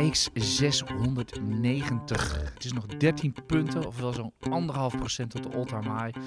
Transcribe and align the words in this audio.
AX 0.00 0.30
690. 0.34 2.52
Het 2.54 2.64
is 2.64 2.72
nog 2.72 2.86
13 2.86 3.34
punten, 3.46 3.86
ofwel 3.86 4.12
zo'n 4.12 4.32
anderhalf 4.50 4.96
procent 4.96 5.30
tot 5.30 5.42
de 5.42 5.50
all-time 5.50 6.02
high. 6.02 6.18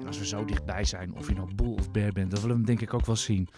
En 0.00 0.06
als 0.06 0.18
we 0.18 0.26
zo 0.26 0.44
dichtbij 0.44 0.84
zijn, 0.84 1.14
of 1.14 1.28
je 1.28 1.34
nou 1.34 1.54
bull 1.54 1.72
of 1.72 1.90
bear 1.90 2.12
bent, 2.12 2.30
dan 2.30 2.40
willen 2.40 2.56
we 2.56 2.62
hem 2.62 2.76
denk 2.76 2.80
ik 2.80 2.94
ook 2.94 3.06
wel 3.06 3.16
zien. 3.16 3.48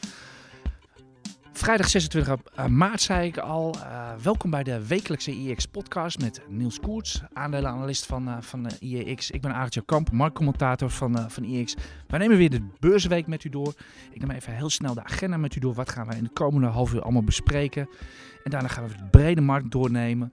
Vrijdag 1.63 1.89
26 1.89 2.37
eh, 2.55 2.67
maart 2.67 3.01
zei 3.01 3.27
ik 3.27 3.39
al. 3.39 3.75
Uh, 3.77 4.13
welkom 4.23 4.51
bij 4.51 4.63
de 4.63 4.87
wekelijkse 4.87 5.31
IEX 5.31 5.67
podcast 5.67 6.21
met 6.21 6.41
Niels 6.49 6.81
Koerts, 6.81 7.23
aandelenanalist 7.33 8.07
van, 8.07 8.29
uh, 8.29 8.37
van 8.41 8.71
IEX. 8.81 9.31
Ik 9.31 9.41
ben 9.41 9.55
Aartje 9.55 9.85
Kamp, 9.85 10.11
marktcommentator 10.11 10.91
van, 10.91 11.31
van 11.31 11.45
IEX. 11.45 11.75
Wij 12.09 12.19
nemen 12.19 12.37
weer 12.37 12.51
de 12.51 12.69
beursweek 12.81 13.27
met 13.27 13.45
u 13.45 13.49
door. 13.49 13.75
Ik 14.13 14.21
neem 14.21 14.31
even 14.31 14.55
heel 14.55 14.71
snel 14.71 14.95
de 14.95 15.05
agenda 15.05 15.37
met 15.37 15.57
u 15.57 15.61
door. 15.61 15.75
Wat 15.75 15.91
gaan 15.91 16.07
we 16.09 16.17
in 16.17 16.25
de 16.25 16.31
komende 16.33 16.67
half 16.67 16.93
uur 16.93 17.03
allemaal 17.03 17.25
bespreken? 17.25 17.89
En 18.45 18.51
daarna 18.51 18.69
gaan 18.69 18.89
we 18.89 18.97
de 18.97 19.09
brede 19.11 19.41
markt 19.41 19.71
doornemen. 19.71 20.33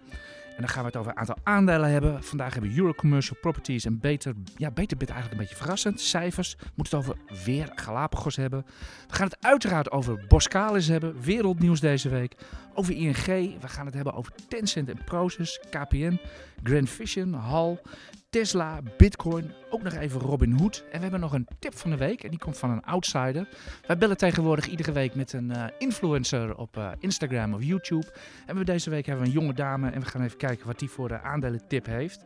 En 0.59 0.65
dan 0.65 0.73
gaan 0.73 0.83
we 0.83 0.89
het 0.89 0.97
over 0.97 1.11
een 1.11 1.17
aantal 1.17 1.37
aandelen 1.43 1.89
hebben. 1.89 2.23
Vandaag 2.23 2.53
hebben 2.53 2.71
we 2.71 2.77
Eurocommercial 2.77 3.37
Properties 3.41 3.85
en 3.85 3.99
Beter, 3.99 4.33
ja, 4.57 4.71
Beterbit 4.71 5.09
eigenlijk 5.09 5.39
een 5.39 5.47
beetje 5.47 5.61
verrassend. 5.61 6.01
Cijfers. 6.01 6.55
We 6.59 6.71
moeten 6.75 6.97
het 6.97 7.07
over 7.07 7.43
weer 7.45 7.71
Galapagos 7.75 8.35
hebben. 8.35 8.65
We 9.07 9.15
gaan 9.15 9.27
het 9.27 9.37
uiteraard 9.45 9.91
over 9.91 10.25
Boskalis 10.27 10.87
hebben. 10.87 11.21
Wereldnieuws 11.21 11.79
deze 11.79 12.09
week. 12.09 12.35
Over 12.73 12.95
ING. 12.95 13.25
We 13.61 13.67
gaan 13.67 13.85
het 13.85 13.95
hebben 13.95 14.13
over 14.13 14.31
Tencent 14.47 14.89
en 14.89 15.03
Proces, 15.03 15.59
KPN, 15.69 16.19
Grand 16.63 16.89
Vision, 16.89 17.33
Hal, 17.33 17.81
Tesla, 18.29 18.79
Bitcoin, 18.97 19.53
ook 19.69 19.81
nog 19.83 19.93
even 19.93 20.19
Robin 20.19 20.51
Hood. 20.51 20.83
En 20.91 20.95
we 20.95 21.01
hebben 21.01 21.19
nog 21.19 21.33
een 21.33 21.47
tip 21.59 21.77
van 21.77 21.89
de 21.89 21.97
week 21.97 22.23
en 22.23 22.29
die 22.29 22.39
komt 22.39 22.57
van 22.57 22.69
een 22.69 22.83
outsider. 22.83 23.47
Wij 23.87 23.97
bellen 23.97 24.17
tegenwoordig 24.17 24.67
iedere 24.67 24.91
week 24.91 25.15
met 25.15 25.33
een 25.33 25.51
uh, 25.51 25.63
influencer 25.77 26.55
op 26.57 26.77
uh, 26.77 26.91
Instagram 26.99 27.53
of 27.53 27.63
YouTube. 27.63 28.13
En 28.45 28.55
we 28.57 28.63
deze 28.63 28.89
week 28.89 29.05
hebben 29.05 29.23
we 29.23 29.29
een 29.29 29.39
jonge 29.39 29.53
dame 29.53 29.89
en 29.89 29.99
we 29.99 30.05
gaan 30.05 30.21
even 30.21 30.37
kijken 30.37 30.67
wat 30.67 30.79
die 30.79 30.89
voor 30.89 31.07
de 31.07 31.21
aandelen-tip 31.21 31.85
heeft. 31.85 32.25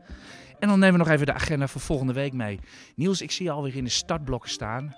En 0.60 0.68
dan 0.68 0.80
nemen 0.80 1.00
we 1.00 1.06
nog 1.06 1.14
even 1.14 1.26
de 1.26 1.34
agenda 1.34 1.68
voor 1.68 1.82
volgende 1.82 2.14
week 2.14 2.34
mee. 2.34 2.60
Niels, 2.96 3.22
ik 3.22 3.32
zie 3.32 3.46
je 3.46 3.52
alweer 3.52 3.76
in 3.76 3.84
de 3.84 3.90
startblokken 3.90 4.50
staan. 4.50 4.96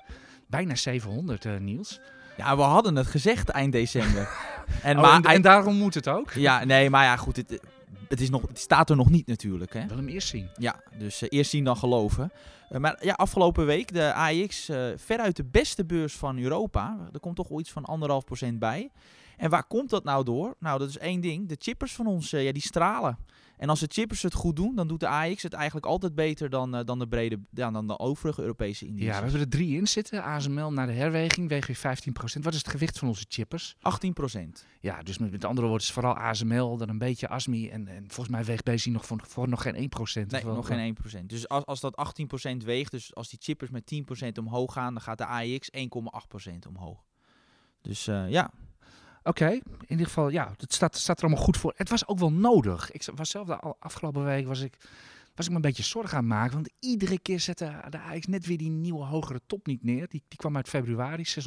Bijna 0.47 0.75
700, 0.75 1.45
uh, 1.45 1.57
Niels. 1.57 1.99
Ja, 2.37 2.55
we 2.55 2.61
hadden 2.61 2.95
het 2.95 3.07
gezegd 3.07 3.49
eind 3.49 3.71
december. 3.71 4.29
en, 4.83 4.95
oh, 4.95 5.01
maar, 5.01 5.15
en, 5.15 5.23
en, 5.23 5.41
daarom 5.41 5.75
moet 5.75 5.93
het 5.93 6.07
ook? 6.07 6.31
Ja, 6.31 6.63
nee, 6.63 6.89
maar 6.89 7.03
ja, 7.03 7.15
goed. 7.15 7.35
Het, 7.35 7.59
het, 8.07 8.21
is 8.21 8.29
nog, 8.29 8.41
het 8.41 8.59
staat 8.59 8.89
er 8.89 8.95
nog 8.95 9.09
niet 9.09 9.27
natuurlijk. 9.27 9.73
Hè? 9.73 9.87
Wil 9.87 9.97
hem 9.97 10.07
eerst 10.07 10.27
zien. 10.27 10.49
Ja, 10.57 10.81
dus 10.97 11.21
uh, 11.21 11.29
eerst 11.31 11.49
zien 11.49 11.63
dan 11.63 11.77
geloven. 11.77 12.31
Uh, 12.71 12.79
maar 12.79 13.05
ja, 13.05 13.13
afgelopen 13.13 13.65
week 13.65 13.93
de 13.93 14.13
AX 14.13 14.69
uh, 14.69 14.87
veruit 14.95 15.35
de 15.35 15.43
beste 15.43 15.85
beurs 15.85 16.13
van 16.13 16.39
Europa. 16.39 16.97
Er 17.13 17.19
komt 17.19 17.35
toch 17.35 17.47
wel 17.47 17.59
iets 17.59 17.71
van 17.71 17.85
anderhalf 17.85 18.23
procent 18.23 18.59
bij. 18.59 18.91
En 19.37 19.49
waar 19.49 19.63
komt 19.63 19.89
dat 19.89 20.03
nou 20.03 20.23
door? 20.23 20.55
Nou, 20.59 20.79
dat 20.79 20.89
is 20.89 20.97
één 20.97 21.21
ding. 21.21 21.47
De 21.49 21.55
chippers 21.59 21.93
van 21.93 22.07
ons, 22.07 22.29
ja, 22.29 22.51
die 22.51 22.61
stralen. 22.61 23.17
En 23.57 23.69
als 23.69 23.79
de 23.79 23.87
chippers 23.89 24.21
het 24.21 24.33
goed 24.33 24.55
doen, 24.55 24.75
dan 24.75 24.87
doet 24.87 24.99
de 24.99 25.07
AX 25.07 25.43
het 25.43 25.53
eigenlijk 25.53 25.85
altijd 25.85 26.15
beter 26.15 26.49
dan, 26.49 26.75
uh, 26.75 26.81
dan, 26.85 26.99
de, 26.99 27.07
brede, 27.07 27.39
ja, 27.49 27.71
dan 27.71 27.87
de 27.87 27.99
overige 27.99 28.41
Europese 28.41 28.85
indices. 28.85 29.07
Ja, 29.07 29.15
we 29.15 29.23
hebben 29.23 29.41
er 29.41 29.49
drie 29.49 29.77
in 29.77 29.87
zitten. 29.87 30.23
ASML 30.23 30.71
naar 30.71 30.87
de 30.87 30.93
herweging, 30.93 31.49
weegt 31.49 31.67
weer 31.67 31.97
15%. 31.97 32.41
Wat 32.41 32.53
is 32.53 32.59
het 32.59 32.69
gewicht 32.69 32.99
van 32.99 33.07
onze 33.07 33.25
chippers? 33.27 33.75
18%. 33.75 33.79
Ja, 34.79 35.01
dus 35.01 35.17
met, 35.17 35.31
met 35.31 35.45
andere 35.45 35.67
woorden 35.67 35.87
is 35.87 35.93
vooral 35.93 36.15
ASML, 36.15 36.77
dan 36.77 36.89
een 36.89 36.97
beetje 36.97 37.27
ASMI. 37.27 37.69
En, 37.69 37.87
en 37.87 38.03
volgens 38.07 38.29
mij 38.29 38.43
weegt 38.43 38.63
BC 38.63 38.85
nog 38.85 39.05
voor, 39.05 39.19
voor 39.23 39.49
nog 39.49 39.61
geen 39.61 39.75
1%. 39.75 40.27
Nee, 40.27 40.43
nog 40.43 40.67
geen 40.67 40.97
1%. 41.21 41.25
Dus 41.25 41.47
als, 41.47 41.65
als 41.65 41.79
dat 41.79 42.13
18% 42.53 42.57
weegt, 42.57 42.91
dus 42.91 43.15
als 43.15 43.29
die 43.29 43.39
chippers 43.41 43.69
met 43.69 43.91
10% 44.23 44.27
omhoog 44.39 44.73
gaan, 44.73 44.93
dan 44.93 45.03
gaat 45.03 45.17
de 45.17 45.25
AX 45.25 45.69
1,8% 46.51 46.53
omhoog. 46.67 47.03
Dus 47.81 48.07
uh, 48.07 48.29
ja, 48.29 48.51
Oké, 49.27 49.49
in 49.49 49.61
ieder 49.87 50.05
geval, 50.05 50.29
ja, 50.29 50.53
het 50.57 50.73
staat, 50.73 50.97
staat 50.97 51.17
er 51.17 51.23
allemaal 51.23 51.43
goed 51.43 51.57
voor. 51.57 51.73
Het 51.75 51.89
was 51.89 52.07
ook 52.07 52.19
wel 52.19 52.31
nodig. 52.31 52.91
Ik 52.91 53.07
was 53.15 53.29
zelf 53.29 53.47
de 53.47 53.59
afgelopen 53.79 54.23
week 54.23 54.47
was 54.47 54.59
ik, 54.61 54.77
was 55.35 55.45
ik 55.45 55.51
me 55.51 55.55
een 55.55 55.61
beetje 55.61 55.83
zorgen 55.83 56.17
aan 56.17 56.27
maken. 56.27 56.53
Want 56.53 56.69
iedere 56.79 57.19
keer 57.19 57.39
zette 57.39 57.81
de 57.89 57.97
Ajax 57.97 58.25
net 58.25 58.45
weer 58.45 58.57
die 58.57 58.69
nieuwe 58.69 59.03
hogere 59.03 59.41
top 59.47 59.65
niet 59.65 59.83
neer. 59.83 60.07
Die, 60.09 60.23
die 60.27 60.37
kwam 60.37 60.55
uit 60.55 60.69
februari, 60.69 61.23
689,24. 61.23 61.37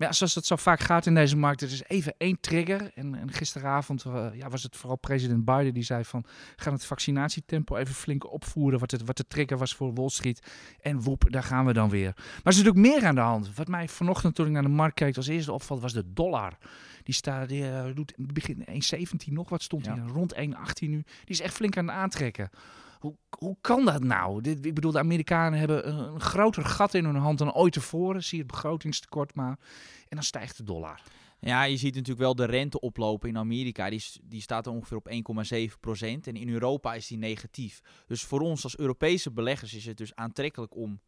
Maar 0.00 0.08
ja, 0.08 0.14
zoals 0.14 0.34
het 0.34 0.46
zo 0.46 0.56
vaak 0.56 0.80
gaat 0.80 1.06
in 1.06 1.14
deze 1.14 1.36
markt, 1.36 1.60
er 1.60 1.72
is 1.72 1.82
even 1.86 2.14
één 2.18 2.40
trigger. 2.40 2.90
En, 2.94 3.14
en 3.14 3.32
gisteravond 3.32 4.04
uh, 4.04 4.26
ja, 4.32 4.48
was 4.48 4.62
het 4.62 4.76
vooral 4.76 4.96
president 4.96 5.44
Biden 5.44 5.74
die 5.74 5.82
zei 5.82 6.04
van... 6.04 6.24
gaan 6.56 6.72
het 6.72 6.84
vaccinatietempo 6.84 7.76
even 7.76 7.94
flink 7.94 8.32
opvoeren, 8.32 8.78
wat, 8.78 8.90
het, 8.90 9.04
wat 9.04 9.16
de 9.16 9.26
trigger 9.26 9.58
was 9.58 9.74
voor 9.74 9.94
Wall 9.94 10.08
Street. 10.08 10.46
En 10.80 11.00
woep, 11.00 11.24
daar 11.28 11.42
gaan 11.42 11.66
we 11.66 11.72
dan 11.72 11.88
weer. 11.88 12.12
Maar 12.16 12.40
er 12.44 12.50
is 12.50 12.62
natuurlijk 12.62 12.86
meer 12.86 13.04
aan 13.06 13.14
de 13.14 13.20
hand. 13.20 13.54
Wat 13.54 13.68
mij 13.68 13.88
vanochtend 13.88 14.34
toen 14.34 14.46
ik 14.46 14.52
naar 14.52 14.62
de 14.62 14.68
markt 14.68 14.94
keek 14.94 15.16
als 15.16 15.26
eerste 15.26 15.52
opvalt, 15.52 15.80
was 15.80 15.92
de 15.92 16.12
dollar. 16.12 16.58
Die 17.02 17.14
staat, 17.14 17.48
die, 17.48 17.62
uh, 17.62 17.84
doet 17.94 18.12
in 18.16 18.24
het 18.24 18.32
begin 18.34 18.64
1,17 19.26 19.32
nog 19.32 19.48
wat 19.48 19.62
stond 19.62 19.84
ja. 19.84 19.94
hij, 19.94 20.06
rond 20.12 20.34
1,18 20.34 20.40
nu. 20.78 20.88
Die 20.88 21.04
is 21.24 21.40
echt 21.40 21.54
flink 21.54 21.76
aan 21.76 21.86
het 21.86 21.96
aantrekken. 21.96 22.50
Hoe, 23.00 23.16
hoe 23.38 23.56
kan 23.60 23.84
dat 23.84 24.02
nou? 24.02 24.40
Dit, 24.40 24.66
ik 24.66 24.74
bedoel, 24.74 24.92
de 24.92 24.98
Amerikanen 24.98 25.58
hebben 25.58 25.88
een, 25.88 26.20
groter 26.20 26.64
gat 26.64 26.94
in 26.94 27.04
hun 27.04 27.16
hand 27.16 27.38
dan 27.38 27.54
ooit 27.54 27.72
tevoren. 27.72 28.22
Zie 28.22 28.38
je 28.38 28.44
het 28.44 28.52
begrotingstekort 28.52 29.34
maar. 29.34 29.58
En 30.08 30.16
dan 30.16 30.22
stijgt 30.22 30.56
de 30.56 30.62
dollar. 30.62 31.02
Ja, 31.40 31.62
je 31.62 31.76
ziet 31.76 31.94
natuurlijk 31.94 32.20
wel 32.20 32.34
de 32.34 32.44
rente 32.44 32.80
oplopen 32.80 33.28
in 33.28 33.38
Amerika. 33.38 33.90
Die, 33.90 34.02
die 34.22 34.40
staat 34.40 34.66
er 34.66 34.72
ongeveer 34.72 34.96
op 34.96 35.10
1,7 35.72 35.80
procent. 35.80 36.26
En 36.26 36.36
in 36.36 36.48
Europa 36.48 36.94
is 36.94 37.06
die 37.06 37.18
negatief. 37.18 37.80
Dus 38.06 38.22
voor 38.22 38.40
ons 38.40 38.64
als 38.64 38.78
Europese 38.78 39.30
beleggers 39.32 39.74
is 39.74 39.86
het 39.86 39.96
dus 39.96 40.14
aantrekkelijk 40.14 40.76
om 40.76 41.00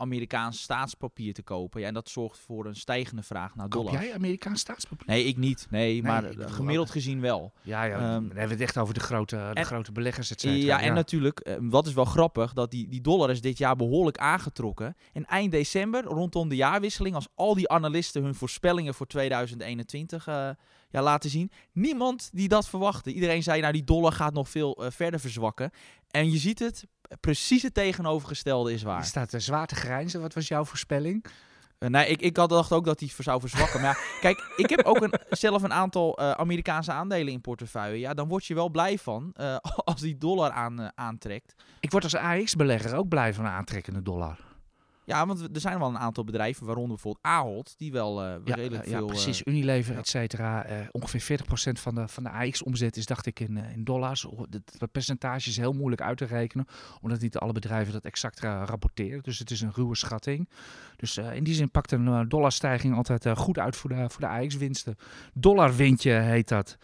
Amerikaans 0.00 0.62
staatspapier 0.62 1.34
te 1.34 1.42
kopen. 1.42 1.80
Ja, 1.80 1.86
en 1.86 1.94
dat 1.94 2.08
zorgt 2.08 2.38
voor 2.38 2.66
een 2.66 2.76
stijgende 2.76 3.22
vraag 3.22 3.54
naar 3.54 3.68
dollars. 3.68 3.96
Koop 3.96 4.04
jij 4.04 4.14
Amerikaans 4.14 4.60
staatspapier? 4.60 5.08
Nee, 5.08 5.24
ik 5.24 5.36
niet. 5.36 5.66
Nee, 5.70 5.92
nee 5.92 6.02
maar 6.02 6.24
gemiddeld 6.36 6.90
gezien 6.90 7.20
wel. 7.20 7.52
Ja, 7.62 7.84
ja 7.84 7.94
um, 7.94 8.00
dan 8.00 8.36
hebben 8.36 8.46
we 8.46 8.52
het 8.52 8.60
echt 8.60 8.78
over 8.78 8.94
de 8.94 9.00
grote, 9.00 9.36
de 9.36 9.60
en, 9.60 9.64
grote 9.64 9.92
beleggers, 9.92 10.30
et 10.30 10.42
Ja, 10.42 10.50
ja, 10.50 10.80
en 10.80 10.94
natuurlijk, 10.94 11.48
uh, 11.48 11.54
wat 11.60 11.86
is 11.86 11.92
wel 11.92 12.04
grappig, 12.04 12.52
dat 12.52 12.70
die, 12.70 12.88
die 12.88 13.00
dollar 13.00 13.30
is 13.30 13.40
dit 13.40 13.58
jaar 13.58 13.76
behoorlijk 13.76 14.18
aangetrokken. 14.18 14.96
En 15.12 15.26
eind 15.26 15.52
december, 15.52 16.04
rondom 16.04 16.48
de 16.48 16.56
jaarwisseling, 16.56 17.14
als 17.14 17.28
al 17.34 17.54
die 17.54 17.68
analisten 17.68 18.22
hun 18.22 18.34
voorspellingen 18.34 18.94
voor 18.94 19.06
2021 19.06 20.26
uh, 20.28 20.50
ja, 20.90 21.02
laten 21.02 21.30
zien. 21.30 21.50
Niemand 21.72 22.30
die 22.32 22.48
dat 22.48 22.68
verwachtte. 22.68 23.12
Iedereen 23.12 23.42
zei, 23.42 23.60
nou 23.60 23.72
die 23.72 23.84
dollar 23.84 24.12
gaat 24.12 24.32
nog 24.32 24.48
veel 24.48 24.84
uh, 24.84 24.90
verder 24.90 25.20
verzwakken. 25.20 25.70
En 26.10 26.30
je 26.30 26.38
ziet 26.38 26.58
het, 26.58 26.86
precies 27.20 27.62
het 27.62 27.74
tegenovergestelde 27.74 28.72
is 28.72 28.82
waar. 28.82 28.98
Je 28.98 29.06
staat 29.06 29.32
er 29.32 29.40
zwaar 29.40 29.66
te 29.66 29.74
grijnzen. 29.74 30.20
Wat 30.20 30.34
was 30.34 30.48
jouw 30.48 30.64
voorspelling? 30.64 31.24
Uh, 31.78 31.88
nee, 31.88 32.06
ik, 32.06 32.20
ik 32.20 32.36
had 32.36 32.48
dacht 32.48 32.72
ook 32.72 32.84
dat 32.84 33.00
hij 33.00 33.10
zou 33.18 33.40
verzwakken. 33.40 33.80
maar 33.80 33.96
ja, 33.96 34.20
kijk, 34.28 34.52
ik 34.56 34.70
heb 34.70 34.84
ook 34.84 35.00
een, 35.00 35.12
zelf 35.30 35.62
een 35.62 35.72
aantal 35.72 36.20
uh, 36.20 36.30
Amerikaanse 36.30 36.92
aandelen 36.92 37.32
in 37.32 37.40
portefeuille. 37.40 37.98
Ja, 37.98 38.14
dan 38.14 38.28
word 38.28 38.46
je 38.46 38.54
wel 38.54 38.68
blij 38.68 38.98
van 38.98 39.34
uh, 39.40 39.56
als 39.84 40.00
die 40.00 40.18
dollar 40.18 40.50
aan, 40.50 40.90
aantrekt. 40.94 41.54
Ik 41.80 41.90
word 41.90 42.04
als 42.04 42.14
AX-belegger 42.14 42.96
ook 42.96 43.08
blij 43.08 43.34
van 43.34 43.44
een 43.44 43.50
aantrekkende 43.50 44.02
dollar. 44.02 44.49
Ja, 45.10 45.26
want 45.26 45.40
er 45.40 45.60
zijn 45.60 45.78
wel 45.78 45.88
een 45.88 45.98
aantal 45.98 46.24
bedrijven, 46.24 46.66
waaronder 46.66 46.94
bijvoorbeeld 46.94 47.24
Ahold, 47.24 47.74
die 47.76 47.92
wel 47.92 48.24
uh, 48.24 48.34
ja, 48.44 48.54
redelijk 48.54 48.84
ja, 48.84 48.98
veel... 48.98 49.06
precies. 49.06 49.42
Unilever, 49.44 49.96
et 49.96 50.08
cetera. 50.08 50.70
Uh, 50.70 50.78
ongeveer 50.90 51.40
40% 51.40 51.44
van 51.72 51.94
de, 51.94 52.08
van 52.08 52.22
de 52.22 52.30
AX-omzet 52.30 52.96
is, 52.96 53.06
dacht 53.06 53.26
ik, 53.26 53.40
in, 53.40 53.56
in 53.56 53.84
dollars. 53.84 54.26
Het 54.78 54.92
percentage 54.92 55.48
is 55.48 55.56
heel 55.56 55.72
moeilijk 55.72 56.02
uit 56.02 56.18
te 56.18 56.24
rekenen, 56.24 56.66
omdat 57.00 57.20
niet 57.20 57.36
alle 57.36 57.52
bedrijven 57.52 57.92
dat 57.92 58.04
exact 58.04 58.40
rapporteren. 58.40 59.22
Dus 59.22 59.38
het 59.38 59.50
is 59.50 59.60
een 59.60 59.72
ruwe 59.72 59.96
schatting. 59.96 60.48
Dus 60.96 61.16
in 61.16 61.44
die 61.44 61.54
zin 61.54 61.70
pakt 61.70 61.92
een 61.92 62.28
dollarstijging 62.28 62.96
altijd 62.96 63.28
goed 63.34 63.58
uit 63.58 63.76
voor 63.76 63.90
de, 63.90 64.08
voor 64.08 64.20
de 64.20 64.28
AX-winsten. 64.28 64.96
Dollarwindje 65.34 66.12
heet 66.12 66.48
dat. 66.48 66.78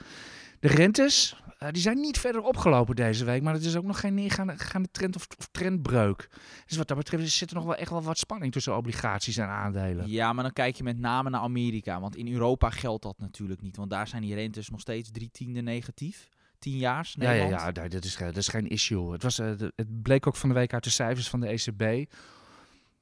De 0.61 0.69
rentes, 0.69 1.37
uh, 1.63 1.69
die 1.71 1.83
zijn 1.83 2.01
niet 2.01 2.19
verder 2.19 2.43
opgelopen 2.43 2.97
deze 2.97 3.25
week, 3.25 3.43
maar 3.43 3.55
het 3.55 3.65
is 3.65 3.77
ook 3.77 3.85
nog 3.85 4.01
geen 4.01 4.15
neergaande 4.15 4.89
trend 4.91 5.17
of, 5.17 5.27
of, 5.39 5.49
trendbreuk. 5.51 6.29
Dus 6.67 6.77
wat 6.77 6.89
dat 6.89 6.97
betreft 6.97 7.31
zit 7.31 7.51
er 7.51 7.57
nog 7.57 7.65
wel 7.65 7.75
echt 7.75 7.91
wel 7.91 8.03
wat 8.03 8.19
spanning 8.19 8.53
tussen 8.53 8.77
obligaties 8.77 9.37
en 9.37 9.49
aandelen. 9.49 10.09
Ja, 10.09 10.33
maar 10.33 10.45
dan 10.45 10.53
kijk 10.53 10.77
je 10.77 10.83
met 10.83 10.99
name 10.99 11.31
naar 11.31 11.41
Amerika, 11.41 12.01
want 12.01 12.17
in 12.17 12.33
Europa 12.33 12.71
geldt 12.71 13.03
dat 13.03 13.19
natuurlijk 13.19 13.63
niet, 13.63 13.77
want 13.77 13.91
daar 13.91 14.09
zijn 14.09 14.23
die 14.23 14.35
rentes 14.35 14.69
nog 14.69 14.81
steeds 14.81 15.11
drie 15.11 15.31
tiende 15.33 15.61
negatief. 15.61 16.29
10 16.59 16.77
jaar. 16.77 17.13
Ja, 17.13 17.31
ja, 17.31 17.49
ja, 17.49 17.73
dat 17.73 18.05
is, 18.05 18.17
dat 18.17 18.37
is 18.37 18.49
geen 18.49 18.69
issue. 18.69 19.13
Het, 19.13 19.23
was, 19.23 19.39
uh, 19.39 19.47
het 19.77 20.03
bleek 20.03 20.27
ook 20.27 20.37
van 20.37 20.49
de 20.49 20.55
week 20.55 20.73
uit 20.73 20.85
de 20.85 20.91
cijfers 20.91 21.29
van 21.29 21.41
de 21.41 21.47
ECB 21.47 22.13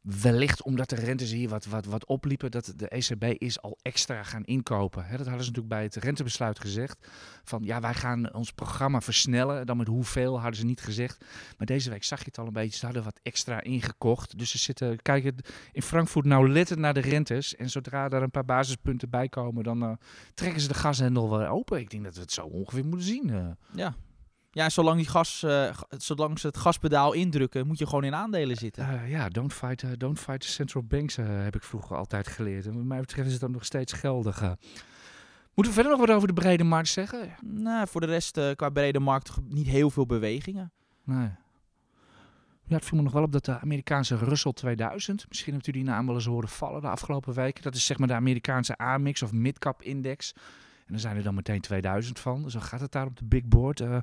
wellicht 0.05 0.63
omdat 0.63 0.89
de 0.89 0.97
rentes 0.97 1.31
hier 1.31 1.49
wat, 1.49 1.65
wat, 1.65 1.85
wat 1.85 2.07
opliepen, 2.07 2.51
dat 2.51 2.73
de 2.77 2.89
ECB 2.89 3.25
is 3.25 3.63
al 3.63 3.79
extra 3.83 4.23
gaan 4.23 4.45
inkopen. 4.45 5.03
Dat 5.03 5.27
hadden 5.27 5.45
ze 5.45 5.51
natuurlijk 5.51 5.69
bij 5.69 5.83
het 5.83 5.95
rentebesluit 5.95 6.61
gezegd. 6.61 7.09
Van 7.45 7.63
ja, 7.63 7.81
wij 7.81 7.95
gaan 7.95 8.35
ons 8.35 8.53
programma 8.53 9.01
versnellen. 9.01 9.67
Dan 9.67 9.77
met 9.77 9.87
hoeveel 9.87 10.41
hadden 10.41 10.61
ze 10.61 10.65
niet 10.65 10.81
gezegd. 10.81 11.25
Maar 11.59 11.67
deze 11.67 11.91
week 11.91 12.05
zag 12.05 12.19
je 12.19 12.25
het 12.25 12.39
al 12.39 12.47
een 12.47 12.53
beetje. 12.53 12.79
Ze 12.79 12.85
hadden 12.85 13.05
wat 13.05 13.21
extra 13.23 13.63
ingekocht. 13.63 14.39
Dus 14.39 14.51
ze 14.51 14.59
zitten, 14.59 15.03
kijken 15.03 15.37
in 15.73 15.83
Frankfurt 15.83 16.25
nou 16.25 16.51
letten 16.51 16.81
naar 16.81 16.95
de 16.95 17.01
rentes. 17.01 17.57
En 17.57 17.71
zodra 17.71 18.09
er 18.09 18.23
een 18.23 18.31
paar 18.31 18.45
basispunten 18.45 19.11
bij 19.11 19.29
komen, 19.29 19.65
dan 19.65 19.83
uh, 19.83 19.93
trekken 20.35 20.61
ze 20.61 20.69
de 20.69 20.75
gashendel 20.75 21.39
weer 21.39 21.49
open. 21.49 21.79
Ik 21.79 21.91
denk 21.91 22.05
dat 22.05 22.15
we 22.15 22.21
het 22.21 22.33
zo 22.33 22.43
ongeveer 22.47 22.85
moeten 22.85 23.07
zien. 23.07 23.29
Uh. 23.29 23.47
Ja, 23.75 23.95
ja, 24.55 24.69
zolang, 24.69 24.97
die 24.97 25.09
gas, 25.09 25.43
uh, 25.43 25.71
zolang 25.89 26.39
ze 26.39 26.47
het 26.47 26.57
gaspedaal 26.57 27.13
indrukken, 27.13 27.67
moet 27.67 27.79
je 27.79 27.87
gewoon 27.87 28.05
in 28.05 28.15
aandelen 28.15 28.57
zitten. 28.57 28.89
Uh, 28.93 29.11
ja, 29.11 29.29
don't 29.29 29.53
fight, 29.53 29.83
uh, 29.83 29.91
don't 29.97 30.19
fight 30.19 30.41
the 30.41 30.49
central 30.49 30.83
banks 30.83 31.17
heb 31.17 31.55
ik 31.55 31.63
vroeger 31.63 31.97
altijd 31.97 32.29
geleerd. 32.29 32.67
En 32.67 32.75
wat 32.75 32.85
mij 32.85 33.01
betreft 33.01 33.31
is 33.31 33.39
dat 33.39 33.51
nog 33.51 33.65
steeds 33.65 33.93
geldig. 33.93 34.43
Moeten 35.55 35.75
we 35.75 35.81
verder 35.81 35.99
nog 35.99 36.07
wat 36.07 36.17
over 36.17 36.29
de 36.29 36.35
brede 36.35 36.65
markt 36.65 36.89
zeggen? 36.89 37.35
Nou, 37.43 37.89
voor 37.89 38.01
de 38.01 38.07
rest 38.07 38.37
eh, 38.37 38.51
qua 38.57 38.69
brede 38.71 39.01
markt 39.01 39.37
niet 39.49 39.67
heel 39.67 39.91
veel 39.91 40.07
bewegingen. 40.07 40.73
Nee. 41.05 41.29
Ja, 42.67 42.77
het 42.77 42.85
viel 42.85 42.97
me 42.97 43.05
nog 43.05 43.13
wel 43.13 43.23
op 43.23 43.33
dat 43.33 43.45
de 43.45 43.61
Amerikaanse 43.61 44.17
Russell 44.17 44.53
2000, 44.53 45.29
misschien 45.29 45.53
hebt 45.53 45.67
u 45.67 45.73
die 45.73 45.85
naam 45.85 46.07
wel 46.07 46.15
eens 46.15 46.25
horen 46.25 46.49
vallen 46.49 46.81
de 46.81 46.89
afgelopen 46.89 47.35
weken. 47.35 47.63
Dat 47.63 47.75
is 47.75 47.87
zeg 47.87 47.99
maar 47.99 48.09
de 48.09 48.15
Amerikaanse 48.15 48.77
AMIX 48.77 49.23
of 49.23 49.33
Midcap 49.33 49.83
Index. 49.83 50.35
En 50.87 50.93
dan 50.93 51.01
zijn 51.01 51.17
er 51.17 51.23
dan 51.23 51.35
meteen 51.35 51.61
2000 51.61 52.19
van. 52.19 52.43
Dus 52.43 52.53
dan 52.53 52.63
gaat 52.63 52.81
het 52.81 52.93
daar 52.93 53.07
op 53.07 53.17
de 53.17 53.25
big 53.25 53.45
board. 53.45 53.81
Eh, 53.81 53.99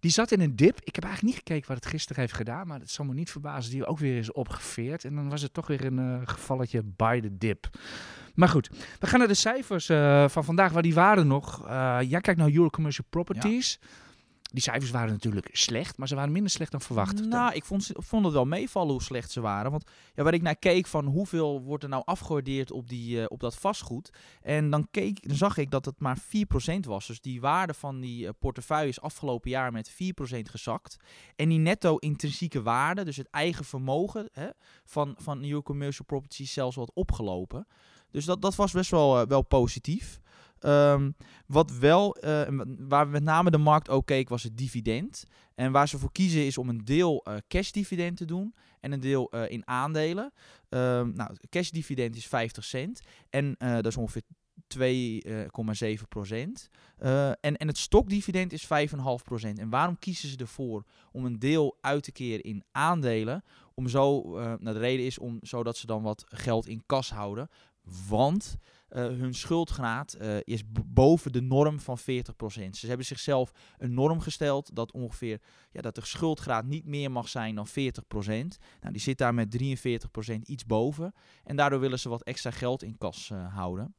die 0.00 0.10
zat 0.10 0.30
in 0.30 0.40
een 0.40 0.56
dip. 0.56 0.80
Ik 0.82 0.94
heb 0.94 1.04
eigenlijk 1.04 1.34
niet 1.34 1.44
gekeken 1.46 1.68
wat 1.68 1.76
het 1.84 1.92
gisteren 1.92 2.20
heeft 2.22 2.34
gedaan. 2.34 2.66
Maar 2.66 2.80
het 2.80 2.90
zal 2.90 3.04
me 3.04 3.14
niet 3.14 3.30
verbazen 3.30 3.70
die 3.70 3.86
ook 3.86 3.98
weer 3.98 4.16
is 4.16 4.32
opgeveerd. 4.32 5.04
En 5.04 5.14
dan 5.14 5.28
was 5.28 5.42
het 5.42 5.52
toch 5.52 5.66
weer 5.66 5.84
een 5.84 5.98
eh, 5.98 6.20
gevalletje 6.24 6.82
by 6.82 7.20
the 7.20 7.38
dip. 7.38 7.78
Maar 8.34 8.48
goed, 8.48 8.70
we 8.98 9.06
gaan 9.06 9.18
naar 9.18 9.28
de 9.28 9.34
cijfers 9.34 9.88
eh, 9.88 10.28
van 10.28 10.44
vandaag. 10.44 10.72
Waar 10.72 10.82
die 10.82 10.94
waren 10.94 11.26
nog. 11.26 11.68
Jij 12.08 12.20
kijkt 12.20 12.36
naar 12.36 12.52
Euro 12.52 12.70
Commercial 12.70 13.06
Properties. 13.10 13.78
Die 14.50 14.62
cijfers 14.62 14.90
waren 14.90 15.12
natuurlijk 15.12 15.48
slecht, 15.52 15.96
maar 15.96 16.08
ze 16.08 16.14
waren 16.14 16.32
minder 16.32 16.50
slecht 16.50 16.70
dan 16.70 16.80
verwacht. 16.80 17.24
Nou, 17.24 17.54
ik 17.54 17.64
vond, 17.64 17.90
vond 17.92 18.24
het 18.24 18.34
wel 18.34 18.44
meevallen 18.44 18.92
hoe 18.92 19.02
slecht 19.02 19.30
ze 19.30 19.40
waren. 19.40 19.70
Want 19.70 19.90
ja, 20.14 20.22
waar 20.22 20.34
ik 20.34 20.42
naar 20.42 20.56
keek 20.56 20.86
van 20.86 21.06
hoeveel 21.06 21.62
wordt 21.62 21.82
er 21.82 21.88
nou 21.88 22.02
afgewaardeerd 22.04 22.70
op, 22.70 22.88
die, 22.88 23.20
eh, 23.20 23.26
op 23.28 23.40
dat 23.40 23.56
vastgoed. 23.56 24.10
En 24.42 24.70
dan, 24.70 24.88
keek, 24.90 25.28
dan 25.28 25.36
zag 25.36 25.56
ik 25.56 25.70
dat 25.70 25.84
het 25.84 26.00
maar 26.00 26.18
4% 26.18 26.86
was. 26.86 27.06
Dus 27.06 27.20
die 27.20 27.40
waarde 27.40 27.74
van 27.74 28.00
die 28.00 28.26
eh, 28.26 28.32
portefeuille 28.38 28.88
is 28.88 29.00
afgelopen 29.00 29.50
jaar 29.50 29.72
met 29.72 29.90
4% 29.90 30.50
gezakt. 30.50 30.96
En 31.36 31.48
die 31.48 31.58
netto 31.58 31.96
intrinsieke 31.96 32.62
waarde, 32.62 33.04
dus 33.04 33.16
het 33.16 33.30
eigen 33.30 33.64
vermogen 33.64 34.28
hè, 34.32 34.48
van, 34.84 35.14
van 35.18 35.40
New 35.40 35.62
Commercial 35.62 36.06
Properties 36.06 36.52
zelfs 36.52 36.76
wat 36.76 36.90
opgelopen. 36.94 37.66
Dus 38.10 38.24
dat, 38.24 38.42
dat 38.42 38.54
was 38.54 38.72
best 38.72 38.90
wel, 38.90 39.20
eh, 39.20 39.26
wel 39.26 39.42
positief. 39.42 40.20
Ehm, 40.60 41.10
wat 41.46 41.70
wel, 41.78 42.16
eh, 42.16 42.60
waar 42.78 43.08
met 43.08 43.22
name 43.22 43.50
de 43.50 43.58
markt 43.58 43.88
ook 43.88 44.06
keek, 44.06 44.28
was 44.28 44.42
het 44.42 44.56
dividend. 44.56 45.24
En 45.54 45.72
waar 45.72 45.88
ze 45.88 45.98
voor 45.98 46.12
kiezen 46.12 46.46
is 46.46 46.58
om 46.58 46.68
een 46.68 46.84
deel 46.84 47.24
eh 47.24 47.34
cashdividend 47.48 48.16
te 48.16 48.24
doen 48.24 48.54
en 48.80 48.92
een 48.92 49.00
deel 49.00 49.30
eh, 49.30 49.50
in 49.50 49.66
aandelen. 49.66 50.32
Ehm 50.68 51.12
nou, 51.14 51.30
het 51.32 51.48
cashdividend 51.48 52.16
is 52.16 52.26
50 52.26 52.64
cent 52.64 53.00
en 53.30 53.54
dat 53.58 53.86
is 53.86 53.96
ongeveer 53.96 54.22
2,7 54.66 56.08
procent. 56.08 56.68
En, 57.40 57.56
en 57.56 57.66
het 57.66 57.78
stokdividend 57.78 58.52
is 58.52 58.64
5,5 58.64 58.68
procent. 59.24 59.58
En 59.58 59.70
waarom 59.70 59.98
kiezen 59.98 60.28
ze 60.28 60.36
ervoor 60.36 60.84
om 61.12 61.24
een 61.24 61.38
deel 61.38 61.78
uit 61.80 62.02
te 62.02 62.12
keren 62.12 62.44
in 62.44 62.64
aandelen? 62.72 63.44
Om 63.74 63.88
zo, 63.88 64.22
nou, 64.32 64.72
de 64.72 64.78
reden 64.78 65.06
is 65.06 65.18
om, 65.18 65.38
zodat 65.42 65.76
ze 65.76 65.86
dan 65.86 66.02
wat 66.02 66.24
geld 66.26 66.66
in 66.66 66.82
kas 66.86 67.10
houden. 67.10 67.48
Want 68.08 68.58
eh, 68.90 69.04
hun 69.04 69.34
schuldgraad 69.34 70.12
eh, 70.12 70.36
is 70.44 70.62
boven 70.86 71.32
de 71.32 71.40
norm 71.40 71.80
van 71.80 71.98
40%. 71.98 72.02
Ze 72.70 72.86
hebben 72.86 73.06
zichzelf 73.06 73.52
een 73.78 73.94
norm 73.94 74.20
gesteld 74.20 74.74
dat 74.74 74.92
ongeveer 74.92 75.40
ja, 75.70 75.80
dat 75.80 75.94
de 75.94 76.04
schuldgraad 76.04 76.64
niet 76.64 76.86
meer 76.86 77.10
mag 77.10 77.28
zijn 77.28 77.54
dan 77.54 77.68
40%. 77.68 77.72
Nou, 77.74 78.48
die 78.80 79.00
zit 79.00 79.18
daar 79.18 79.34
met 79.34 79.58
43% 79.62 80.40
iets 80.44 80.66
boven. 80.66 81.14
En 81.44 81.56
daardoor 81.56 81.80
willen 81.80 81.98
ze 81.98 82.08
wat 82.08 82.22
extra 82.22 82.50
geld 82.50 82.82
in 82.82 82.98
kas 82.98 83.30
eh, 83.30 83.54
houden. 83.54 83.94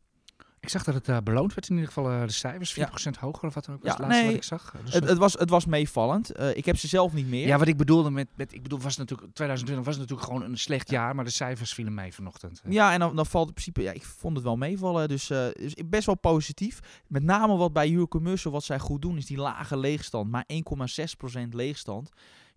Ik 0.61 0.69
zag 0.69 0.83
dat 0.83 0.93
het 0.93 1.07
eh, 1.09 1.17
beloond 1.23 1.53
werd 1.53 1.69
in 1.69 1.75
ieder 1.75 1.91
geval 1.91 2.11
eh, 2.11 2.21
de 2.21 2.31
cijfers, 2.31 2.73
4% 2.73 2.75
Ja. 2.75 2.89
hoger 3.19 3.47
of 3.47 3.53
wat 3.53 3.65
dan 3.65 3.75
ook 3.75 3.83
was 3.83 3.91
Ja, 3.91 3.97
het 3.97 4.05
laatste 4.05 4.21
nee, 4.23 4.31
wat 4.31 4.41
ik 4.41 4.47
zag. 4.47 4.75
Dus, 4.83 4.93
Het, 4.93 5.03
het, 5.07 5.17
was, 5.17 5.33
het 5.33 5.49
was 5.49 5.65
meevallend. 5.65 6.31
Eh, 6.31 6.55
ik 6.57 6.65
heb 6.65 6.77
ze 6.77 6.87
zelf 6.87 7.13
niet 7.13 7.27
meer. 7.27 7.47
ja, 7.47 7.57
wat 7.57 7.67
ik 7.67 7.77
bedoelde 7.77 8.09
met, 8.11 8.27
met 8.35 8.53
ik 8.53 8.63
bedoel, 8.63 8.79
was 8.79 8.97
natuurlijk, 8.97 9.33
2020 9.33 9.85
was 9.85 9.97
natuurlijk 9.97 10.27
gewoon 10.27 10.43
een 10.43 10.57
slecht 10.57 10.89
jaar, 10.89 11.15
maar 11.15 11.25
de 11.25 11.31
cijfers 11.31 11.73
vielen 11.73 11.93
mee 11.93 12.13
vanochtend. 12.13 12.61
Ja, 12.69 12.93
en 12.93 12.99
dan, 12.99 13.15
dan 13.15 13.25
valt 13.25 13.47
in 13.47 13.53
principe, 13.53 13.81
ja, 13.81 13.91
ik 13.91 14.05
vond 14.05 14.35
het 14.35 14.45
wel 14.45 14.57
meevallen. 14.57 15.07
Dus, 15.07 15.27
dus 15.27 15.73
best 15.85 16.05
wel 16.05 16.17
positief. 16.17 16.79
Met 17.07 17.23
name 17.23 17.55
wat 17.57 17.73
bij 17.73 17.91
Euro 17.91 18.07
Commercial, 18.07 18.53
wat 18.53 18.63
zij 18.63 18.79
goed 18.79 19.01
doen, 19.01 19.17
is 19.17 19.25
die 19.25 19.37
lage 19.37 19.77
leegstand. 19.77 20.31
Maar 20.31 20.45
1,6% 20.53 21.49
leegstand. 21.49 22.09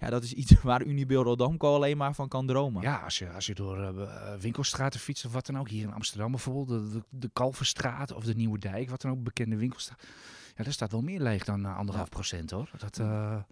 Ja, 0.04 0.10
dat 0.10 0.22
is 0.22 0.32
iets 0.32 0.62
waar 0.62 0.84
Unibail 0.84 1.22
Rodamco 1.22 1.74
alleen 1.74 1.96
maar 1.96 2.14
van 2.14 2.28
kan 2.28 2.46
dromen. 2.46 2.82
Ja, 2.82 2.96
als 2.96 3.18
je, 3.18 3.30
als 3.30 3.46
je 3.46 3.54
door 3.54 3.78
eh, 3.82 4.02
eh, 4.02 4.40
winkelstraten 4.40 5.00
fietst 5.00 5.24
of 5.24 5.32
wat 5.32 5.46
dan 5.46 5.58
ook, 5.58 5.68
hier 5.68 5.82
in 5.82 5.92
Amsterdam 5.92 6.30
bijvoorbeeld, 6.30 6.68
de, 6.68 6.88
de, 6.98 7.04
de 7.08 7.30
Kalverstraat 7.32 8.12
of 8.12 8.24
de 8.24 8.34
Nieuwe 8.34 8.58
Dijk, 8.58 8.90
wat 8.90 9.00
dan 9.00 9.10
ook, 9.10 9.22
bekende 9.22 9.56
winkelstraat. 9.56 10.02
Ja, 10.56 10.64
daar 10.64 10.72
staat 10.72 10.92
wel 10.92 11.02
meer 11.02 11.20
leeg 11.20 11.44
dan 11.44 11.64
eh, 11.64 11.76
anderhalf 11.76 12.08
procent 12.08 12.50
hoor. 12.50 12.70
Dat, 12.78 12.98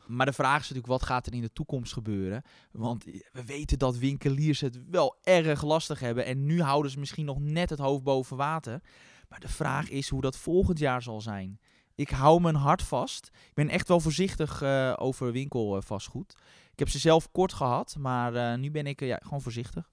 Maar 0.06 0.26
de 0.26 0.32
vraag 0.32 0.54
is 0.60 0.68
natuurlijk, 0.68 0.86
wat 0.86 1.02
gaat 1.02 1.26
er 1.26 1.34
in 1.34 1.40
de 1.40 1.52
toekomst 1.52 1.92
gebeuren? 1.92 2.42
Want 2.70 3.04
we 3.32 3.44
weten 3.44 3.78
dat 3.78 3.96
winkeliers 3.96 4.60
het 4.60 4.78
wel 4.90 5.16
erg 5.22 5.62
lastig 5.62 6.00
hebben. 6.00 6.24
En 6.24 6.44
nu 6.44 6.62
houden 6.62 6.90
ze 6.90 6.98
misschien 6.98 7.24
nog 7.24 7.40
net 7.40 7.70
het 7.70 7.78
hoofd 7.78 8.02
boven 8.02 8.36
water. 8.36 8.80
Maar 9.28 9.40
de 9.40 9.48
vraag 9.48 9.90
is 9.90 10.08
hoe 10.08 10.20
dat 10.20 10.36
volgend 10.36 10.78
jaar 10.78 11.02
zal 11.02 11.20
zijn. 11.20 11.60
Ik 12.02 12.10
hou 12.10 12.40
mijn 12.40 12.54
hart 12.54 12.82
vast. 12.82 13.30
Ik 13.32 13.54
ben 13.54 13.68
echt 13.68 13.88
wel 13.88 14.00
voorzichtig 14.00 14.62
eh, 14.62 14.92
over 14.96 15.32
winkelvastgoed. 15.32 16.36
Ik 16.72 16.78
heb 16.78 16.88
ze 16.88 16.98
zelf 16.98 17.30
kort 17.32 17.52
gehad, 17.52 17.96
maar 17.98 18.34
eh, 18.34 18.58
nu 18.58 18.70
ben 18.70 18.86
ik 18.86 19.00
eh, 19.00 19.08
ja, 19.08 19.18
gewoon 19.22 19.40
voorzichtig. 19.40 19.90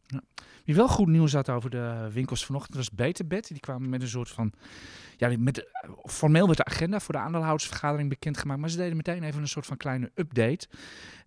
Wie 0.65 0.75
wel 0.75 0.87
goed 0.87 1.07
nieuws 1.07 1.33
had 1.33 1.49
over 1.49 1.69
de 1.69 2.09
winkels 2.13 2.45
vanochtend 2.45 2.75
was 2.75 2.91
Beterbed. 2.91 3.47
Die 3.47 3.59
kwamen 3.59 3.89
met 3.89 4.01
een 4.01 4.07
soort 4.07 4.29
van... 4.29 4.53
Ja, 5.17 5.35
met, 5.39 5.63
eh, 5.71 5.89
formeel 6.03 6.45
werd 6.45 6.57
de 6.57 6.65
agenda 6.65 6.99
voor 6.99 7.13
de 7.13 7.19
aandeelhoudersvergadering 7.19 8.09
bekendgemaakt. 8.09 8.59
Maar 8.59 8.69
ze 8.69 8.77
deden 8.77 8.97
meteen 8.97 9.23
even 9.23 9.41
een 9.41 9.47
soort 9.47 9.65
van 9.65 9.77
kleine 9.77 10.11
update. 10.15 10.67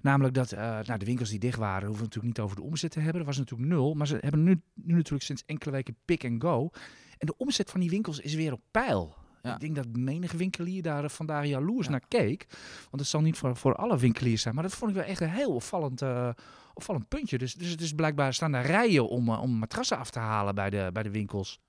Namelijk 0.01 0.35
dat 0.35 0.53
eh, 0.53 0.61
nou, 0.61 0.99
de 0.99 1.05
winkels 1.05 1.31
die 1.31 1.39
dicht 1.39 1.59
waren, 1.59 1.87
hoeven 1.87 2.05
natuurlijk 2.05 2.37
niet 2.37 2.45
over 2.45 2.57
de 2.57 2.63
omzet 2.63 2.91
te 2.91 3.01
hebben. 3.01 3.17
Dat 3.17 3.27
was 3.27 3.39
natuurlijk 3.39 3.71
nul. 3.71 3.95
Maar 3.95 4.07
ze 4.07 4.19
hebben 4.21 4.43
nu, 4.43 4.61
nu 4.75 4.95
natuurlijk 4.95 5.25
sinds 5.25 5.43
enkele 5.47 5.71
weken 5.73 5.97
pick 6.05 6.25
and 6.25 6.43
go. 6.43 6.71
En 7.19 7.27
de 7.27 7.37
omzet 7.37 7.71
van 7.71 7.81
die 7.81 7.91
winkels 7.91 8.19
is 8.21 8.35
weer 8.35 8.53
op 8.53 8.61
peil. 8.71 9.17
Ja. 9.43 9.55
Ik 9.55 9.61
denk 9.61 9.75
dat 9.77 9.87
menige 9.97 10.37
winkelier 10.37 10.83
daar 10.83 11.11
vandaag 11.11 11.47
jaloers 11.47 11.87
Ja. 11.87 11.91
naar 11.93 12.03
keek. 12.09 12.47
Want 12.91 12.99
het 13.03 13.07
zal 13.07 13.21
niet 13.21 13.37
voor, 13.39 13.57
voor 13.57 13.75
alle 13.75 13.99
winkeliers 13.99 14.43
zijn. 14.43 14.55
Maar 14.55 14.63
dat 14.63 14.75
vond 14.75 14.91
ik 14.91 14.97
wel 14.97 15.07
echt 15.07 15.21
een 15.21 15.31
heel 15.31 15.55
opvallend, 15.55 16.03
eh, 16.03 16.29
opvallend 16.75 17.09
puntje. 17.09 17.39
Dus, 17.39 17.55
dus 17.55 17.69
het 17.71 17.81
is 17.81 17.93
blijkbaar 17.93 18.35
staan 18.35 18.53
daar 18.53 18.67
rijen 18.67 19.09
om, 19.09 19.29
eh, 19.29 19.43
om 19.43 19.59
matrassen 19.59 19.99
af 19.99 20.11
te 20.11 20.19
halen 20.19 20.55
bij 20.55 20.71
de, 20.71 20.91
bij 20.93 21.03
de 21.03 21.11
winkels. 21.11 21.61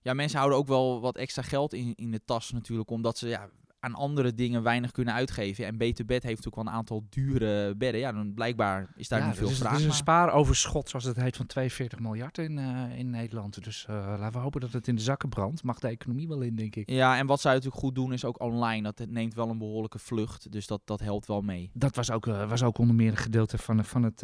Ja, 0.00 0.14
mensen 0.14 0.38
houden 0.38 0.58
ook 0.58 0.66
wel 0.66 1.00
wat 1.00 1.16
extra 1.16 1.42
geld 1.42 1.72
in, 1.72 1.92
in 1.94 2.10
de 2.10 2.24
tas 2.24 2.52
natuurlijk, 2.52 2.90
omdat 2.90 3.18
ze 3.18 3.28
ja, 3.28 3.48
aan 3.82 3.94
andere 3.94 4.34
dingen 4.34 4.62
weinig 4.62 4.90
kunnen 4.90 5.14
uitgeven. 5.14 5.66
En 5.66 5.76
Beter 5.76 6.04
Bed 6.04 6.22
heeft 6.22 6.46
ook 6.46 6.54
wel 6.54 6.66
een 6.66 6.72
aantal 6.72 7.06
dure 7.08 7.76
bedden. 7.76 8.00
Ja, 8.00 8.12
dan 8.12 8.34
blijkbaar 8.34 8.92
is 8.96 9.08
daar 9.08 9.20
ja, 9.20 9.26
niet 9.26 9.36
veel 9.36 9.48
dus 9.48 9.58
vraag 9.58 9.70
Het 9.70 9.80
is 9.80 9.86
een 9.86 9.92
spaaroverschot, 9.92 10.88
zoals 10.88 11.04
het 11.04 11.16
heet, 11.16 11.36
van 11.36 11.46
42 11.46 11.98
miljard 11.98 12.38
in, 12.38 12.58
eh, 12.58 12.98
in 12.98 13.10
Nederland. 13.10 13.64
Dus 13.64 13.86
eh, 13.88 13.94
laten 14.18 14.32
we 14.32 14.38
hopen 14.38 14.60
dat 14.60 14.72
het 14.72 14.88
in 14.88 14.94
de 14.94 15.00
zakken 15.00 15.28
brandt. 15.28 15.62
Mag 15.62 15.78
de 15.78 15.88
economie 15.88 16.28
wel 16.28 16.40
in, 16.40 16.54
denk 16.54 16.76
ik. 16.76 16.90
Ja, 16.90 17.18
en 17.18 17.26
wat 17.26 17.40
zij 17.40 17.52
natuurlijk 17.52 17.80
goed 17.80 17.94
doen 17.94 18.12
is 18.12 18.24
ook 18.24 18.40
online. 18.40 18.82
Dat 18.92 19.06
neemt 19.08 19.34
wel 19.34 19.48
een 19.48 19.58
behoorlijke 19.58 19.98
vlucht, 19.98 20.52
dus 20.52 20.66
dat, 20.66 20.80
dat 20.84 21.00
helpt 21.00 21.26
wel 21.26 21.40
mee. 21.40 21.70
Dat 21.74 21.96
was 21.96 22.10
ook, 22.10 22.26
eh, 22.26 22.48
was 22.48 22.62
ook 22.62 22.78
onder 22.78 22.94
meer 22.94 23.10
een 23.10 23.16
gedeelte 23.16 23.58
van, 23.58 23.84
van, 23.84 24.02
het, 24.02 24.20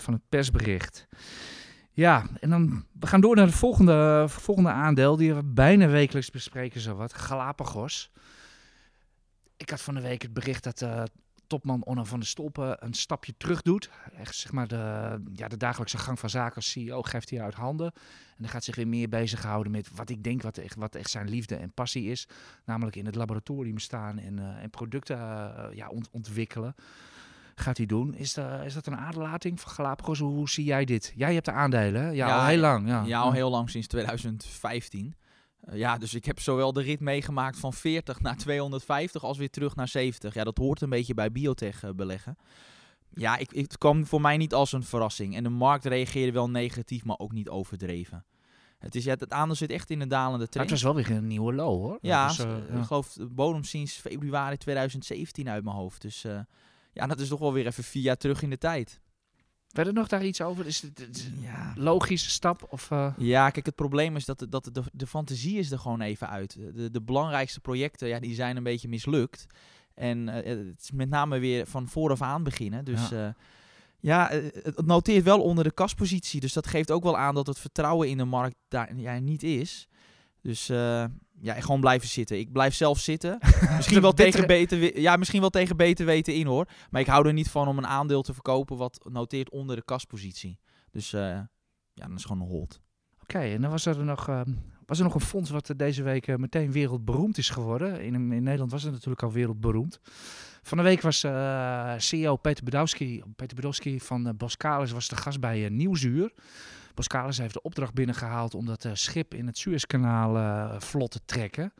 van 0.00 0.14
het 0.14 0.22
persbericht. 0.28 1.08
Ja, 1.92 2.26
en 2.40 2.50
dan 2.50 2.84
we 3.00 3.06
gaan 3.06 3.20
door 3.20 3.36
naar 3.36 3.46
het 3.46 3.54
volgende, 3.54 4.24
volgende 4.28 4.70
aandeel. 4.70 5.16
Die 5.16 5.34
we 5.34 5.44
bijna 5.44 5.86
wekelijks 5.86 6.30
bespreken, 6.30 6.80
zo 6.80 6.94
wat. 6.94 7.14
Galapagos. 7.14 8.10
Ik 9.58 9.70
had 9.70 9.80
van 9.80 9.94
de 9.94 10.00
week 10.00 10.22
het 10.22 10.32
bericht 10.32 10.64
dat 10.64 10.82
eh, 10.82 11.02
topman 11.46 11.84
Onno 11.84 12.04
van 12.04 12.18
der 12.18 12.28
Stolpen 12.28 12.84
een 12.84 12.94
stapje 12.94 13.34
terug 13.36 13.62
doet. 13.62 13.90
Echt, 14.16 14.34
zeg 14.36 14.52
maar, 14.52 14.68
de, 14.68 14.76
ja, 15.34 15.48
de 15.48 15.56
dagelijkse 15.56 15.98
gang 15.98 16.18
van 16.18 16.30
zaken 16.30 16.54
als 16.56 16.70
CEO 16.70 17.02
geeft 17.02 17.30
hij 17.30 17.42
uit 17.42 17.54
handen. 17.54 17.92
En 17.94 18.36
dan 18.44 18.48
gaat 18.48 18.64
zich 18.64 18.76
weer 18.76 18.88
meer 18.88 19.08
bezighouden 19.08 19.72
met 19.72 19.88
wat 19.94 20.10
ik 20.10 20.22
denk 20.22 20.42
wat 20.42 20.58
echt, 20.58 20.74
wat 20.74 20.94
echt 20.94 21.10
zijn 21.10 21.28
liefde 21.28 21.56
en 21.56 21.72
passie 21.72 22.10
is. 22.10 22.28
Namelijk 22.64 22.96
in 22.96 23.06
het 23.06 23.14
laboratorium 23.14 23.78
staan 23.78 24.18
en, 24.18 24.38
eh, 24.38 24.62
en 24.62 24.70
producten 24.70 25.18
eh, 25.18 25.64
ja, 25.76 25.88
ont- 25.88 26.08
ontwikkelen 26.10 26.74
gaat 27.54 27.76
hij 27.76 27.86
doen. 27.86 28.14
Is, 28.14 28.34
dat 28.34 28.64
is 28.64 28.74
dat 28.74 28.86
een 28.86 28.96
aderlating 28.96 29.60
van 29.60 29.70
Galapagos? 29.72 30.18
Hoe, 30.18 30.34
hoe 30.34 30.48
zie 30.48 30.64
jij 30.64 30.84
dit? 30.84 31.12
Jij 31.16 31.32
hebt 31.34 31.44
de 31.44 31.52
aandelen, 31.52 32.02
hè? 32.02 32.08
Ja, 32.08 32.12
Ja, 32.28 32.38
al 32.40 32.46
heel 32.46 32.58
lang. 32.60 32.88
Ja, 32.88 33.02
Ja, 33.04 33.20
al 33.20 33.32
heel 33.32 33.50
lang 33.50 33.70
sinds 33.70 33.86
2015. 33.86 35.14
Eh, 35.60 35.78
ja, 35.78 35.98
dus 35.98 36.14
ik 36.14 36.24
heb 36.24 36.40
zowel 36.40 36.72
de 36.72 36.82
rit 36.82 37.00
meegemaakt 37.00 37.58
van 37.58 37.72
40 37.72 38.20
naar 38.20 38.36
250 38.36 39.24
als 39.24 39.38
weer 39.38 39.50
terug 39.50 39.76
naar 39.76 39.88
70. 39.88 40.34
Ja, 40.34 40.44
dat 40.44 40.58
hoort 40.58 40.80
een 40.80 40.90
beetje 40.90 41.14
bij 41.14 41.32
biotech 41.32 41.82
eh, 41.82 41.90
beleggen. 41.90 42.38
Ja, 43.14 43.36
ik, 43.36 43.50
het 43.50 43.78
kwam 43.78 44.06
voor 44.06 44.20
mij 44.20 44.36
niet 44.36 44.54
als 44.54 44.72
een 44.72 44.82
verrassing. 44.82 45.36
En 45.36 45.42
de 45.42 45.48
markt 45.48 45.84
reageerde 45.84 46.32
wel 46.32 46.50
negatief, 46.50 47.04
maar 47.04 47.18
ook 47.18 47.32
niet 47.32 47.48
overdreven. 47.48 48.24
Het, 48.78 48.94
is, 48.94 49.04
ja, 49.04 49.14
het 49.18 49.32
aandeel 49.32 49.54
zit 49.56 49.70
echt 49.70 49.90
in 49.90 50.00
een 50.00 50.08
dalende 50.08 50.30
Maar 50.30 50.40
het 50.40 50.50
trend. 50.50 50.70
was 50.70 50.82
wel 50.82 50.94
weer 50.94 51.10
een 51.10 51.26
nieuwe 51.26 51.52
low, 51.52 51.80
hoor. 51.80 51.98
Ja, 52.00 52.30
eh, 52.30 52.36
ja. 52.36 52.78
ik 52.78 52.84
geloof 52.84 53.12
de 53.12 53.26
bodem 53.26 53.64
sinds 53.64 53.92
februari 53.92 54.56
2017 54.56 55.48
uit 55.48 55.64
mijn 55.64 55.76
hoofd. 55.76 56.02
Dus 56.02 56.26
ja, 56.92 57.06
dat 57.06 57.20
is 57.20 57.28
toch 57.28 57.38
wel 57.38 57.52
weer 57.52 57.66
even 57.66 57.84
vier 57.84 58.02
jaar 58.02 58.16
terug 58.16 58.42
in 58.42 58.50
de 58.50 58.58
tijd. 58.58 59.00
Verder 59.68 59.92
nog 59.92 60.08
daar 60.08 60.24
iets 60.24 60.40
over? 60.40 60.66
Is 60.66 60.82
het, 60.82 61.00
een 61.00 61.40
Ja. 61.40 61.72
logische 61.76 62.30
stap? 62.30 62.66
Of, 62.70 62.90
eh, 62.90 63.12
Ja, 63.18 63.50
kijk, 63.50 63.66
het 63.66 63.74
probleem 63.74 64.16
is 64.16 64.24
dat, 64.24 64.38
de, 64.38 64.48
dat 64.48 64.68
de, 64.72 64.82
de 64.92 65.06
fantasie 65.06 65.58
is 65.58 65.70
er 65.70 65.78
gewoon 65.78 66.00
even 66.00 66.28
uit. 66.28 66.58
De, 66.74 66.90
de 66.90 67.02
belangrijkste 67.02 67.60
projecten, 67.60 68.08
ja, 68.08 68.20
die 68.20 68.34
zijn 68.34 68.56
een 68.56 68.62
beetje 68.62 68.88
mislukt. 68.88 69.46
En 69.94 70.28
eh, 70.28 70.56
het 70.68 70.80
is 70.82 70.90
met 70.90 71.08
name 71.08 71.38
weer 71.38 71.66
van 71.66 71.88
vooraf 71.88 72.22
aan 72.22 72.42
beginnen. 72.42 72.84
Dus 72.84 73.08
ja, 73.08 73.34
ja 74.00 74.30
eh, 74.30 74.42
het 74.52 74.76
het 74.76 74.86
noteert 74.86 75.24
wel 75.24 75.42
onder 75.42 75.64
de 75.64 75.70
kaspositie. 75.72 76.40
Dus 76.40 76.52
dat 76.52 76.66
geeft 76.66 76.90
ook 76.90 77.02
wel 77.02 77.18
aan 77.18 77.34
dat 77.34 77.46
het 77.46 77.58
vertrouwen 77.58 78.08
in 78.08 78.16
de 78.16 78.24
markt 78.24 78.56
daar 78.68 78.96
ja, 78.96 79.18
niet 79.18 79.42
is. 79.42 79.88
Dus 80.42 80.68
eh, 80.68 81.04
ja, 81.40 81.54
gewoon 81.54 81.80
blijven 81.80 82.08
zitten. 82.08 82.38
Ik 82.38 82.52
blijf 82.52 82.74
zelf 82.74 82.98
zitten. 82.98 83.38
misschien, 83.76 84.00
wel 84.00 84.12
tegen 84.12 84.46
beter, 84.46 85.00
ja, 85.00 85.16
misschien 85.16 85.40
wel 85.40 85.50
tegen 85.50 85.76
beter 85.76 86.06
weten 86.06 86.34
in 86.34 86.46
hoor. 86.46 86.68
Maar 86.90 87.00
ik 87.00 87.06
hou 87.06 87.26
er 87.26 87.32
niet 87.32 87.50
van 87.50 87.68
om 87.68 87.78
een 87.78 87.86
aandeel 87.86 88.22
te 88.22 88.34
verkopen 88.34 88.76
wat 88.76 89.08
noteert 89.10 89.50
onder 89.50 89.76
de 89.76 89.84
kaspositie. 89.84 90.58
Dus 90.90 91.12
eh, 91.12 91.20
ja, 91.92 92.06
dat 92.06 92.18
is 92.18 92.24
gewoon 92.24 92.42
een 92.42 92.48
hold. 92.48 92.80
Oké, 93.22 93.38
en 93.38 93.60
dan 93.60 93.70
was 93.70 93.86
er 93.86 94.04
nog, 94.04 94.28
ehm, 94.28 94.52
was 94.86 94.98
er 94.98 95.04
nog 95.04 95.14
een 95.14 95.20
fonds 95.20 95.50
wat 95.50 95.70
eh, 95.70 95.76
deze 95.76 96.02
week 96.02 96.26
eh, 96.26 96.36
meteen 96.36 96.72
wereldberoemd 96.72 97.38
is 97.38 97.50
geworden. 97.50 98.00
In, 98.00 98.14
in 98.14 98.42
Nederland 98.42 98.70
was 98.70 98.82
het 98.82 98.92
natuurlijk 98.92 99.22
al 99.22 99.32
wereldberoemd. 99.32 100.00
Van 100.62 100.78
de 100.78 100.84
week 100.84 101.00
was 101.00 101.24
eh, 101.24 101.94
CEO 101.96 102.36
Peter 102.36 102.64
Bedowski, 102.64 103.22
Peter 103.36 103.56
Bedowski 103.56 104.00
van 104.00 104.36
Boskalis 104.36 104.90
was 104.90 105.08
de 105.08 105.16
gast 105.16 105.40
bij 105.40 105.70
uh, 105.70 105.70
Boskalis 106.98 107.38
heeft 107.38 107.54
de 107.54 107.62
opdracht 107.62 107.94
binnengehaald 107.94 108.54
om 108.54 108.66
dat 108.66 108.84
uh, 108.84 108.92
schip 108.94 109.34
in 109.34 109.46
het 109.46 109.58
Suezkanaal 109.58 110.36
uh, 110.36 110.80
vlot 110.80 111.10
te 111.10 111.20
trekken. 111.24 111.72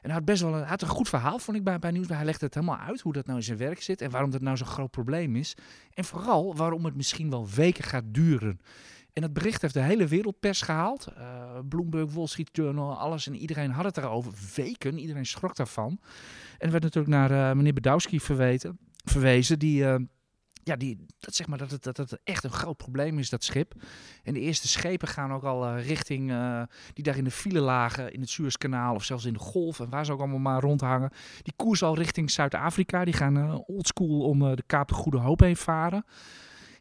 En 0.00 0.08
hij 0.08 0.12
had 0.12 0.24
best 0.24 0.42
wel 0.42 0.54
een, 0.54 0.64
had 0.64 0.82
een 0.82 0.88
goed 0.88 1.08
verhaal, 1.08 1.38
vond 1.38 1.56
ik 1.56 1.64
bij, 1.64 1.78
bij. 1.78 2.04
Hij 2.06 2.24
legde 2.24 2.44
het 2.44 2.54
helemaal 2.54 2.78
uit 2.78 3.00
hoe 3.00 3.12
dat 3.12 3.26
nou 3.26 3.38
in 3.38 3.44
zijn 3.44 3.58
werk 3.58 3.82
zit 3.82 4.00
en 4.00 4.10
waarom 4.10 4.30
dat 4.30 4.40
nou 4.40 4.56
zo'n 4.56 4.66
groot 4.66 4.90
probleem 4.90 5.36
is. 5.36 5.54
En 5.94 6.04
vooral 6.04 6.56
waarom 6.56 6.84
het 6.84 6.94
misschien 6.94 7.30
wel 7.30 7.48
weken 7.48 7.84
gaat 7.84 8.04
duren. 8.06 8.60
En 9.12 9.22
het 9.22 9.32
bericht 9.32 9.62
heeft 9.62 9.74
de 9.74 9.80
hele 9.80 10.06
wereldpers 10.06 10.62
gehaald. 10.62 11.06
Uh, 11.18 11.58
Bloomberg, 11.68 12.12
Wall 12.12 12.26
Street 12.26 12.48
Journal, 12.52 12.98
alles. 12.98 13.26
En 13.26 13.36
iedereen 13.36 13.70
had 13.70 13.84
het 13.84 13.96
erover. 13.96 14.32
Weken. 14.54 14.98
Iedereen 14.98 15.26
schrok 15.26 15.56
daarvan. 15.56 16.00
En 16.58 16.66
er 16.66 16.70
werd 16.70 16.82
natuurlijk 16.82 17.14
naar 17.14 17.56
meneer 17.56 17.72
Bedowski 17.72 18.20
verwezen. 18.20 19.58
Die, 19.58 19.84
ja, 20.64 20.76
die, 20.76 21.06
dat, 21.18 21.34
zeg 21.34 21.46
maar, 21.46 21.58
dat, 21.58 21.70
het, 21.70 21.82
dat 21.82 21.96
het 21.96 22.18
echt 22.24 22.44
een 22.44 22.50
groot 22.50 22.76
probleem 22.76 23.18
is, 23.18 23.30
dat 23.30 23.44
schip. 23.44 23.74
En 24.22 24.34
de 24.34 24.40
eerste 24.40 24.68
schepen 24.68 25.08
gaan 25.08 25.32
ook 25.32 25.44
al 25.44 25.76
uh, 25.76 25.86
richting... 25.86 26.32
die 26.92 27.04
daar 27.04 27.16
in 27.16 27.24
de 27.24 27.30
file 27.30 27.60
lagen, 27.60 28.12
in 28.12 28.20
het 28.20 28.30
Suezkanaal 28.30 28.94
of 28.94 29.04
zelfs 29.04 29.24
in 29.24 29.32
de 29.32 29.38
Golf. 29.38 29.80
En 29.80 29.88
waar 29.88 30.04
ze 30.04 30.12
ook 30.12 30.20
allemaal 30.20 30.38
maar 30.38 30.60
rondhangen. 30.60 31.10
Die 31.42 31.54
koers 31.56 31.82
al 31.82 31.96
richting 31.96 32.30
Zuid-Afrika. 32.30 33.04
Die 33.04 33.14
gaan 33.14 33.64
oldschool 33.66 34.20
om 34.20 34.38
de 34.38 34.62
Kaap 34.66 34.88
de 34.88 34.94
Goede 34.94 35.18
Hoop 35.18 35.40
heen 35.40 35.56
varen 35.56 36.04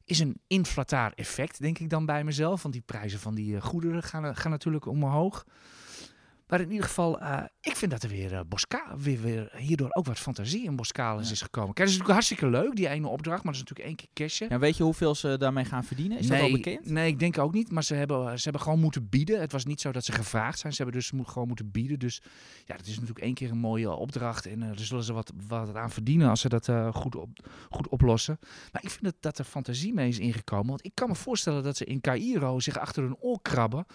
is 0.09 0.19
een 0.19 0.41
inflataar 0.47 1.11
effect, 1.15 1.61
denk 1.61 1.79
ik 1.79 1.89
dan 1.89 2.05
bij 2.05 2.23
mezelf. 2.23 2.61
Want 2.61 2.73
die 2.73 2.83
prijzen 2.85 3.19
van 3.19 3.35
die 3.35 3.61
goederen 3.61 4.03
gaan, 4.03 4.35
gaan, 4.35 4.51
natuurlijk 4.51 4.85
omhoog. 4.85 5.45
Maar 6.49 6.61
in 6.61 6.71
ieder 6.71 6.85
geval, 6.85 7.21
uh, 7.21 7.43
ik 7.61 7.75
vind 7.75 7.91
dat 7.91 8.03
er 8.03 8.09
weer, 8.09 8.33
uh, 8.33 8.39
Bosca 8.47 8.97
weer, 8.97 9.21
weer 9.21 9.51
hierdoor 9.55 9.89
ook 9.91 10.05
wat 10.05 10.19
fantasie 10.19 10.63
in 10.63 10.75
Boskalis 10.75 11.27
ja. 11.27 11.31
is 11.31 11.41
gekomen. 11.41 11.73
Kijk, 11.73 11.87
dat 11.87 11.87
is 11.87 11.97
natuurlijk 11.97 12.27
hartstikke 12.27 12.49
leuk, 12.49 12.75
die 12.75 12.87
ene 12.87 13.07
opdracht. 13.07 13.43
Maar 13.43 13.53
dat 13.53 13.61
is 13.61 13.69
natuurlijk 13.69 13.87
één 13.87 13.95
keer 13.95 14.07
cashen. 14.13 14.47
Ja, 14.49 14.59
weet 14.59 14.77
je 14.77 14.83
hoeveel 14.83 15.15
ze 15.15 15.37
daarmee 15.37 15.65
gaan 15.65 15.83
verdienen? 15.83 16.17
Is 16.17 16.27
nee, 16.27 16.41
dat 16.41 16.49
al 16.49 16.55
bekend? 16.55 16.85
Nee, 16.89 17.07
ik 17.07 17.19
denk 17.19 17.37
ook 17.37 17.53
niet. 17.53 17.71
Maar 17.71 17.83
ze 17.83 17.93
hebben, 17.93 18.37
ze 18.37 18.43
hebben 18.43 18.61
gewoon 18.61 18.79
moeten 18.79 19.09
bieden. 19.09 19.39
Het 19.39 19.51
was 19.51 19.65
niet 19.65 19.81
zo 19.81 19.91
dat 19.91 20.05
ze 20.05 20.11
gevraagd 20.11 20.59
zijn. 20.59 20.73
Ze 20.73 20.83
hebben 20.83 20.99
dus 21.01 21.11
gewoon 21.25 21.47
moeten 21.47 21.71
bieden. 21.71 21.99
Dus 21.99 22.21
ja, 22.65 22.75
dat 22.75 22.85
is 22.85 22.93
natuurlijk 22.93 23.25
één 23.25 23.33
keer 23.33 23.51
een 23.51 23.57
mooie 23.57 23.91
opdracht. 23.91 24.45
En 24.45 24.61
uh, 24.61 24.67
daar 24.67 24.79
zullen 24.79 25.03
ze 25.03 25.13
wat, 25.13 25.31
wat 25.47 25.75
aan 25.75 25.91
verdienen 25.91 26.29
als 26.29 26.41
ze 26.41 26.49
dat 26.49 26.69
goed, 26.91 27.15
op, 27.15 27.29
goed 27.69 27.87
oplossen. 27.87 28.39
Maar 28.71 28.83
ik 28.83 28.89
vind 28.89 29.03
dat, 29.03 29.15
dat 29.19 29.37
er 29.37 29.45
fantasie 29.45 29.93
mee 29.93 30.07
is 30.07 30.19
ingekomen. 30.19 30.67
Want 30.67 30.85
ik 30.85 30.91
kan 30.93 31.07
me 31.07 31.15
voorstellen 31.15 31.63
dat 31.63 31.77
ze 31.77 31.85
in 31.85 32.01
Cairo 32.01 32.59
zich 32.59 32.77
achter 32.77 33.03
hun 33.03 33.15
oor 33.19 33.41
krabben 33.41 33.85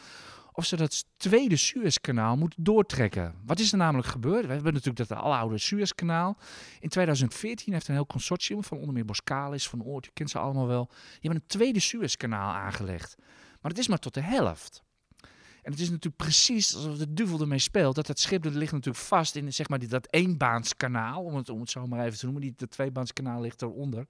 of 0.57 0.65
ze 0.67 0.77
dat 0.77 1.05
tweede 1.17 1.57
Suezkanaal 1.57 2.37
moeten 2.37 2.65
doortrekken. 2.65 3.35
Wat 3.45 3.59
is 3.59 3.73
er 3.73 3.79
namelijk 3.79 4.09
gebeurd? 4.09 4.47
We 4.47 4.53
hebben 4.53 4.73
natuurlijk 4.73 5.09
dat 5.09 5.19
aloude 5.19 5.59
Suezkanaal. 5.59 6.37
In 6.81 6.89
2014 6.89 7.73
heeft 7.73 7.89
een 7.89 7.95
heel 7.95 8.07
consortium 8.07 8.65
van 8.65 8.79
onder 8.79 8.95
meer 8.95 9.05
Boskalis, 9.05 9.69
Van 9.69 9.85
Oort, 9.85 10.05
je 10.05 10.11
kent 10.15 10.31
ze 10.31 10.39
allemaal 10.39 10.67
wel. 10.67 10.85
Die 10.87 11.21
hebben 11.21 11.41
een 11.41 11.47
tweede 11.47 11.81
Suezkanaal 11.81 12.53
aangelegd. 12.53 13.15
Maar 13.61 13.71
het 13.71 13.81
is 13.81 13.89
maar 13.89 13.99
tot 13.99 14.15
de 14.15 14.21
helft. 14.21 14.83
En 15.63 15.71
het 15.71 15.81
is 15.81 15.91
natuurlijk 15.91 16.17
precies 16.17 16.75
alsof 16.75 16.97
de 16.97 17.13
duivel 17.13 17.41
ermee 17.41 17.59
speelt. 17.59 17.95
Dat 17.95 18.07
dat 18.07 18.19
schip 18.19 18.43
dat 18.43 18.55
ligt 18.55 18.73
natuurlijk 18.73 19.05
vast 19.05 19.37
in 19.37 19.53
zeg 19.53 19.69
maar, 19.69 19.89
dat 19.89 20.13
eenbaanskanaal. 20.13 21.23
Om 21.23 21.35
het, 21.35 21.49
om 21.49 21.61
het 21.61 21.71
zo 21.71 21.87
maar 21.87 22.05
even 22.05 22.19
te 22.19 22.25
noemen. 22.25 22.43
Die, 22.43 22.53
dat 22.57 22.71
tweebaanskanaal 22.71 23.41
ligt 23.41 23.63
eronder. 23.63 24.07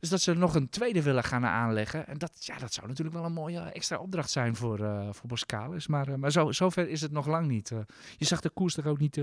Dus 0.00 0.08
dat 0.08 0.20
ze 0.20 0.34
nog 0.34 0.54
een 0.54 0.68
tweede 0.68 1.02
willen 1.02 1.24
gaan 1.24 1.46
aanleggen. 1.46 2.06
En 2.06 2.18
dat, 2.18 2.32
ja, 2.40 2.58
dat 2.58 2.72
zou 2.72 2.86
natuurlijk 2.86 3.16
wel 3.16 3.26
een 3.26 3.32
mooie 3.32 3.60
extra 3.60 3.98
opdracht 3.98 4.30
zijn 4.30 4.56
voor, 4.56 4.80
uh, 4.80 5.08
voor 5.10 5.28
Boskalis. 5.28 5.86
Maar, 5.86 6.08
uh, 6.08 6.14
maar 6.14 6.32
zo, 6.32 6.52
zover 6.52 6.88
is 6.88 7.00
het 7.00 7.12
nog 7.12 7.26
lang 7.26 7.46
niet. 7.46 7.72
Je 8.16 8.24
zag 8.24 8.40
de 8.40 8.50
koers 8.50 8.76
er 8.76 8.88
ook 8.88 8.98
niet, 8.98 9.22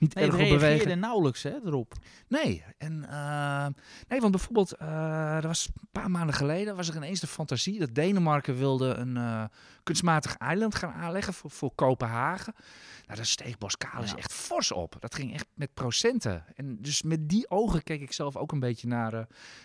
niet 0.00 0.14
nee, 0.14 0.24
erg 0.24 0.34
op 0.34 0.48
bewegen. 0.48 0.98
nauwelijks 0.98 1.42
hè, 1.42 1.56
erop. 1.64 1.94
Nee, 2.28 2.64
en, 2.78 2.98
nee, 4.08 4.20
want 4.20 4.30
bijvoorbeeld, 4.30 4.80
er 4.80 5.46
was 5.46 5.66
een 5.66 5.88
paar 5.92 6.10
maanden 6.10 6.34
geleden 6.34 6.76
was 6.76 6.88
er 6.88 6.96
ineens 6.96 7.20
de 7.20 7.26
fantasie 7.26 7.78
dat 7.78 7.94
Denemarken 7.94 8.56
wilde 8.56 8.94
een 8.94 9.48
kunstmatig 9.82 10.36
eiland 10.36 10.74
gaan 10.74 10.92
aanleggen 10.92 11.34
voor, 11.34 11.50
voor 11.50 11.72
Kopenhagen. 11.74 12.54
Nou, 13.10 13.16
daar 13.16 13.26
steeg 13.26 13.58
Boskalis 13.58 14.10
ja. 14.10 14.16
echt 14.16 14.32
fors 14.32 14.72
op. 14.72 14.96
Dat 14.98 15.14
ging 15.14 15.34
echt 15.34 15.46
met 15.54 15.74
procenten. 15.74 16.44
En 16.54 16.76
dus 16.80 17.02
met 17.02 17.28
die 17.28 17.50
ogen 17.50 17.82
keek 17.82 18.00
ik 18.00 18.12
zelf 18.12 18.36
ook 18.36 18.52
een 18.52 18.60
beetje 18.60 18.88
naar, 18.88 19.14
uh, 19.14 19.20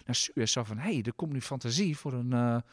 naar 0.05 0.15
Suez. 0.15 0.51
Zo 0.51 0.63
van, 0.63 0.77
hé, 0.77 0.93
hey, 0.93 1.03
er 1.03 1.13
komt 1.13 1.31
nu 1.31 1.41
fantasie 1.41 1.97
voor 1.97 2.13
een, 2.13 2.63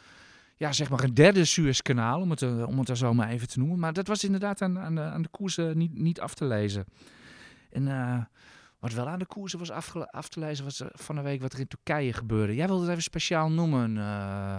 ja, 0.56 0.72
zeg 0.72 0.90
maar 0.90 1.04
een 1.04 1.14
derde 1.14 1.44
Suezkanaal, 1.44 2.20
om 2.20 2.30
het, 2.30 2.42
om 2.42 2.78
het 2.78 2.88
er 2.88 2.96
zo 2.96 3.14
maar 3.14 3.28
even 3.28 3.48
te 3.48 3.58
noemen. 3.58 3.78
Maar 3.78 3.92
dat 3.92 4.06
was 4.06 4.24
inderdaad 4.24 4.62
aan, 4.62 4.78
aan 4.78 4.94
de, 4.94 5.00
aan 5.00 5.22
de 5.22 5.28
koers 5.28 5.56
niet, 5.56 5.98
niet 5.98 6.20
af 6.20 6.34
te 6.34 6.44
lezen. 6.44 6.84
En 7.72 7.86
wat 8.82 8.92
wel 8.92 9.08
aan 9.08 9.18
de 9.18 9.26
koersen 9.26 9.58
was 9.58 9.70
af 10.10 10.28
te 10.28 10.40
lezen, 10.40 10.64
was 10.64 10.82
van 10.92 11.14
de 11.14 11.22
week 11.22 11.40
wat 11.40 11.52
er 11.52 11.58
in 11.58 11.68
Turkije 11.68 12.12
gebeurde. 12.12 12.54
Jij 12.54 12.66
wilde 12.66 12.82
het 12.82 12.90
even 12.90 13.02
speciaal 13.02 13.50
noemen. 13.50 13.90
Uh... 13.90 13.96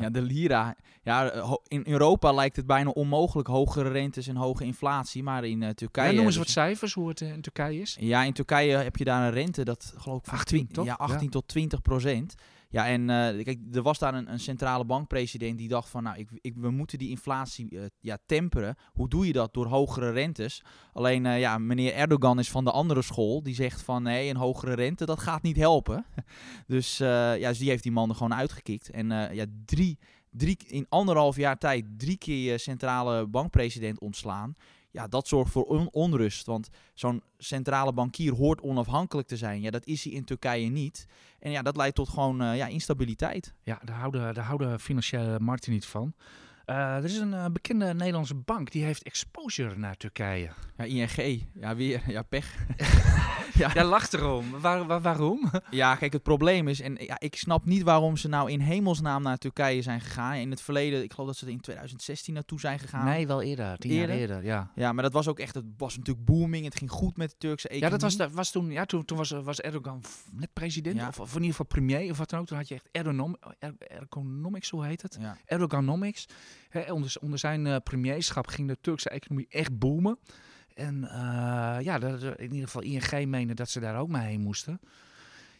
Ja, 0.02 0.10
de 0.10 0.22
lira. 0.22 0.76
Ja, 1.02 1.32
in 1.68 1.84
Europa 1.86 2.32
lijkt 2.32 2.56
het 2.56 2.66
bijna 2.66 2.90
onmogelijk 2.90 3.48
hogere 3.48 3.90
rentes 3.90 4.28
en 4.28 4.36
hoge 4.36 4.66
inflatie, 4.66 5.24
maar 5.24 5.46
in 5.46 5.62
uh, 5.62 5.70
Turkije... 5.70 6.10
Ja, 6.10 6.16
noem 6.16 6.26
eens 6.26 6.36
wat 6.36 6.50
cijfers 6.50 6.94
hoe 6.94 7.10
het 7.10 7.22
in 7.22 7.42
Turkije 7.42 7.82
is. 7.82 7.98
Ja, 8.00 8.24
in 8.24 8.34
Turkije 8.34 8.78
heb 8.78 8.96
je 8.96 9.04
daar 9.04 9.26
een 9.26 9.34
rente, 9.34 9.64
dat 9.64 9.94
geloof 9.98 10.26
ik... 10.26 10.34
18, 10.34 10.68
toch? 10.68 10.86
Ja, 10.86 10.94
18 10.94 11.24
ja. 11.24 11.30
tot 11.30 11.48
20 11.48 11.82
procent. 11.82 12.36
Ja, 12.74 12.88
en 12.88 13.02
uh, 13.02 13.44
kijk, 13.44 13.60
er 13.74 13.82
was 13.82 14.00
daar 14.00 14.14
een, 14.14 14.32
een 14.32 14.40
centrale 14.40 14.86
bankpresident 14.86 15.58
die 15.58 15.68
dacht 15.68 15.90
van, 15.90 16.04
nou, 16.04 16.26
ik, 16.42 16.54
we 16.56 16.72
moeten 16.72 16.98
die 16.98 17.10
inflatie 17.10 17.68
uh, 17.70 17.82
ja, 18.00 18.18
temperen. 18.26 18.76
Hoe 18.94 19.10
doe 19.10 19.28
je 19.28 19.34
dat? 19.34 19.54
Door 19.54 19.66
hogere 19.66 20.12
rentes. 20.12 20.64
Alleen, 20.94 21.26
uh, 21.26 21.40
ja, 21.40 21.58
meneer 21.58 21.94
Erdogan 21.94 22.40
is 22.40 22.52
van 22.52 22.64
de 22.64 22.72
andere 22.72 23.02
school. 23.02 23.44
Die 23.44 23.56
zegt 23.56 23.82
van, 23.82 24.04
nee, 24.04 24.30
een 24.30 24.36
hogere 24.36 24.74
rente, 24.74 25.06
dat 25.06 25.20
gaat 25.20 25.42
niet 25.42 25.58
helpen. 25.58 26.06
dus, 26.68 26.98
ja, 26.98 27.48
dus 27.50 27.58
die 27.58 27.70
heeft 27.70 27.84
die 27.84 27.92
man 27.92 28.10
er 28.10 28.16
gewoon 28.16 28.34
uitgekikt. 28.34 28.90
En 28.90 29.08
ja, 29.34 29.46
drie, 29.66 30.00
drie, 30.30 30.58
in 30.68 30.86
anderhalf 30.90 31.36
jaar 31.36 31.58
tijd 31.58 31.86
drie 31.98 32.18
keer 32.18 32.60
centrale 32.60 33.28
bankpresident 33.28 34.00
ontslaan 34.00 34.54
ja, 34.94 35.08
dat 35.08 35.28
zorgt 35.28 35.52
voor 35.52 35.64
on 35.64 35.90
onrust. 35.92 36.46
Want 36.46 36.70
zo'n 36.94 37.24
centrale 37.38 37.94
bankier 37.94 38.34
hoort 38.34 38.62
onafhankelijk 38.62 39.28
te 39.28 39.38
zijn. 39.38 39.62
Ja, 39.62 39.72
dat 39.72 39.86
is 39.86 40.04
hij 40.04 40.14
in 40.14 40.24
Turkije 40.24 40.70
niet. 40.70 41.06
En 41.40 41.52
ja, 41.52 41.62
dat 41.62 41.76
leidt 41.76 41.96
tot 41.96 42.10
gewoon 42.10 42.42
uh, 42.42 42.58
ja, 42.58 42.68
instabiliteit. 42.68 43.54
Ja, 43.64 43.80
daar 43.84 43.98
houden, 43.98 44.34
daar 44.34 44.44
houden 44.44 44.80
financiële 44.80 45.40
markten 45.40 45.72
niet 45.72 45.86
van. 45.86 46.14
Uh, 46.66 46.96
er 46.96 47.04
is 47.04 47.18
een 47.18 47.32
uh, 47.32 47.46
bekende 47.46 47.94
Nederlandse 47.94 48.36
bank 48.36 48.72
die 48.72 48.84
heeft 48.84 49.04
exposure 49.04 49.76
naar 49.78 49.98
Turkije. 49.98 50.50
Ja, 50.78 50.84
ING. 50.84 51.48
Ja, 51.54 51.76
weer. 51.76 52.02
Ja, 52.08 52.22
pech. 52.22 52.56
ja. 53.62 53.72
Jij 53.74 53.84
lacht 53.84 54.14
erom. 54.14 54.60
Waar, 54.60 54.86
waar, 54.86 55.02
waarom? 55.02 55.52
Ja, 55.70 55.96
kijk, 55.96 56.14
het 56.14 56.24
probleem 56.24 56.68
is... 56.68 56.82
En 56.82 56.96
ja, 57.00 57.20
ik 57.20 57.36
snap 57.36 57.66
niet 57.66 57.84
waarom 57.84 58.18
ze 58.18 58.28
nou 58.28 58.52
in 58.52 58.60
hemelsnaam 58.60 59.24
naar 59.24 59.38
Turkije 59.38 59.82
zijn 59.82 60.02
gegaan. 60.02 60.36
In 60.36 60.50
het 60.50 60.62
verleden, 60.62 61.04
ik 61.04 61.14
geloof 61.14 61.28
dat 61.28 61.38
ze 61.38 61.46
er 61.46 61.52
in 61.52 61.60
2016 61.60 62.34
naartoe 62.34 62.60
zijn 62.60 62.80
gegaan. 62.80 63.06
Nee, 63.06 63.28
wel 63.28 63.42
eerder. 63.42 63.78
Tien 63.78 63.92
eerder? 63.92 64.10
jaar 64.10 64.18
eerder, 64.18 64.44
ja. 64.44 64.72
Ja, 64.76 64.94
maar 64.94 65.04
dat 65.04 65.14
was 65.14 65.28
ook 65.28 65.40
echt... 65.40 65.56
Het 65.56 65.66
was 65.78 65.98
natuurlijk 65.98 66.26
booming. 66.26 66.66
Het 66.66 66.78
ging 66.78 66.92
goed 66.92 67.18
met 67.18 67.30
de 67.30 67.38
Turkse 67.38 67.68
economie. 67.68 67.92
Ja, 67.92 67.98
dat 68.00 68.10
was, 68.10 68.18
dat 68.18 68.32
was 68.32 68.52
toen... 68.52 68.72
Ja, 68.72 68.86
toen, 68.86 69.06
toen 69.06 69.18
was, 69.18 69.30
was 69.30 69.62
Erdogan 69.62 70.02
net 70.32 70.54
president. 70.54 70.96
Ja. 70.96 71.08
Of, 71.08 71.20
of 71.20 71.30
in 71.30 71.36
ieder 71.36 71.50
geval 71.50 71.66
premier 71.66 72.12
of 72.12 72.18
wat 72.18 72.30
dan 72.30 72.40
ook. 72.40 72.46
Toen 72.46 72.58
had 72.58 72.68
je 72.68 72.76
echt 72.76 72.90
er, 72.92 73.76
Ergonomics, 73.78 74.70
hoe 74.70 74.86
heet 74.86 75.02
het? 75.02 75.18
Ja. 75.20 75.38
Erdoganomics. 75.46 76.28
Onder, 76.90 77.16
onder, 77.22 77.40
zijn 77.40 77.66
uh, 77.66 77.76
premierschap 77.84 78.48
ging 78.48 78.68
de 78.68 78.78
Turkse 78.82 79.10
economie 79.10 79.48
echt 79.50 79.80
boomen. 79.80 80.20
En 80.74 81.04
uh, 81.04 81.78
ja, 81.82 82.00
in 82.38 82.54
ieder 82.54 82.68
geval 82.68 82.82
ING 82.82 83.26
meende 83.30 83.54
dat 83.54 83.70
ze 83.70 83.80
daar 83.80 84.00
ook 84.00 84.10
mee 84.10 84.28
heen 84.28 84.42
moesten. 84.42 84.80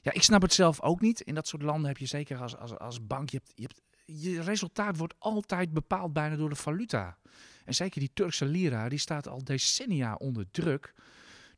Ja, 0.02 0.12
ik 0.14 0.24
snap 0.24 0.42
het 0.42 0.54
zelf 0.54 0.82
ook 0.82 1.02
niet. 1.02 1.22
In 1.22 1.36
dat 1.36 1.48
soort 1.48 1.62
landen 1.62 1.88
heb 1.88 1.98
je 1.98 2.06
zeker 2.06 2.38
als, 2.38 2.58
als, 2.58 2.78
als 2.78 3.06
bank, 3.06 3.30
je, 3.30 3.42
je 4.06 4.42
resultaat 4.42 4.98
wordt 4.98 5.14
altijd 5.20 5.74
bepaald 5.74 6.14
bijna 6.14 6.36
door 6.36 6.50
de 6.50 6.56
valuta. 6.56 7.18
En 7.66 7.74
zeker 7.74 8.00
die 8.00 8.12
Turkse 8.14 8.46
lira, 8.46 8.90
die 8.90 9.00
staat 9.00 9.28
al 9.28 9.44
decennia 9.44 10.16
onder 10.16 10.46
druk. 10.52 10.94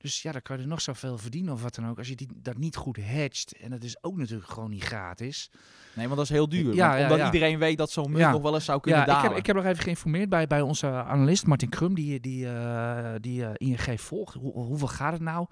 Dus 0.06 0.22
ja, 0.22 0.32
dan 0.32 0.42
kan 0.42 0.56
je 0.58 0.62
er 0.62 0.68
nog 0.68 0.82
zoveel 0.82 1.18
verdienen 1.18 1.54
of 1.54 1.62
wat 1.62 1.76
dan 1.76 1.90
ook. 1.90 1.98
Als 1.98 2.08
je 2.08 2.16
die, 2.16 2.28
dat 2.36 2.58
niet 2.58 2.76
goed 2.76 2.98
hedgt. 3.02 3.58
En 3.58 3.70
dat 3.70 3.84
is 3.84 4.04
ook 4.04 4.18
natuurlijk 4.18 4.50
gewoon 4.50 4.70
niet 4.70 4.84
gratis. 4.84 5.50
Nee, 5.94 6.06
want 6.06 6.18
dat 6.18 6.26
is 6.26 6.32
heel 6.32 6.50
duur. 6.50 6.74
Ja, 6.74 6.88
Want 6.88 6.98
ja, 6.98 7.04
omdat 7.04 7.18
ja. 7.18 7.26
iedereen 7.26 7.60
weet 7.60 7.78
dat 7.78 7.92
zo'n 7.92 8.08
munt 8.10 8.18
Ja. 8.24 8.32
nog 8.32 8.42
wel 8.42 8.54
eens 8.54 8.66
zou 8.66 8.80
kunnen 8.80 9.00
Ja, 9.00 9.06
ik 9.06 9.12
dalen. 9.12 9.30
heb, 9.30 9.40
ik 9.40 9.46
heb 9.46 9.56
nog 9.56 9.66
even 9.66 9.84
geïnformeerd 9.84 10.30
bij, 10.30 10.48
bij 10.48 10.62
onze 10.62 10.88
analist 10.88 11.46
Martin 11.46 11.70
Krum, 11.70 11.96
die, 11.96 12.20
die, 12.20 12.48
eh, 12.48 13.14
die 13.22 13.46
eh, 13.46 13.68
ING 13.88 14.02
volgt. 14.02 14.34
Hoe, 14.34 14.54
hoeveel 14.54 14.88
gaat 14.88 15.14
het 15.14 15.22
nou? 15.22 15.48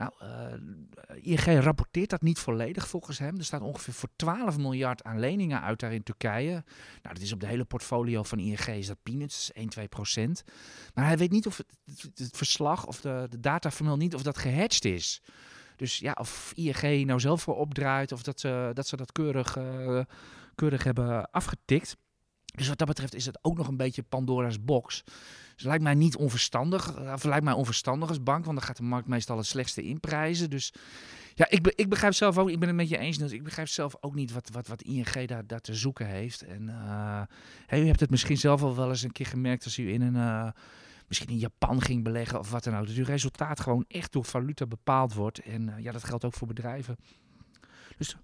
Nou, 0.00 0.12
eh, 0.18 1.16
ING 1.22 1.62
rapporteert 1.62 2.10
dat 2.10 2.22
niet 2.22 2.38
volledig 2.38 2.88
volgens 2.88 3.18
hem. 3.18 3.38
Er 3.38 3.44
staat 3.44 3.60
ongeveer 3.60 3.94
voor 3.94 4.08
12 4.16 4.56
miljard 4.56 5.04
aan 5.04 5.18
leningen 5.18 5.62
uit 5.62 5.80
daar 5.80 5.92
in 5.92 6.02
Turkije. 6.02 6.52
Nou, 7.02 7.14
dat 7.14 7.20
is 7.20 7.32
op 7.32 7.40
de 7.40 7.46
hele 7.46 7.64
portfolio 7.64 8.22
van 8.22 8.38
ING 8.38 8.66
is 8.66 8.86
dat 8.86 9.02
peanuts, 9.02 9.52
1, 9.52 9.68
2 9.68 9.88
procent. 9.88 10.42
Maar 10.94 11.06
hij 11.06 11.16
weet 11.16 11.30
niet 11.30 11.46
of 11.46 11.56
het, 11.56 11.66
het, 12.14 12.36
verslag 12.36 12.86
of 12.86 13.00
de, 13.00 13.26
de 13.30 13.40
data 13.40 13.70
vermeldt 13.70 14.00
niet 14.00 14.14
of 14.14 14.22
dat 14.22 14.38
gehedged 14.38 14.84
is. 14.84 15.22
Dus 15.76 15.98
ja, 15.98 16.12
of 16.20 16.52
ING 16.54 17.06
nou 17.06 17.20
zelf 17.20 17.42
voor 17.42 17.56
opdraait 17.56 18.12
of 18.12 18.22
dat 18.22 18.40
ze 18.40 18.70
dat, 18.74 18.86
ze 18.86 18.96
dat 18.96 19.12
keurig, 19.12 19.56
eh, 19.56 20.00
keurig 20.54 20.84
hebben 20.84 21.30
afgetikt. 21.30 21.96
Dus 22.54 22.68
wat 22.68 22.78
dat 22.78 22.88
betreft 22.88 23.14
is 23.14 23.26
het 23.26 23.38
ook 23.42 23.56
nog 23.56 23.68
een 23.68 23.76
beetje 23.76 24.02
Pandora's 24.02 24.64
box. 24.64 25.02
Dus 25.54 25.64
lijkt 25.64 25.82
mij 25.82 25.94
niet 25.94 26.16
onverstandig. 26.16 26.94
eh, 26.94 27.12
Of 27.12 27.24
lijkt 27.24 27.44
mij 27.44 27.52
onverstandig 27.52 28.08
als 28.08 28.22
bank, 28.22 28.44
want 28.44 28.58
dan 28.58 28.66
gaat 28.66 28.76
de 28.76 28.82
markt 28.82 29.08
meestal 29.08 29.36
het 29.36 29.46
slechtste 29.46 29.82
inprijzen. 29.82 30.50
Dus 30.50 30.72
ja, 31.34 31.46
ik, 31.48 31.66
ik 31.66 31.88
begrijp 31.88 32.12
zelf 32.14 32.38
ook, 32.38 32.50
ik 32.50 32.58
ben 32.58 32.68
het 32.68 32.76
met 32.76 32.88
je 32.88 32.98
eens, 32.98 33.18
Niels, 33.18 33.32
ik 33.32 33.42
begrijp 33.42 33.68
zelf 33.68 33.96
ook 34.00 34.14
niet 34.14 34.32
wat, 34.32 34.48
wat, 34.52 34.66
wat 34.66 34.82
ING 34.82 35.26
daar, 35.26 35.46
daar 35.46 35.60
te 35.60 35.74
zoeken 35.74 36.06
heeft. 36.06 36.42
En 36.42 36.68
eh, 36.68 37.22
hè, 37.66 37.80
u 37.80 37.86
hebt 37.86 38.00
het 38.00 38.10
misschien 38.10 38.38
zelf 38.38 38.62
al 38.62 38.76
wel 38.76 38.88
eens 38.88 39.02
een 39.02 39.12
keer 39.12 39.26
gemerkt 39.26 39.64
als 39.64 39.78
u 39.78 39.92
in 39.92 40.02
een, 40.02 40.16
eh, 40.16 40.50
misschien 41.08 41.28
in 41.28 41.38
Japan 41.38 41.82
ging 41.82 42.04
beleggen 42.04 42.38
of 42.38 42.50
wat 42.50 42.64
dan 42.64 42.76
ook. 42.76 42.86
Dat 42.86 42.96
uw 42.96 43.04
resultaat 43.04 43.60
gewoon 43.60 43.84
echt 43.88 44.12
door 44.12 44.24
valuta 44.24 44.66
bepaald 44.66 45.14
wordt. 45.14 45.38
En 45.38 45.74
ja, 45.78 45.92
dat 45.92 46.04
geldt 46.04 46.24
ook 46.24 46.34
voor 46.34 46.48
bedrijven. 46.48 46.96
Dus 47.96 48.16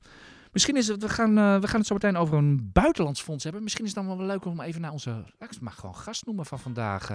Misschien 0.56 0.76
is 0.76 0.88
het, 0.88 1.02
we 1.02 1.08
gaan, 1.08 1.38
eh, 1.38 1.58
we 1.60 1.68
gaan 1.68 1.78
het 1.78 1.86
zo 1.86 1.94
meteen 1.94 2.16
over 2.16 2.38
een 2.38 2.70
buitenlands 2.72 3.22
fonds 3.22 3.44
hebben. 3.44 3.62
Misschien 3.62 3.84
is 3.84 3.94
het 3.94 4.04
dan 4.06 4.16
wel 4.16 4.26
leuk 4.26 4.44
om 4.44 4.60
even 4.60 4.80
naar 4.80 4.92
onze, 4.92 5.24
ik 5.38 5.60
mag 5.60 5.74
gewoon 5.74 5.96
gast 5.96 6.26
noemen 6.26 6.46
van 6.46 6.58
vandaag. 6.58 7.08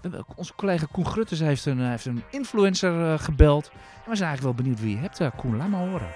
hebben- 0.00 0.24
onze 0.36 0.54
collega 0.54 0.86
Koen 0.92 1.06
Grutters 1.06 1.40
heeft 1.40 1.66
een, 1.66 1.78
heeft 1.80 2.04
een 2.04 2.22
influencer 2.30 3.12
eh, 3.12 3.18
gebeld. 3.18 3.70
En 4.04 4.10
we 4.10 4.16
zijn 4.16 4.28
eigenlijk 4.28 4.42
wel 4.42 4.54
benieuwd 4.54 4.80
wie 4.80 4.90
je 4.90 4.96
hebt. 4.96 5.36
Koen, 5.36 5.56
laat 5.56 5.68
maar 5.68 5.88
horen. 5.88 6.08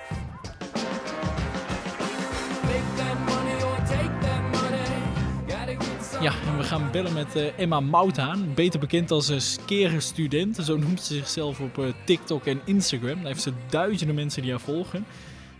Ja, 6.20 6.32
en 6.46 6.56
we 6.56 6.62
gaan 6.62 6.90
bellen 6.90 7.12
met 7.12 7.52
Emma 7.56 7.80
Mouthaan, 7.80 8.54
beter 8.54 8.80
bekend 8.80 9.10
als 9.10 9.28
een 9.28 10.00
student. 10.02 10.56
Zo 10.56 10.76
noemt 10.76 11.00
ze 11.02 11.14
zichzelf 11.14 11.60
op 11.60 11.94
TikTok 12.04 12.46
en 12.46 12.60
Instagram. 12.64 13.16
Daar 13.16 13.26
heeft 13.26 13.42
ze 13.42 13.52
duizenden 13.68 14.14
mensen 14.16 14.42
die 14.42 14.50
haar 14.50 14.60
volgen. 14.60 15.04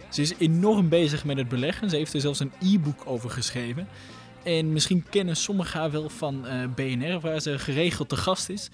Ze 0.09 0.23
is 0.23 0.33
enorm 0.39 0.89
bezig 0.89 1.25
met 1.25 1.37
het 1.37 1.49
beleggen. 1.49 1.91
Ze 1.91 1.97
heeft 1.97 2.15
er 2.15 2.21
zelfs 2.21 2.41
een 2.41 2.53
e-book 2.61 3.03
over 3.05 3.31
geschreven. 3.31 3.89
En 4.43 4.73
misschien 4.73 5.07
kennen 5.11 5.37
sommigen 5.37 5.81
haar 5.81 5.91
wel 5.91 6.09
van 6.09 6.47
eh, 6.47 6.69
BNR, 6.75 7.21
waar 7.21 7.41
ze 7.41 7.59
geregeld 7.59 8.09
te 8.09 8.17
gast 8.17 8.49
is. 8.49 8.71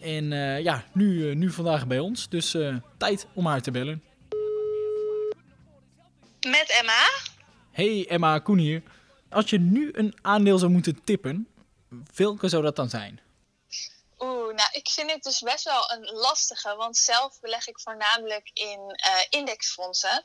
En 0.00 0.32
eh, 0.32 0.62
ja, 0.62 0.84
nu, 0.92 1.30
eh, 1.30 1.36
nu 1.36 1.50
vandaag 1.50 1.86
bij 1.86 1.98
ons. 1.98 2.28
Dus 2.28 2.56
tijd 2.96 3.26
om 3.34 3.46
haar 3.46 3.60
te 3.60 3.70
bellen. 3.70 4.02
Met 6.40 6.78
Emma? 6.80 7.10
Hey 7.70 8.06
Emma, 8.08 8.38
Koen 8.38 8.58
hier. 8.58 8.82
Als 9.28 9.50
je 9.50 9.58
nu 9.58 9.90
een 9.92 10.14
aandeel 10.22 10.58
zou 10.58 10.72
moeten 10.72 11.04
tippen, 11.04 11.48
welke 12.14 12.48
zou 12.48 12.62
dat 12.62 12.76
dan 12.76 12.88
zijn? 12.88 13.20
Oeh, 14.22 14.54
nou, 14.54 14.68
ik 14.72 14.88
vind 14.88 15.10
het 15.10 15.22
dus 15.22 15.40
best 15.40 15.64
wel 15.64 15.90
een 15.90 16.04
lastige, 16.04 16.76
want 16.76 16.96
zelf 16.96 17.40
beleg 17.40 17.66
ik 17.66 17.80
voornamelijk 17.80 18.50
in 18.54 18.90
eh, 18.90 19.20
indexfondsen. 19.28 20.24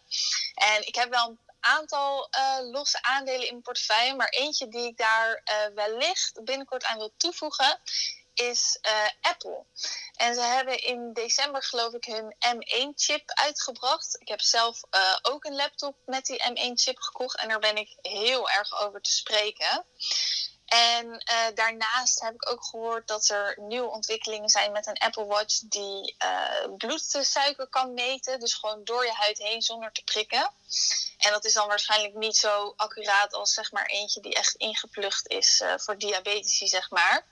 En 0.54 0.88
ik 0.88 0.96
heb 0.96 1.10
wel 1.10 1.28
een 1.30 1.40
aantal 1.60 2.28
eh, 2.30 2.58
losse 2.72 3.02
aandelen 3.02 3.46
in 3.46 3.52
mijn 3.52 3.62
portefeuille, 3.62 4.16
maar 4.16 4.30
eentje 4.30 4.68
die 4.68 4.88
ik 4.88 4.98
daar 4.98 5.42
eh, 5.44 5.56
wellicht 5.76 6.44
binnenkort 6.44 6.84
aan 6.84 6.98
wil 6.98 7.14
toevoegen 7.18 7.80
is 8.34 8.80
Apple. 9.22 9.66
En 10.16 10.34
ze 10.34 10.42
hebben 10.42 10.84
in 10.84 11.14
december 11.14 11.64
geloof 11.64 11.94
ik 11.94 12.06
hun 12.06 12.36
M1-chip 12.56 13.24
uitgebracht. 13.26 14.22
Ik 14.22 14.28
heb 14.28 14.42
zelf 14.42 14.82
ook 15.22 15.46
een 15.46 15.56
laptop 15.56 15.96
met 16.06 16.26
die 16.26 16.44
M1-chip 16.44 17.00
gekocht 17.00 17.38
en 17.38 17.48
daar 17.48 17.60
ben 17.60 17.78
ik 17.78 17.96
heel 18.02 18.50
erg 18.50 18.82
over 18.82 19.02
te 19.02 19.12
spreken. 19.12 19.86
En 20.68 21.18
eh, 21.18 21.46
daarnaast 21.54 22.22
heb 22.22 22.34
ik 22.34 22.50
ook 22.50 22.64
gehoord 22.66 23.08
dat 23.08 23.30
er 23.30 23.56
nieuwe 23.60 23.90
ontwikkelingen 23.90 24.50
zijn 24.50 24.72
met 24.72 24.88
een 24.88 24.98
Apple 24.98 25.26
Watch 25.26 25.60
die 25.60 26.16
eh, 26.18 26.68
bloedsuiker 26.78 27.68
kan 27.68 27.94
meten. 27.94 28.40
Dus 28.40 28.54
gewoon 28.54 28.84
door 28.84 29.06
je 29.06 29.12
huid 29.12 29.38
heen 29.38 29.62
zonder 29.62 29.92
te 29.92 30.04
prikken. 30.04 30.52
En 31.18 31.32
dat 31.32 31.46
is 31.46 31.54
dan 31.54 31.68
waarschijnlijk 31.68 32.14
niet 32.14 32.38
zo 32.38 32.74
accuraat 32.76 33.34
als 33.34 33.54
zeg 33.54 33.72
maar 33.72 33.86
eentje 33.86 34.22
die 34.22 34.36
echt 34.36 34.56
ingeplucht 34.56 35.28
is 35.28 35.62
eh, 35.62 35.74
voor 35.78 35.98
diabetici, 35.98 36.68
zeg 36.68 36.90
maar. 36.90 37.26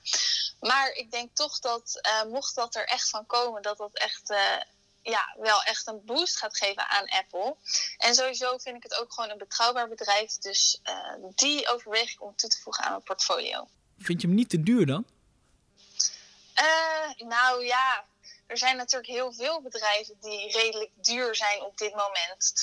Maar 0.60 0.91
ik 0.91 1.12
denk 1.12 1.36
toch 1.36 1.60
dat 1.60 2.02
mocht 2.28 2.56
dat 2.56 2.76
er 2.76 2.86
echt 2.86 3.10
van 3.10 3.26
komen, 3.26 3.62
dat 3.62 3.78
dat 3.78 3.93
echt 3.93 4.34
ja, 5.12 5.36
wel 5.38 5.63
echt 5.63 5.88
een 5.88 6.06
boost 6.06 6.38
gaat 6.38 6.58
geven 6.58 6.89
aan 6.89 7.10
Apple. 7.10 7.56
En 7.98 8.15
sowieso 8.15 8.58
vind 8.58 8.76
ik 8.76 8.84
het 8.84 9.00
ook 9.00 9.13
gewoon 9.13 9.30
een 9.30 9.38
betrouwbaar 9.38 9.88
bedrijf. 9.88 10.38
Dus 10.38 10.80
eh, 10.84 11.13
die 11.36 11.68
overweeg 11.68 12.12
ik 12.12 12.22
om 12.22 12.36
toe 12.36 12.50
te 12.50 12.60
voegen 12.62 12.84
aan 12.84 12.91
mijn 12.91 13.04
portfolio. 13.04 13.68
Vind 13.98 14.22
je 14.22 14.28
hem 14.28 14.36
niet 14.36 14.50
te 14.50 14.63
duur 14.63 14.86
dan? 14.86 15.06
Eh, 16.54 17.28
nou 17.28 17.65
ja, 17.65 18.06
er 18.48 18.58
zijn 18.58 18.78
natuurlijk 18.78 19.12
heel 19.12 19.34
veel 19.34 19.62
bedrijven 19.62 20.18
die 20.22 20.52
redelijk 20.52 20.91
duur 20.96 21.36
zijn 21.36 21.62
op 21.62 21.78
dit 21.78 21.96
moment. 21.96 22.54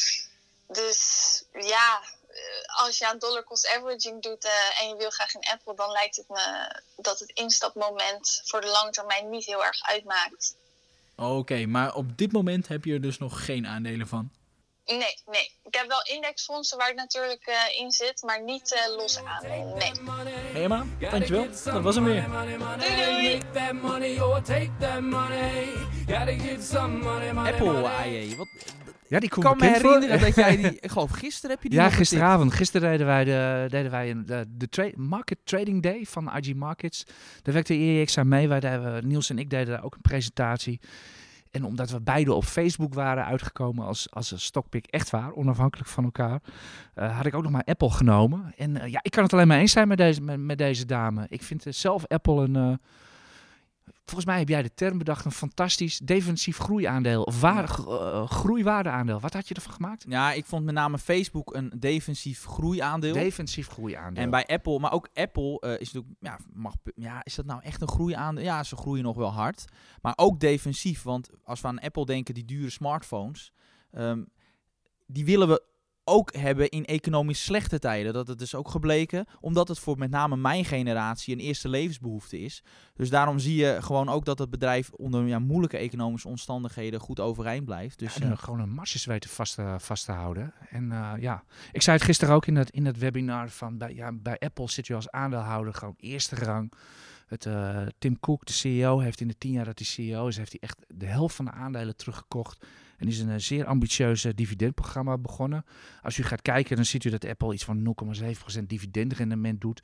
Dus 0.67 1.43
ja, 1.53 2.03
eh, 2.29 2.85
als 2.85 2.99
je 2.99 3.07
aan 3.07 3.19
dollar 3.19 3.45
cost 3.45 3.69
averaging 3.69 4.23
doet 4.23 4.45
eh, 4.45 4.81
en 4.81 4.89
je 4.89 4.97
wil 4.97 5.11
graag 5.11 5.35
een 5.35 5.49
Apple, 5.53 5.75
dan 5.75 5.91
lijkt 5.91 6.17
het 6.17 6.29
me 6.29 6.75
dat 6.97 7.19
het 7.19 7.31
instapmoment 7.31 8.43
voor 8.45 8.61
de 8.61 8.67
lange 8.67 8.91
termijn 8.91 9.31
niet 9.31 9.45
heel 9.45 9.65
erg 9.65 9.83
uitmaakt. 9.83 10.55
Oké, 11.23 11.67
maar 11.67 11.95
op 11.95 12.19
dit 12.19 12.33
moment 12.33 12.69
heb 12.69 12.85
je 12.85 12.93
er 12.93 13.01
dus 13.01 13.19
nog 13.19 13.45
geen 13.45 13.67
aandelen 13.67 14.07
van. 14.07 14.31
Nee, 14.85 14.99
nee. 15.27 15.51
Ik 15.63 15.75
heb 15.75 15.89
wel 15.89 16.03
indexfondsen 16.03 16.79
waar 16.79 16.91
ik 16.91 16.97
natuurlijk 16.97 17.47
eh, 17.47 17.81
in 17.81 17.91
zit, 17.91 18.23
maar 18.23 18.43
niet 18.43 18.75
eh 18.75 18.97
losse 18.97 19.25
aandelen. 19.25 19.77
Nee. 19.77 19.93
Hey 20.53 20.63
Emma, 20.63 20.87
dankjewel. 21.11 21.47
Dat 21.65 21.83
was 21.83 21.95
hem 21.95 22.05
weer. 22.05 22.27
Doei 22.29 23.07
doei! 23.07 23.41
Apple 27.37 27.89
AJ. 27.89 28.37
Wat, 28.37 28.49
Ja, 29.12 29.18
die 29.18 29.29
ik 29.29 29.31
komt 29.31 29.46
kan 29.46 29.57
me 29.57 29.75
voor. 29.81 29.90
herinneren 29.90 30.20
dat 30.20 30.35
jij 30.35 30.57
die... 30.57 30.79
Ik 30.81 30.90
geloof 30.90 31.11
gisteren 31.11 31.51
heb 31.51 31.62
je 31.62 31.68
die 31.68 31.79
Ja, 31.79 31.90
gisteravond. 31.90 32.53
Gisteren 32.53 32.90
deden 32.90 33.07
wij 33.07 33.25
de, 33.25 33.66
deden 33.68 33.90
wij 33.90 34.11
een, 34.11 34.27
de, 34.27 34.44
de 34.48 34.68
tra- 34.68 34.90
Market 34.94 35.38
Trading 35.44 35.83
Day 35.83 36.05
van 36.09 36.37
IG 36.37 36.55
Markets. 36.55 37.05
Daar 37.42 37.55
werkte 37.55 37.75
EEX 37.75 38.18
aan 38.18 38.29
mee. 38.29 38.48
Wij 38.48 38.61
deden, 38.61 39.09
Niels 39.09 39.31
en 39.31 39.38
ik 39.38 39.51
deden 39.51 39.66
daar 39.75 39.85
ook 39.85 39.94
een 39.94 40.01
presentatie. 40.01 40.81
En 41.51 41.64
omdat 41.64 41.90
we 41.90 42.01
beide 42.01 42.33
op 42.33 42.44
Facebook 42.44 42.94
waren 42.94 43.25
uitgekomen 43.25 43.87
als, 43.87 44.11
als 44.11 44.31
een 44.31 44.40
stokpik 44.40 44.87
echt 44.87 45.11
waar, 45.11 45.33
onafhankelijk 45.33 45.88
van 45.88 46.05
elkaar, 46.05 46.40
eh, 46.94 47.16
had 47.16 47.27
ik 47.27 47.35
ook 47.35 47.42
nog 47.42 47.53
maar 47.53 47.64
Apple 47.64 47.90
genomen. 47.90 48.53
En 48.57 48.77
eh, 48.81 48.90
ja, 48.90 48.98
ik 49.03 49.11
kan 49.11 49.22
het 49.22 49.33
alleen 49.33 49.46
maar 49.48 49.59
eens 49.59 49.72
zijn 49.72 49.88
met 49.88 49.98
deze, 49.98 50.20
met, 50.20 50.40
met 50.40 50.59
deze 50.59 50.87
dame. 50.87 51.27
Ik 51.29 51.42
vind 51.42 51.66
eh, 51.66 51.72
zelf 51.72 52.07
Apple 52.07 52.42
een, 52.42 52.81
volgens 54.05 54.25
mij 54.25 54.38
heb 54.38 54.49
jij 54.49 54.62
de 54.62 54.75
term 54.75 54.99
bedacht, 54.99 55.25
een 55.25 55.33
fantastisch 55.33 55.99
defensief 55.99 56.59
groeiaandeel. 56.59 57.23
Of 57.23 57.41
waar, 57.41 57.79
eh, 57.79 58.29
groeiwaardeaandeel. 58.29 59.21
Wat 59.21 59.33
had 59.33 59.49
je 59.49 59.55
ervan 59.55 59.73
gemaakt? 59.73 60.05
Ja, 60.09 60.33
ik 60.33 60.45
vond 60.45 60.65
met 60.65 60.75
name 60.75 60.99
Facebook 60.99 61.55
een 61.55 61.73
defensief 61.79 62.45
groeiaandeel. 62.45 63.15
Defensief 63.15 63.69
groeiaandeel. 63.69 64.23
En 64.23 64.31
bij 64.31 64.47
Apple, 64.47 64.79
maar 64.79 64.93
ook 64.93 65.09
Apple 65.15 65.61
eh, 65.61 65.81
is 65.81 65.93
natuurlijk, 65.93 66.15
ja, 66.21 66.38
mag, 66.53 66.75
ja, 66.95 67.21
is 67.25 67.35
dat 67.35 67.47
nou 67.47 67.62
echt 67.62 67.81
een 67.81 67.88
groeiaandeel? 67.88 68.45
Ja, 68.45 68.62
ze 68.62 68.77
groeien 68.77 69.05
nog 69.05 69.17
wel 69.17 69.33
hard. 69.33 69.65
Maar 70.01 70.12
ook 70.17 70.41
defensief, 70.41 71.03
want 71.03 71.29
als 71.45 71.61
we 71.61 71.69
aan 71.69 71.81
Apple 71.81 72.07
denken, 72.07 72.35
die 72.35 72.45
dure 72.45 72.71
smartphones, 72.71 73.53
ehm, 73.91 74.23
die 75.07 75.25
willen 75.25 75.49
we 75.49 75.62
ook 76.05 76.35
hebben 76.37 76.69
in 76.69 76.85
economisch 76.85 77.45
slechte 77.45 77.79
tijden. 77.79 78.12
Dat 78.12 78.29
het 78.29 78.41
is 78.41 78.55
ook 78.55 78.69
gebleken, 78.69 79.27
omdat 79.41 79.69
het 79.69 79.79
voor 79.79 79.99
met 79.99 80.11
name 80.11 80.37
mijn 80.37 80.65
generatie 80.65 81.35
een 81.35 81.41
eerste 81.41 81.69
levensbehoefte 81.69 82.38
is. 82.41 82.62
Dus 82.95 83.11
daarom 83.11 83.38
zie 83.38 83.57
je 83.57 83.77
gewoon 83.81 84.09
ook 84.09 84.25
dat 84.25 84.38
het 84.38 84.51
bedrijf 84.51 84.91
onder 84.91 85.27
ja, 85.27 85.38
moeilijke 85.38 85.77
economische 85.77 86.29
omstandigheden 86.29 87.01
goed 87.01 87.21
overeind 87.21 87.65
blijft. 87.65 87.99
Dus 87.99 88.17
en 88.17 88.23
eh, 88.23 88.31
eh, 88.31 88.38
gewoon 88.38 88.61
een 88.61 88.73
marsjes 88.75 89.05
weten 89.05 89.31
vast, 89.31 89.55
te- 89.55 89.77
vast 89.79 90.05
te 90.05 90.12
houden. 90.12 90.55
En 90.71 90.93
eh, 90.93 91.12
ja, 91.19 91.45
ik 91.73 91.83
zei 91.83 91.97
het 91.97 92.07
gisteren 92.07 92.35
ook 92.35 92.47
in 92.47 92.55
dat, 92.55 92.71
in 92.71 92.85
dat 92.85 92.97
webinar 92.97 93.51
van 93.51 93.79
bij, 93.79 93.95
ja, 93.95 94.12
bij 94.12 94.38
Apple 94.38 94.71
zit 94.71 94.87
je 94.87 94.95
als 94.95 95.11
aandeelhouder 95.11 95.75
gewoon 95.75 95.95
eerste 95.97 96.37
rang. 96.37 96.73
Het, 97.33 97.47
eh, 97.47 97.87
Tim 97.99 98.21
Cook, 98.21 98.47
de 98.47 98.53
CEO, 98.53 98.99
heeft 98.99 99.21
in 99.21 99.29
de 99.29 99.38
tien 99.38 99.53
jaar 99.53 99.65
dat 99.65 99.79
hij 99.79 99.87
CEO 99.87 100.27
is, 100.27 100.37
heeft 100.37 100.51
hij 100.51 100.61
echt 100.61 100.79
de 100.88 101.07
helft 101.07 101.35
van 101.35 101.45
de 101.45 101.51
aandelen 101.51 101.97
teruggekocht. 101.97 102.67
En 103.03 103.09
is 103.09 103.19
een 103.19 103.31
eh, 103.31 103.38
zeer 103.38 103.65
ambitieus 103.67 104.25
eh, 104.25 104.33
dividendprogramma 104.35 105.19
begonnen. 105.19 105.65
Als 106.03 106.19
u 106.19 106.23
gaat 106.23 106.43
kijken, 106.43 106.77
dan 106.77 106.85
ziet 106.85 107.05
u 107.05 107.11
dat 107.11 107.27
Apple 107.27 107.53
iets 107.53 107.65
van 107.65 107.97
0,7% 108.59 108.62
dividendrendement 108.67 109.61
doet. 109.61 109.83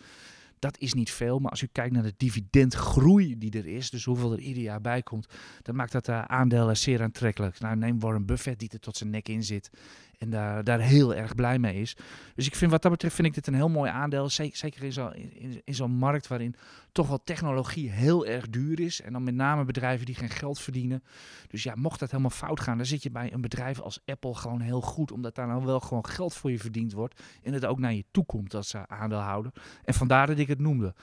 Dat 0.59 0.79
is 0.79 0.94
niet 0.94 1.11
veel, 1.11 1.38
maar 1.38 1.51
als 1.51 1.62
u 1.62 1.68
kijkt 1.73 1.94
naar 1.94 2.03
de 2.03 2.14
dividendgroei 2.16 3.38
die 3.38 3.59
er 3.59 3.66
is, 3.66 3.90
dus 3.90 4.05
hoeveel 4.05 4.33
er 4.33 4.38
ieder 4.38 4.62
jaar 4.62 4.81
bij 4.81 5.03
komt, 5.03 5.27
dan 5.62 5.77
maakt 5.77 5.92
dat 5.92 6.09
uh, 6.09 6.23
aandelen 6.23 6.77
zeer 6.77 7.03
aantrekkelijk. 7.03 7.61
Nou, 7.61 7.77
neem 7.77 8.01
Warren 8.01 8.27
Buffett 8.27 8.59
die 8.59 8.71
er 8.73 8.81
tot 8.81 8.97
zijn 8.97 9.11
nek 9.11 9.29
in 9.29 9.44
zit 9.44 9.71
en 10.18 10.31
daar, 10.31 10.64
daar 10.64 10.81
heel 10.81 11.14
erg 11.14 11.35
blij 11.35 11.59
mee 11.59 11.81
is. 11.81 11.97
Dus 12.35 12.47
ik 12.47 12.55
vind 12.55 12.71
wat 12.71 12.83
dat 12.83 12.90
betreft 12.90 13.14
vind 13.14 13.29
ik 13.29 13.35
dit 13.35 13.47
een 13.47 13.55
heel 13.55 13.68
mooi 13.68 13.90
aandeel. 13.90 14.29
Zeker 14.29 14.83
in 14.83 14.92
zo'n 14.92 15.14
in, 15.14 15.61
in 15.64 15.75
zo'n 15.75 15.90
markt 15.90 16.27
waarin 16.27 16.55
toch 16.92 17.09
wel 17.09 17.21
technologie 17.25 17.90
heel 17.90 18.27
erg 18.27 18.49
duur 18.49 18.81
is. 18.81 19.01
En 19.01 19.12
dan 19.12 19.23
met 19.23 19.35
name 19.35 19.64
bedrijven 19.64 20.07
die 20.07 20.14
geen 20.14 20.31
geld 20.31 20.61
verdienen. 20.61 21.03
Dus 21.49 21.62
ja, 21.62 21.75
mocht 21.75 22.01
dat 22.01 22.11
helemaal 22.11 22.31
fout 22.31 22.61
gaan, 22.61 22.77
dan 22.77 22.87
zit 22.87 23.03
je 23.03 23.11
bij 23.11 23.33
een 23.33 23.40
bedrijf 23.40 23.81
als 23.81 24.01
Apple 24.05 24.35
gewoon 24.35 24.61
heel 24.61 24.81
goed. 24.81 25.12
Omdat 25.12 25.35
daar 25.35 25.47
nou 25.47 25.64
wel 25.64 25.81
gewoon 25.81 26.07
geld 26.07 26.35
voor 26.35 26.51
je 26.51 26.59
verdiend 26.59 26.92
wordt. 26.92 27.23
En 27.42 27.53
het 27.53 27.66
ook 27.66 27.79
naar 27.79 27.94
je 27.94 28.05
toe 28.11 28.25
komt 28.25 28.55
als 28.55 28.75
uh, 28.75 28.83
aandeelhouder. 28.83 29.53
En 29.85 29.94
vandaar 29.94 30.27
dat 30.27 30.38
ik 30.38 30.47
het 30.48 30.58
noemde. 30.58 30.94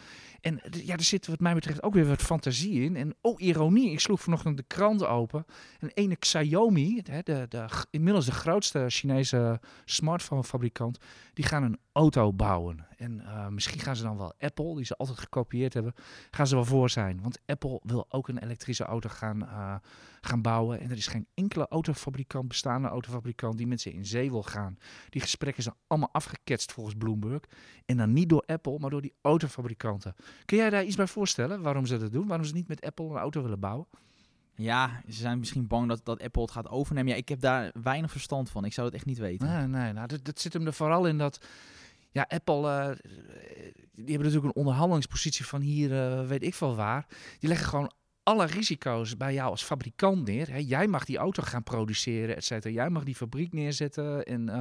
En 0.42 0.62
ja, 0.72 0.96
er 0.96 1.04
zit 1.04 1.28
wat 1.28 1.40
mij 1.40 1.54
betreft 1.54 1.84
ook 1.84 1.94
weer 1.94 2.08
wat 2.08 2.22
fantasie 2.22 2.82
in. 2.82 2.96
En 2.96 3.16
oh, 3.22 3.42
ironie, 3.42 3.92
ik 3.92 4.00
sloeg 4.00 4.22
vanochtend 4.22 4.58
de 4.58 4.64
krant 4.68 5.06
open. 5.06 5.46
En 5.80 5.92
ene 5.94 6.16
Xiaomi, 6.16 7.02
de, 7.02 7.22
de, 7.24 7.46
de, 7.50 7.66
inmiddels 7.90 8.26
de 8.26 8.32
grootste 8.32 8.86
Chinese 8.88 9.60
smartphonefabrikant, 9.86 10.98
die 11.34 11.46
gaan 11.46 11.64
een 11.64 11.80
auto 11.92 12.34
bouwen. 12.34 12.86
En 12.98 13.22
uh, 13.22 13.48
misschien 13.48 13.80
gaan 13.80 13.96
ze 13.96 14.04
dan 14.04 14.18
wel 14.18 14.34
Apple, 14.40 14.76
die 14.76 14.86
ze 14.86 14.98
altijd 14.98 15.20
gekopieerd 15.20 15.74
hebben, 15.74 15.94
gaan 16.32 16.48
ze 16.48 16.56
wel 16.56 16.66
voor 16.66 16.90
zijn. 16.90 17.22
Want 17.22 17.40
Apple 17.46 17.80
wil 17.84 18.06
ook 18.10 18.28
een 18.28 18.44
elektrische 18.44 18.84
auto 18.84 19.10
gaan, 19.10 19.40
uh, 19.42 19.76
gaan 20.22 20.42
bouwen. 20.42 20.80
En 20.80 20.92
er 20.92 20.98
is 20.98 21.08
geen 21.08 21.28
enkele 21.34 21.68
autofabrikant, 21.68 22.48
bestaande 22.48 22.88
autofabrikant, 22.88 23.58
die 23.58 23.68
met 23.68 23.82
ze 23.82 23.94
in 23.94 24.06
zee 24.06 24.32
wil 24.32 24.44
gaan. 24.44 24.78
Die 25.10 25.22
gesprekken 25.22 25.64
zijn 25.64 25.76
allemaal 25.88 26.10
afgeketst 26.12 26.72
volgens 26.72 26.96
Bloomberg. 26.96 27.44
En 27.86 27.98
dan 27.98 28.14
niet 28.14 28.30
door 28.30 28.44
Apple, 28.46 28.80
maar 28.80 28.90
door 28.90 29.02
die 29.02 29.14
autofabrikanten. 29.22 30.16
Kun 30.46 30.58
jij 30.58 30.70
daar 30.70 30.84
iets 30.84 30.96
bij 30.96 31.08
voorstellen 31.08 31.62
waarom 31.62 31.86
ze 31.86 31.98
dat 31.98 32.12
doen? 32.12 32.28
Waarom 32.28 32.46
ze 32.46 32.54
niet 32.54 32.68
met 32.68 32.82
Apple 32.82 33.06
een 33.06 33.18
auto 33.18 33.42
willen 33.42 33.60
bouwen? 33.60 33.88
Ja, 34.56 35.02
ze 35.08 35.14
zijn 35.14 35.40
misschien 35.40 35.68
bang 35.68 35.88
dat, 35.88 36.06
dat 36.06 36.22
Apple 36.22 36.42
het 36.42 36.52
gaat 36.52 36.70
overnemen. 36.70 37.12
Ja, 37.12 37.18
ik 37.18 37.30
heb 37.30 37.40
daar 37.40 37.72
weinig 37.82 38.12
verstand 38.12 38.50
van. 38.50 38.66
Ik 38.66 38.74
zou 38.74 38.88
het 38.88 38.96
echt 38.96 39.06
niet 39.06 39.18
weten. 39.18 39.48
Nee, 39.48 39.68
nee 39.68 39.94
nou, 39.94 40.08
dat, 40.08 40.26
dat 40.26 40.40
zit 40.40 40.54
hem 40.54 40.66
er 40.66 40.74
vooral 40.74 41.08
in 41.08 41.18
dat... 41.18 41.46
Ja, 42.16 42.26
Apple, 42.28 42.62
uh, 42.62 43.12
die 43.92 44.14
hebben 44.14 44.28
natuurlijk 44.28 44.46
een 44.46 44.62
onderhandelingspositie 44.62 45.46
van 45.46 45.62
hier, 45.62 45.92
uh, 45.92 46.28
weet 46.28 46.44
ik 46.44 46.54
veel 46.54 46.76
waar. 46.76 47.06
Die 47.40 47.50
leggen 47.50 47.68
gewoon 47.68 47.92
alle 48.26 48.46
risico's 48.46 49.18
bij 49.18 49.34
jou 49.34 49.50
als 49.50 49.64
fabrikant 49.64 50.28
neer. 50.28 50.50
Hè. 50.50 50.58
Jij 50.58 50.88
mag 50.88 51.06
die 51.06 51.18
auto 51.18 51.44
gaan 51.44 51.64
produceren, 51.64 52.36
et 52.36 52.46
cetera. 52.46 52.74
Jij 52.74 52.90
mag 52.90 53.04
die 53.04 53.16
fabriek 53.16 53.54
neerzetten. 53.54 54.24
En 54.24 54.50
uh, 54.50 54.58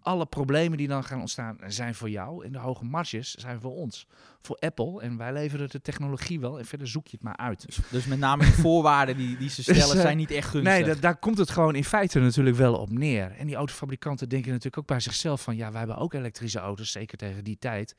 alle 0.00 0.26
problemen 0.26 0.78
die 0.78 0.88
dan 0.88 1.04
gaan 1.04 1.20
ontstaan 1.20 1.58
zijn 1.66 1.94
voor 1.94 2.10
jou. 2.10 2.44
En 2.44 2.52
de 2.52 2.58
hoge 2.58 2.84
marges 2.84 3.34
zijn 3.34 3.60
voor 3.60 3.74
ons. 3.74 4.06
Voor 4.40 4.56
Apple. 4.56 5.00
En 5.00 5.16
wij 5.16 5.32
leveren 5.32 5.68
de 5.68 5.80
technologie 5.80 6.40
wel. 6.40 6.58
En 6.58 6.64
verder 6.64 6.88
zoek 6.88 7.06
je 7.06 7.16
het 7.16 7.24
maar 7.24 7.36
uit. 7.36 7.66
Dus, 7.66 7.78
dus 7.90 8.06
met 8.06 8.18
name 8.18 8.44
de 8.44 8.52
voorwaarden 8.52 9.16
die, 9.16 9.36
die 9.36 9.50
ze 9.50 9.62
stellen 9.62 9.80
dus, 9.80 9.94
uh, 9.94 10.00
zijn 10.00 10.16
niet 10.16 10.30
echt 10.30 10.48
gunstig. 10.48 10.86
Nee, 10.86 10.94
daar 10.94 11.16
komt 11.16 11.38
het 11.38 11.50
gewoon 11.50 11.74
in 11.74 11.84
feite 11.84 12.20
natuurlijk 12.20 12.56
wel 12.56 12.74
op 12.74 12.90
neer. 12.90 13.30
En 13.30 13.46
die 13.46 13.56
autofabrikanten 13.56 14.28
denken 14.28 14.48
natuurlijk 14.48 14.78
ook 14.78 14.86
bij 14.86 15.00
zichzelf 15.00 15.42
van... 15.42 15.56
ja, 15.56 15.70
wij 15.70 15.78
hebben 15.78 15.96
ook 15.96 16.14
elektrische 16.14 16.58
auto's, 16.58 16.92
zeker 16.92 17.18
tegen 17.18 17.44
die 17.44 17.58
tijd... 17.58 17.96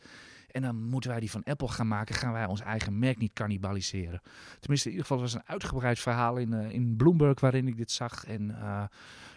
En 0.56 0.62
dan 0.62 0.84
moeten 0.84 1.10
wij 1.10 1.20
die 1.20 1.32
van 1.32 1.44
Apple 1.44 1.68
gaan 1.68 1.88
maken. 1.88 2.16
Gaan 2.16 2.34
wij 2.34 2.46
ons 2.46 2.62
eigen 2.62 3.00
merk 3.00 3.18
niet 3.18 3.34
cannibaliseren. 3.34 4.22
Tenminste, 4.60 4.88
in 4.88 4.96
ieder 4.96 5.08
geval 5.08 5.22
was 5.24 5.34
een 5.34 5.46
uitgebreid 5.46 6.00
verhaal 6.00 6.38
in, 6.38 6.52
uh, 6.52 6.70
in 6.70 6.96
Bloomberg 6.96 7.40
waarin 7.40 7.68
ik 7.68 7.78
dit 7.78 7.92
zag. 7.92 8.26
En 8.26 8.50
uh, 8.50 8.84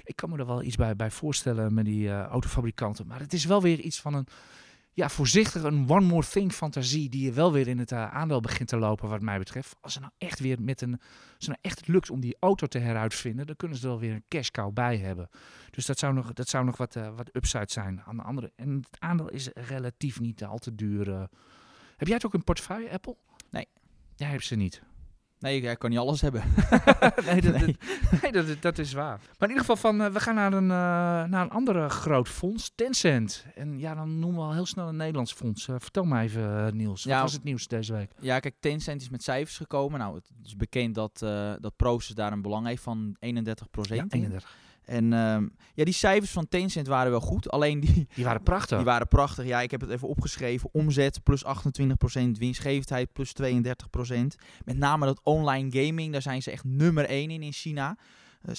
ik 0.04 0.16
kan 0.16 0.30
me 0.30 0.38
er 0.38 0.46
wel 0.46 0.62
iets 0.62 0.76
bij, 0.76 0.96
bij 0.96 1.10
voorstellen 1.10 1.74
met 1.74 1.84
die 1.84 2.06
uh, 2.06 2.22
autofabrikanten. 2.22 3.06
Maar 3.06 3.20
het 3.20 3.32
is 3.32 3.44
wel 3.44 3.62
weer 3.62 3.78
iets 3.78 4.00
van 4.00 4.14
een 4.14 4.26
ja, 4.98 5.08
voorzichtig 5.08 5.62
een 5.62 5.88
one 5.88 6.06
more 6.06 6.26
thing 6.26 6.52
fantasie 6.52 7.08
die 7.08 7.24
je 7.24 7.32
wel 7.32 7.52
weer 7.52 7.68
in 7.68 7.78
het 7.78 7.92
uh, 7.92 8.14
aandeel 8.14 8.40
begint 8.40 8.68
te 8.68 8.76
lopen 8.76 9.08
wat 9.08 9.20
mij 9.20 9.38
betreft. 9.38 9.76
Als 9.80 9.94
er 9.94 10.00
nou 10.00 10.12
echt 10.18 10.40
weer 10.40 10.62
met 10.62 10.80
een, 10.80 10.92
als 11.36 11.46
het 11.46 11.46
nou 11.46 11.58
echt 11.60 11.88
lukt 11.88 12.10
om 12.10 12.20
die 12.20 12.36
auto 12.40 12.66
te 12.66 12.78
heruitvinden, 12.78 13.46
dan 13.46 13.56
kunnen 13.56 13.76
ze 13.76 13.82
er 13.82 13.88
wel 13.88 14.00
weer 14.00 14.12
een 14.12 14.24
cash 14.28 14.48
cow 14.48 14.72
bij 14.72 14.96
hebben. 14.96 15.28
Dus 15.70 15.86
dat 15.86 15.98
zou 15.98 16.14
nog, 16.14 16.32
dat 16.32 16.48
zou 16.48 16.64
nog 16.64 16.76
wat, 16.76 16.96
uh, 16.96 17.08
wat 17.16 17.30
upside 17.32 17.70
zijn 17.70 18.02
aan 18.02 18.16
de 18.16 18.22
andere. 18.22 18.52
En 18.56 18.76
het 18.90 19.00
aandeel 19.00 19.28
is 19.28 19.48
relatief 19.54 20.20
niet 20.20 20.44
al 20.44 20.58
te 20.58 20.74
duur. 20.74 21.08
Uh. 21.08 21.22
Heb 21.96 22.06
jij 22.06 22.16
het 22.16 22.26
ook 22.26 22.34
in 22.34 22.44
portefeuille, 22.44 22.90
Apple? 22.90 23.16
Nee. 23.50 23.66
Jij 24.16 24.28
hebt 24.28 24.44
ze 24.44 24.54
niet. 24.54 24.82
Nee, 25.40 25.60
ik 25.60 25.78
kan 25.78 25.90
niet 25.90 25.98
alles 25.98 26.20
hebben. 26.20 26.42
nee, 27.26 27.40
dat, 27.40 27.52
nee. 27.60 27.76
nee 28.22 28.32
dat, 28.32 28.62
dat, 28.62 28.78
is 28.78 28.92
waar. 28.92 29.18
Maar 29.38 29.48
in 29.48 29.54
ieder 29.54 29.64
geval, 29.64 29.76
van, 29.76 30.00
uh, 30.00 30.06
we 30.06 30.20
gaan 30.20 30.34
naar 30.34 30.52
een, 30.52 30.62
uh, 30.62 30.68
naar 31.30 31.42
een 31.42 31.50
andere 31.50 31.88
groot 31.88 32.28
fonds, 32.28 32.72
Tencent. 32.74 33.46
En 33.54 33.78
ja, 33.78 33.94
dan 33.94 34.18
noemen 34.18 34.40
we 34.40 34.46
al 34.46 34.52
heel 34.52 34.66
snel 34.66 34.88
een 34.88 34.96
Nederlands 34.96 35.32
fonds. 35.32 35.66
Uh, 35.66 35.76
vertel 35.78 36.04
mij 36.04 36.24
even, 36.24 36.76
Niels. 36.76 37.02
Ja, 37.02 37.12
wat 37.12 37.22
was 37.22 37.32
het 37.32 37.44
nieuws 37.44 37.66
deze 37.66 37.92
week? 37.92 38.10
Ja, 38.20 38.38
kijk, 38.38 38.54
Tencent 38.60 39.02
is 39.02 39.08
met 39.08 39.22
cijfers 39.22 39.56
gekomen. 39.56 39.98
Nou, 39.98 40.14
het 40.14 40.30
is 40.44 40.56
bekend 40.56 40.94
dat, 40.94 41.18
dat 41.60 41.76
Proces 41.76 42.14
daar 42.14 42.32
een 42.32 42.42
belang 42.42 42.66
heeft 42.66 42.82
van 42.82 43.16
31 43.18 43.70
procent. 43.70 44.12
Ja, 44.12 44.18
31. 44.18 44.56
En 44.88 45.12
um, 45.12 45.52
ja, 45.74 45.84
die 45.84 45.94
cijfers 45.94 46.30
van 46.30 46.48
Tencent 46.48 46.86
waren 46.86 47.10
wel 47.10 47.20
goed. 47.20 47.50
Alleen 47.50 47.80
die... 47.80 48.08
Die 48.14 48.24
waren 48.24 48.42
prachtig. 48.42 48.76
Die 48.76 48.86
waren 48.86 49.08
prachtig. 49.08 49.44
Ja, 49.44 49.60
ik 49.60 49.70
heb 49.70 49.80
het 49.80 49.90
even 49.90 50.08
opgeschreven. 50.08 50.68
Omzet 50.72 51.22
plus 51.22 51.44
28%, 51.44 51.48
winstgevendheid 52.32 53.12
plus 53.12 53.32
32%. 53.42 53.44
Met 54.64 54.76
name 54.76 55.06
dat 55.06 55.20
online 55.22 55.84
gaming, 55.84 56.12
daar 56.12 56.22
zijn 56.22 56.42
ze 56.42 56.50
echt 56.50 56.64
nummer 56.64 57.04
1 57.04 57.30
in 57.30 57.42
in 57.42 57.52
China. 57.52 57.96
Uh, 58.42 58.54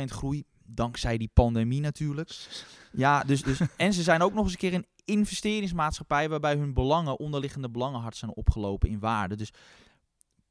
36% 0.00 0.04
groei, 0.04 0.44
dankzij 0.64 1.18
die 1.18 1.30
pandemie 1.32 1.80
natuurlijk. 1.80 2.48
Ja, 2.92 3.22
dus, 3.22 3.42
dus, 3.42 3.60
en 3.76 3.92
ze 3.92 4.02
zijn 4.02 4.22
ook 4.22 4.34
nog 4.34 4.44
eens 4.44 4.52
een 4.52 4.58
keer 4.58 4.74
een 4.74 4.86
investeringsmaatschappij... 5.04 6.28
waarbij 6.28 6.56
hun 6.56 6.74
belangen, 6.74 7.18
onderliggende 7.18 7.70
belangen 7.70 8.00
hard 8.00 8.16
zijn 8.16 8.34
opgelopen 8.34 8.88
in 8.88 8.98
waarde. 8.98 9.36
Dus 9.36 9.52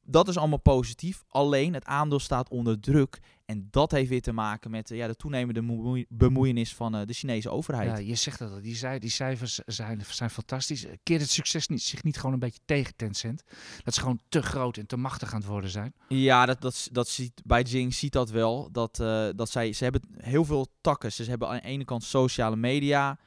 dat 0.02 0.28
is 0.28 0.36
allemaal 0.36 0.60
positief. 0.60 1.24
Alleen 1.28 1.74
het 1.74 1.84
aandeel 1.84 2.20
staat 2.20 2.48
onder 2.48 2.80
druk. 2.80 3.18
En 3.46 3.68
dat 3.70 3.90
heeft 3.90 4.08
weer 4.08 4.22
te 4.22 4.32
maken 4.32 4.70
met 4.70 4.90
uh, 4.90 4.98
ja, 4.98 5.06
de 5.06 5.16
toenemende 5.16 6.06
bemoeienis 6.08 6.74
van 6.74 6.96
uh, 6.96 7.06
de 7.06 7.12
Chinese 7.12 7.50
overheid. 7.50 7.88
Ja, 7.88 7.96
je 7.96 8.14
zegt 8.14 8.38
dat. 8.38 8.62
Die, 8.62 8.98
die 8.98 9.10
cijfers 9.10 9.54
zijn, 9.66 10.02
zijn 10.08 10.30
fantastisch. 10.30 10.86
Keert 11.02 11.20
het 11.20 11.30
succes 11.30 11.68
niet, 11.68 11.82
zich 11.82 12.02
niet 12.02 12.16
gewoon 12.16 12.32
een 12.32 12.38
beetje 12.38 12.60
tegen 12.64 12.96
Tencent? 12.96 13.42
Dat 13.84 13.94
ze 13.94 14.00
gewoon 14.00 14.20
te 14.28 14.42
groot 14.42 14.76
en 14.76 14.86
te 14.86 14.96
machtig 14.96 15.32
aan 15.32 15.40
het 15.40 15.48
worden 15.48 15.70
zijn? 15.70 15.94
Ja, 16.08 16.46
dat, 16.46 16.60
dat, 16.60 16.88
dat 16.92 17.08
ziet, 17.08 17.42
Beijing 17.44 17.94
ziet 17.94 18.12
dat 18.12 18.30
wel. 18.30 18.68
Dat, 18.72 18.98
uh, 19.00 19.28
dat 19.36 19.50
zij, 19.50 19.72
ze 19.72 19.84
hebben 19.84 20.02
heel 20.16 20.44
veel 20.44 20.66
takken. 20.80 21.12
Ze 21.12 21.24
hebben 21.24 21.48
aan 21.48 21.56
de 21.56 21.62
ene 21.62 21.84
kant 21.84 22.04
sociale 22.04 22.56
media, 22.56 23.18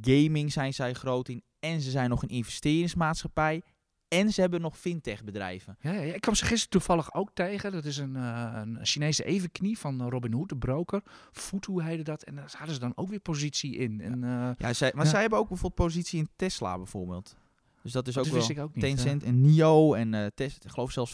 gaming 0.00 0.52
zijn 0.52 0.74
zij 0.74 0.92
groot 0.94 1.28
in. 1.28 1.42
En 1.60 1.80
ze 1.80 1.90
zijn 1.90 2.10
nog 2.10 2.22
een 2.22 2.28
investeringsmaatschappij 2.28 3.62
en 4.08 4.32
ze 4.32 4.40
hebben 4.40 4.60
nog 4.60 4.78
fintech 4.78 5.24
bedrijven. 5.24 5.76
Ja, 5.80 5.92
ja, 5.92 6.14
ik 6.14 6.20
kwam 6.20 6.34
ze 6.34 6.44
gisteren 6.44 6.70
toevallig 6.70 7.14
ook 7.14 7.30
tegen. 7.34 7.72
Dat 7.72 7.84
is 7.84 7.96
een, 7.96 8.16
uh, 8.16 8.52
een 8.54 8.78
Chinese 8.82 9.24
evenknie 9.24 9.78
van 9.78 10.08
Robin 10.08 10.32
Hood, 10.32 10.48
de 10.48 10.56
broker. 10.56 11.02
Futu 11.32 11.82
heette 11.82 12.02
dat. 12.02 12.22
En 12.22 12.34
daar 12.34 12.54
hadden 12.56 12.74
ze 12.74 12.80
dan 12.80 12.92
ook 12.94 13.08
weer 13.08 13.20
positie 13.20 13.76
in. 13.76 14.00
En, 14.00 14.22
uh, 14.22 14.50
ja, 14.58 14.72
zij, 14.72 14.92
maar 14.94 15.06
zij 15.06 15.20
hebben 15.20 15.38
ook 15.38 15.48
bijvoorbeeld 15.48 15.88
positie 15.88 16.18
in 16.18 16.28
Tesla 16.36 16.76
bijvoorbeeld. 16.76 17.36
Dus 17.88 17.96
dat 17.96 18.08
is 18.08 18.18
ook 18.18 18.24
wel 18.24 18.64
ook 18.64 18.74
niet, 18.74 18.84
Tencent 18.84 19.22
en 19.22 19.40
NIO 19.40 19.94
en 19.94 20.12
uh, 20.12 20.26
Tesla, 20.34 20.58
ik 20.64 20.70
geloof 20.70 20.90
zelfs 20.90 21.12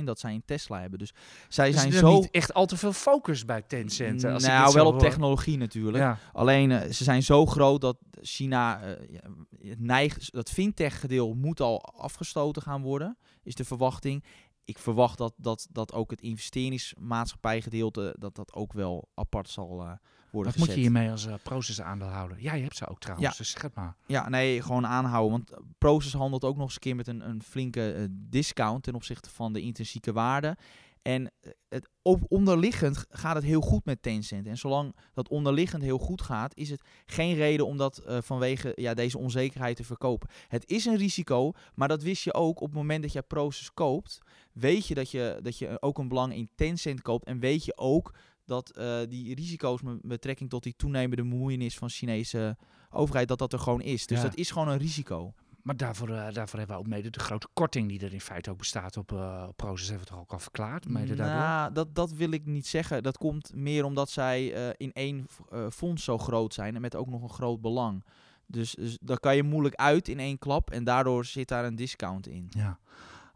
5% 0.00 0.04
dat 0.04 0.18
zij 0.18 0.32
in 0.32 0.42
Tesla 0.44 0.80
hebben. 0.80 0.98
Dus 0.98 1.12
zij 1.48 1.70
dus 1.70 1.80
zijn 1.80 1.92
zo 1.92 2.14
niet 2.14 2.30
echt 2.30 2.54
al 2.54 2.66
te 2.66 2.76
veel 2.76 2.92
focus 2.92 3.44
bij 3.44 3.62
Tencent. 3.62 4.24
Als 4.24 4.44
nou, 4.44 4.68
ik 4.68 4.74
wel 4.74 4.86
op 4.86 4.92
hoor. 4.92 5.02
technologie 5.02 5.56
natuurlijk. 5.56 6.04
Ja. 6.04 6.18
Alleen 6.32 6.70
uh, 6.70 6.82
ze 6.82 7.04
zijn 7.04 7.22
zo 7.22 7.46
groot 7.46 7.80
dat 7.80 7.96
China 8.20 8.80
uh, 8.86 9.74
neigt, 9.78 10.32
dat 10.32 10.50
fintech 10.50 11.00
gedeelte 11.00 11.36
moet 11.36 11.60
al 11.60 11.84
afgestoten 11.84 12.62
gaan 12.62 12.82
worden, 12.82 13.16
is 13.42 13.54
de 13.54 13.64
verwachting. 13.64 14.24
Ik 14.64 14.78
verwacht 14.78 15.18
dat, 15.18 15.34
dat, 15.36 15.66
dat 15.70 15.92
ook 15.92 16.10
het 16.10 16.20
investeringsmaatschappij 16.20 17.60
gedeelte 17.60 18.16
dat 18.18 18.34
dat 18.34 18.54
ook 18.54 18.72
wel 18.72 19.08
apart 19.14 19.48
zal 19.48 19.98
worden 20.34 20.52
Wat 20.52 20.60
gezet. 20.60 20.76
moet 20.76 20.84
je 20.84 20.90
hiermee 20.90 21.10
als 21.10 21.26
uh, 21.26 21.34
proces 21.42 21.80
aandeelhouder? 21.80 22.36
Ja, 22.40 22.54
je 22.54 22.62
hebt 22.62 22.76
ze 22.76 22.88
ook 22.88 23.00
trouwens, 23.00 23.30
Ja. 23.30 23.34
dus 23.36 23.50
zeg 23.50 23.62
het 23.62 23.74
maar. 23.74 23.96
Ja, 24.06 24.28
nee, 24.28 24.62
gewoon 24.62 24.86
aanhouden. 24.86 25.30
Want 25.30 25.62
Proces 25.78 26.12
handelt 26.12 26.44
ook 26.44 26.56
nog 26.56 26.64
eens 26.64 26.74
een 26.74 26.80
keer 26.80 26.96
met 26.96 27.06
een, 27.08 27.28
een 27.28 27.42
flinke 27.42 27.94
uh, 27.96 28.04
discount 28.10 28.82
ten 28.82 28.94
opzichte 28.94 29.30
van 29.30 29.52
de 29.52 29.60
intrinsieke 29.60 30.12
waarde. 30.12 30.56
En 31.02 31.22
uh, 31.22 31.50
het 31.68 31.88
op 32.02 32.22
onderliggend 32.28 33.04
gaat 33.10 33.34
het 33.34 33.44
heel 33.44 33.60
goed 33.60 33.84
met 33.84 34.02
Tencent. 34.02 34.46
En 34.46 34.58
zolang 34.58 34.94
dat 35.12 35.28
onderliggend 35.28 35.82
heel 35.82 35.98
goed 35.98 36.22
gaat, 36.22 36.56
is 36.56 36.70
het 36.70 36.84
geen 37.06 37.34
reden 37.34 37.66
om 37.66 37.76
dat 37.76 38.02
uh, 38.08 38.18
vanwege 38.20 38.72
ja, 38.74 38.94
deze 38.94 39.18
onzekerheid 39.18 39.76
te 39.76 39.84
verkopen. 39.84 40.28
Het 40.48 40.70
is 40.70 40.84
een 40.84 40.96
risico, 40.96 41.52
maar 41.74 41.88
dat 41.88 42.02
wist 42.02 42.24
je 42.24 42.34
ook 42.34 42.60
op 42.60 42.66
het 42.66 42.76
moment 42.76 43.02
dat 43.02 43.12
je 43.12 43.22
Proces 43.22 43.72
koopt. 43.74 44.18
Weet 44.52 44.86
je 44.86 44.94
dat 44.94 45.10
je, 45.10 45.38
dat 45.42 45.58
je 45.58 45.82
ook 45.82 45.98
een 45.98 46.08
belang 46.08 46.34
in 46.34 46.48
Tencent 46.54 47.02
koopt. 47.02 47.24
En 47.24 47.38
weet 47.38 47.64
je 47.64 47.76
ook 47.76 48.14
dat 48.46 48.72
uh, 48.78 48.98
die 49.08 49.34
risico's 49.34 49.82
met 49.82 50.02
betrekking 50.02 50.50
tot 50.50 50.62
die 50.62 50.74
toenemende 50.76 51.22
bemoeienis 51.22 51.76
van 51.78 51.88
Chinese 51.88 52.56
overheid, 52.90 53.28
dat 53.28 53.38
dat 53.38 53.52
er 53.52 53.58
gewoon 53.58 53.82
is. 53.82 54.06
Dus 54.06 54.18
Ja. 54.18 54.24
dat 54.24 54.34
is 54.36 54.50
gewoon 54.50 54.68
een 54.68 54.78
risico. 54.78 55.32
Maar 55.62 55.76
daarvoor, 55.76 56.08
eh, 56.08 56.32
daarvoor 56.32 56.58
hebben 56.58 56.76
we 56.76 56.82
ook 56.82 56.88
mede 56.88 57.10
de 57.10 57.18
grote 57.20 57.48
korting 57.52 57.88
die 57.88 58.00
er 58.00 58.12
in 58.12 58.20
feite 58.20 58.50
ook 58.50 58.58
bestaat 58.58 58.96
op, 58.96 59.12
eh 59.12 59.44
op 59.48 59.56
Proces, 59.56 59.88
hebben 59.88 60.06
we 60.06 60.12
toch 60.12 60.20
ook 60.20 60.32
al 60.32 60.38
verklaard. 60.38 60.88
Mede 60.88 61.14
daardoor. 61.14 61.38
Nou, 61.38 61.72
dat, 61.72 61.94
dat 61.94 62.12
wil 62.12 62.30
ik 62.30 62.46
niet 62.46 62.66
zeggen. 62.66 63.02
Dat 63.02 63.18
komt 63.18 63.54
meer 63.54 63.84
omdat 63.84 64.10
zij 64.10 64.54
eh, 64.54 64.74
in 64.76 64.92
één 64.92 65.26
uh, 65.52 65.66
fonds 65.70 66.04
zo 66.04 66.18
groot 66.18 66.54
zijn 66.54 66.74
en 66.74 66.80
met 66.80 66.96
ook 66.96 67.08
nog 67.08 67.22
een 67.22 67.28
groot 67.30 67.60
belang. 67.60 68.04
Dus, 68.46 68.74
dus 68.74 68.98
daar 69.00 69.20
kan 69.20 69.36
je 69.36 69.42
moeilijk 69.42 69.74
uit 69.74 70.08
in 70.08 70.18
één 70.20 70.38
klap. 70.38 70.70
En 70.70 70.84
daardoor 70.84 71.24
zit 71.24 71.48
daar 71.48 71.64
een 71.64 71.76
discount 71.76 72.26
in. 72.26 72.46
Ja. 72.50 72.78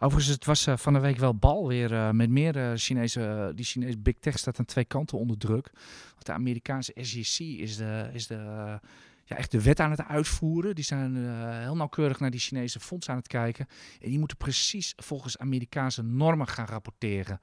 Overigens, 0.00 0.34
het 0.34 0.44
was 0.44 0.66
eh, 0.66 0.76
van 0.76 0.92
de 0.92 0.98
week 0.98 1.16
wel 1.16 1.34
bal 1.34 1.68
weer 1.68 1.92
eh, 1.92 2.10
met 2.10 2.30
meer 2.30 2.56
eh, 2.56 2.70
Chinese... 2.74 3.52
die 3.54 3.64
Chinese 3.64 3.98
big 3.98 4.14
tech 4.20 4.38
staat 4.38 4.58
aan 4.58 4.64
twee 4.64 4.84
kanten 4.84 5.18
onder 5.18 5.38
druk. 5.38 5.70
Want 6.12 6.26
de 6.26 6.32
Amerikaanse 6.32 6.92
SEC 6.96 7.46
is 7.46 7.76
de... 7.76 8.10
Is 8.12 8.26
de 8.26 8.80
ja, 9.28 9.36
echt 9.36 9.50
de 9.50 9.62
wet 9.62 9.80
aan 9.80 9.90
het 9.90 10.04
uitvoeren. 10.04 10.74
Die 10.74 10.84
zijn 10.84 11.16
eh, 11.16 11.58
heel 11.58 11.76
nauwkeurig 11.76 12.20
naar 12.20 12.30
die 12.30 12.40
Chinese 12.40 12.80
fondsen 12.80 13.12
aan 13.12 13.18
het 13.18 13.26
kijken. 13.28 13.66
En 14.00 14.08
die 14.08 14.18
moeten 14.18 14.36
precies 14.36 14.92
volgens 14.96 15.38
Amerikaanse 15.38 16.02
normen 16.02 16.46
gaan 16.48 16.66
rapporteren. 16.66 17.40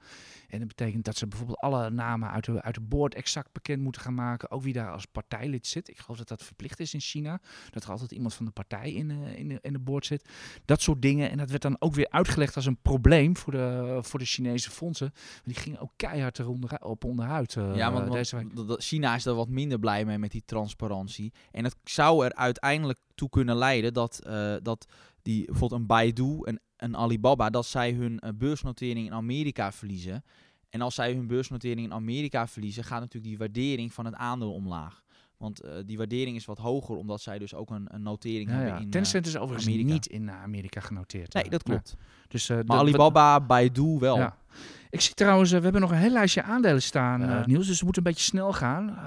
En 0.48 0.58
dat 0.58 0.68
betekent 0.68 1.04
dat 1.04 1.16
ze 1.16 1.26
bijvoorbeeld 1.26 1.58
alle 1.58 1.90
namen 1.90 2.30
uit 2.30 2.44
de, 2.44 2.62
uit 2.62 2.74
de 2.74 2.80
board 2.80 3.14
exact 3.14 3.52
bekend 3.52 3.82
moeten 3.82 4.00
gaan 4.02 4.14
maken. 4.14 4.50
Ook 4.50 4.62
wie 4.62 4.72
daar 4.72 4.90
als 4.90 5.04
partijlid 5.06 5.66
zit. 5.66 5.88
Ik 5.88 5.98
geloof 5.98 6.18
dat 6.18 6.28
dat 6.28 6.42
verplicht 6.42 6.80
is 6.80 6.94
in 6.94 7.00
China. 7.00 7.40
Dat 7.70 7.84
er 7.84 7.90
altijd 7.90 8.12
iemand 8.12 8.34
van 8.34 8.44
de 8.44 8.50
partij 8.50 8.92
in, 8.92 9.08
de- 9.08 9.36
in, 9.36 9.48
de, 9.48 9.58
in 9.62 9.72
de 9.72 9.78
board 9.78 10.06
zit. 10.06 10.28
Dat 10.64 10.80
soort 10.82 11.02
dingen. 11.02 11.30
En 11.30 11.36
dat 11.38 11.50
werd 11.50 11.62
dan 11.62 11.76
ook 11.78 11.94
weer 11.94 12.10
uitgelegd 12.10 12.56
als 12.56 12.66
een 12.66 12.78
probleem 12.82 13.36
voor 13.36 13.52
de, 13.52 13.98
voor 14.02 14.18
de 14.18 14.24
Chinese 14.24 14.70
fondsen. 14.70 15.12
Die 15.44 15.54
gingen 15.54 15.80
ook 15.80 15.92
keihard 15.96 16.38
eronder, 16.38 16.80
op 16.84 17.04
onderuit 17.04 17.56
eh, 17.56 17.74
ja, 17.76 17.92
want, 17.92 18.04
dat- 18.54 18.68
dat- 18.68 18.82
China 18.84 19.14
is 19.14 19.24
er 19.26 19.34
wat 19.34 19.48
minder 19.48 19.78
blij 19.78 20.04
mee 20.04 20.18
met 20.18 20.30
die 20.30 20.42
transparantie. 20.46 21.32
En 21.50 21.64
het 21.80 21.90
zou 21.90 22.24
er 22.24 22.34
uiteindelijk 22.34 22.98
toe 23.14 23.28
kunnen 23.28 23.56
leiden 23.56 23.94
dat, 23.94 24.20
eh, 24.24 24.54
dat 24.62 24.86
die, 25.22 25.44
bijvoorbeeld 25.44 25.80
een 25.80 25.86
Baidu, 25.86 26.38
een, 26.40 26.60
een 26.76 26.96
Alibaba, 26.96 27.50
dat 27.50 27.66
zij 27.66 27.92
hun 27.92 28.18
eh, 28.18 28.30
beursnotering 28.34 29.06
in 29.06 29.12
Amerika 29.12 29.72
verliezen. 29.72 30.24
En 30.70 30.80
als 30.80 30.94
zij 30.94 31.12
hun 31.12 31.26
beursnotering 31.26 31.86
in 31.86 31.92
Amerika 31.92 32.46
verliezen, 32.46 32.84
gaat 32.84 33.00
natuurlijk 33.00 33.24
die 33.24 33.38
waardering 33.38 33.92
van 33.92 34.04
het 34.04 34.14
aandeel 34.14 34.52
omlaag. 34.52 35.04
Want 35.36 35.60
eh, 35.60 35.72
die 35.86 35.96
waardering 35.96 36.36
is 36.36 36.44
wat 36.44 36.58
hoger, 36.58 36.96
omdat 36.96 37.20
zij 37.20 37.38
dus 37.38 37.54
ook 37.54 37.70
een, 37.70 37.86
een 37.90 38.02
notering 38.02 38.48
Ja, 38.50 38.54
hebben 38.54 38.74
ja. 38.74 38.80
in... 38.80 38.90
Tencent 38.90 39.26
is 39.26 39.36
overigens 39.36 39.66
Amerika. 39.66 39.92
niet 39.92 40.06
in 40.06 40.30
Amerika 40.30 40.80
genoteerd. 40.80 41.34
nee, 41.34 41.50
dat 41.50 41.62
klopt. 41.62 41.96
Dus, 42.28 42.48
Maar 42.48 42.78
Alibaba, 42.78 43.40
Baidu 43.40 43.98
wel. 43.98 44.16
Ja. 44.16 44.36
Ik 44.90 45.00
zie 45.00 45.14
trouwens, 45.14 45.50
we 45.50 45.58
hebben 45.60 45.80
nog 45.80 45.90
een 45.90 45.96
heel 45.96 46.10
lijstje 46.10 46.42
aandelen 46.42 46.82
staan, 46.82 47.44
Niels. 47.46 47.66
Dus 47.66 47.78
we 47.78 47.84
moeten 47.84 48.06
een 48.06 48.12
beetje 48.12 48.24
snel 48.24 48.52
gaan. 48.52 48.98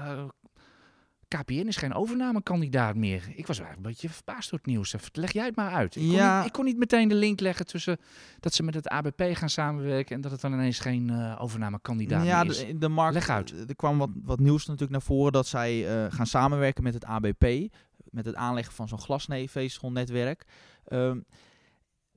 KPN 1.38 1.66
is 1.66 1.76
geen 1.76 1.94
overnamekandidaat 1.94 2.96
meer. 2.96 3.22
Ik 3.34 3.46
was 3.46 3.58
eigenlijk 3.58 3.76
een 3.76 3.92
beetje 3.92 4.08
verbaasd 4.08 4.50
door 4.50 4.58
het 4.58 4.68
nieuws. 4.68 4.94
Leg 5.12 5.32
jij 5.32 5.44
het 5.44 5.56
maar 5.56 5.70
uit. 5.70 5.96
Ik 5.96 6.02
kon, 6.02 6.10
niet, 6.10 6.46
ik 6.46 6.52
kon 6.52 6.64
niet 6.64 6.78
meteen 6.78 7.08
de 7.08 7.14
link 7.14 7.40
leggen 7.40 7.66
tussen 7.66 7.98
dat 8.40 8.54
ze 8.54 8.62
met 8.62 8.74
het 8.74 8.88
ABP 8.88 9.22
gaan 9.32 9.48
samenwerken 9.48 10.14
en 10.14 10.20
dat 10.20 10.30
het 10.30 10.40
dan 10.40 10.52
ineens 10.52 10.78
geen 10.78 11.10
eh, 11.10 11.42
overnamekandidaat 11.42 12.24
ja, 12.24 12.42
meer 12.42 12.50
is. 12.50 12.58
de, 12.58 12.78
de 12.78 12.88
markt. 12.88 13.14
Leg 13.14 13.28
uit. 13.28 13.68
Er 13.68 13.76
kwam 13.76 13.98
wat, 13.98 14.10
wat 14.22 14.38
nieuws 14.38 14.66
natuurlijk 14.66 14.92
naar 14.92 15.02
voren 15.02 15.32
dat 15.32 15.46
zij 15.46 16.04
eh, 16.04 16.12
gaan 16.12 16.26
samenwerken 16.26 16.82
met 16.82 16.94
het 16.94 17.04
ABP. 17.04 17.72
Met 17.96 18.24
het 18.24 18.34
aanleggen 18.34 18.74
van 18.74 18.88
zo'n 18.88 19.00
glasvezelnetwerk. 19.00 20.44
Ehm 20.84 21.18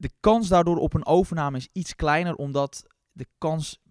de 0.03 0.11
kans 0.19 0.47
daardoor 0.47 0.77
op 0.77 0.93
een 0.93 1.05
overname 1.05 1.57
is 1.57 1.69
iets 1.71 1.95
kleiner, 1.95 2.35
omdat 2.35 2.85
de 3.11 3.27
kans. 3.37 3.81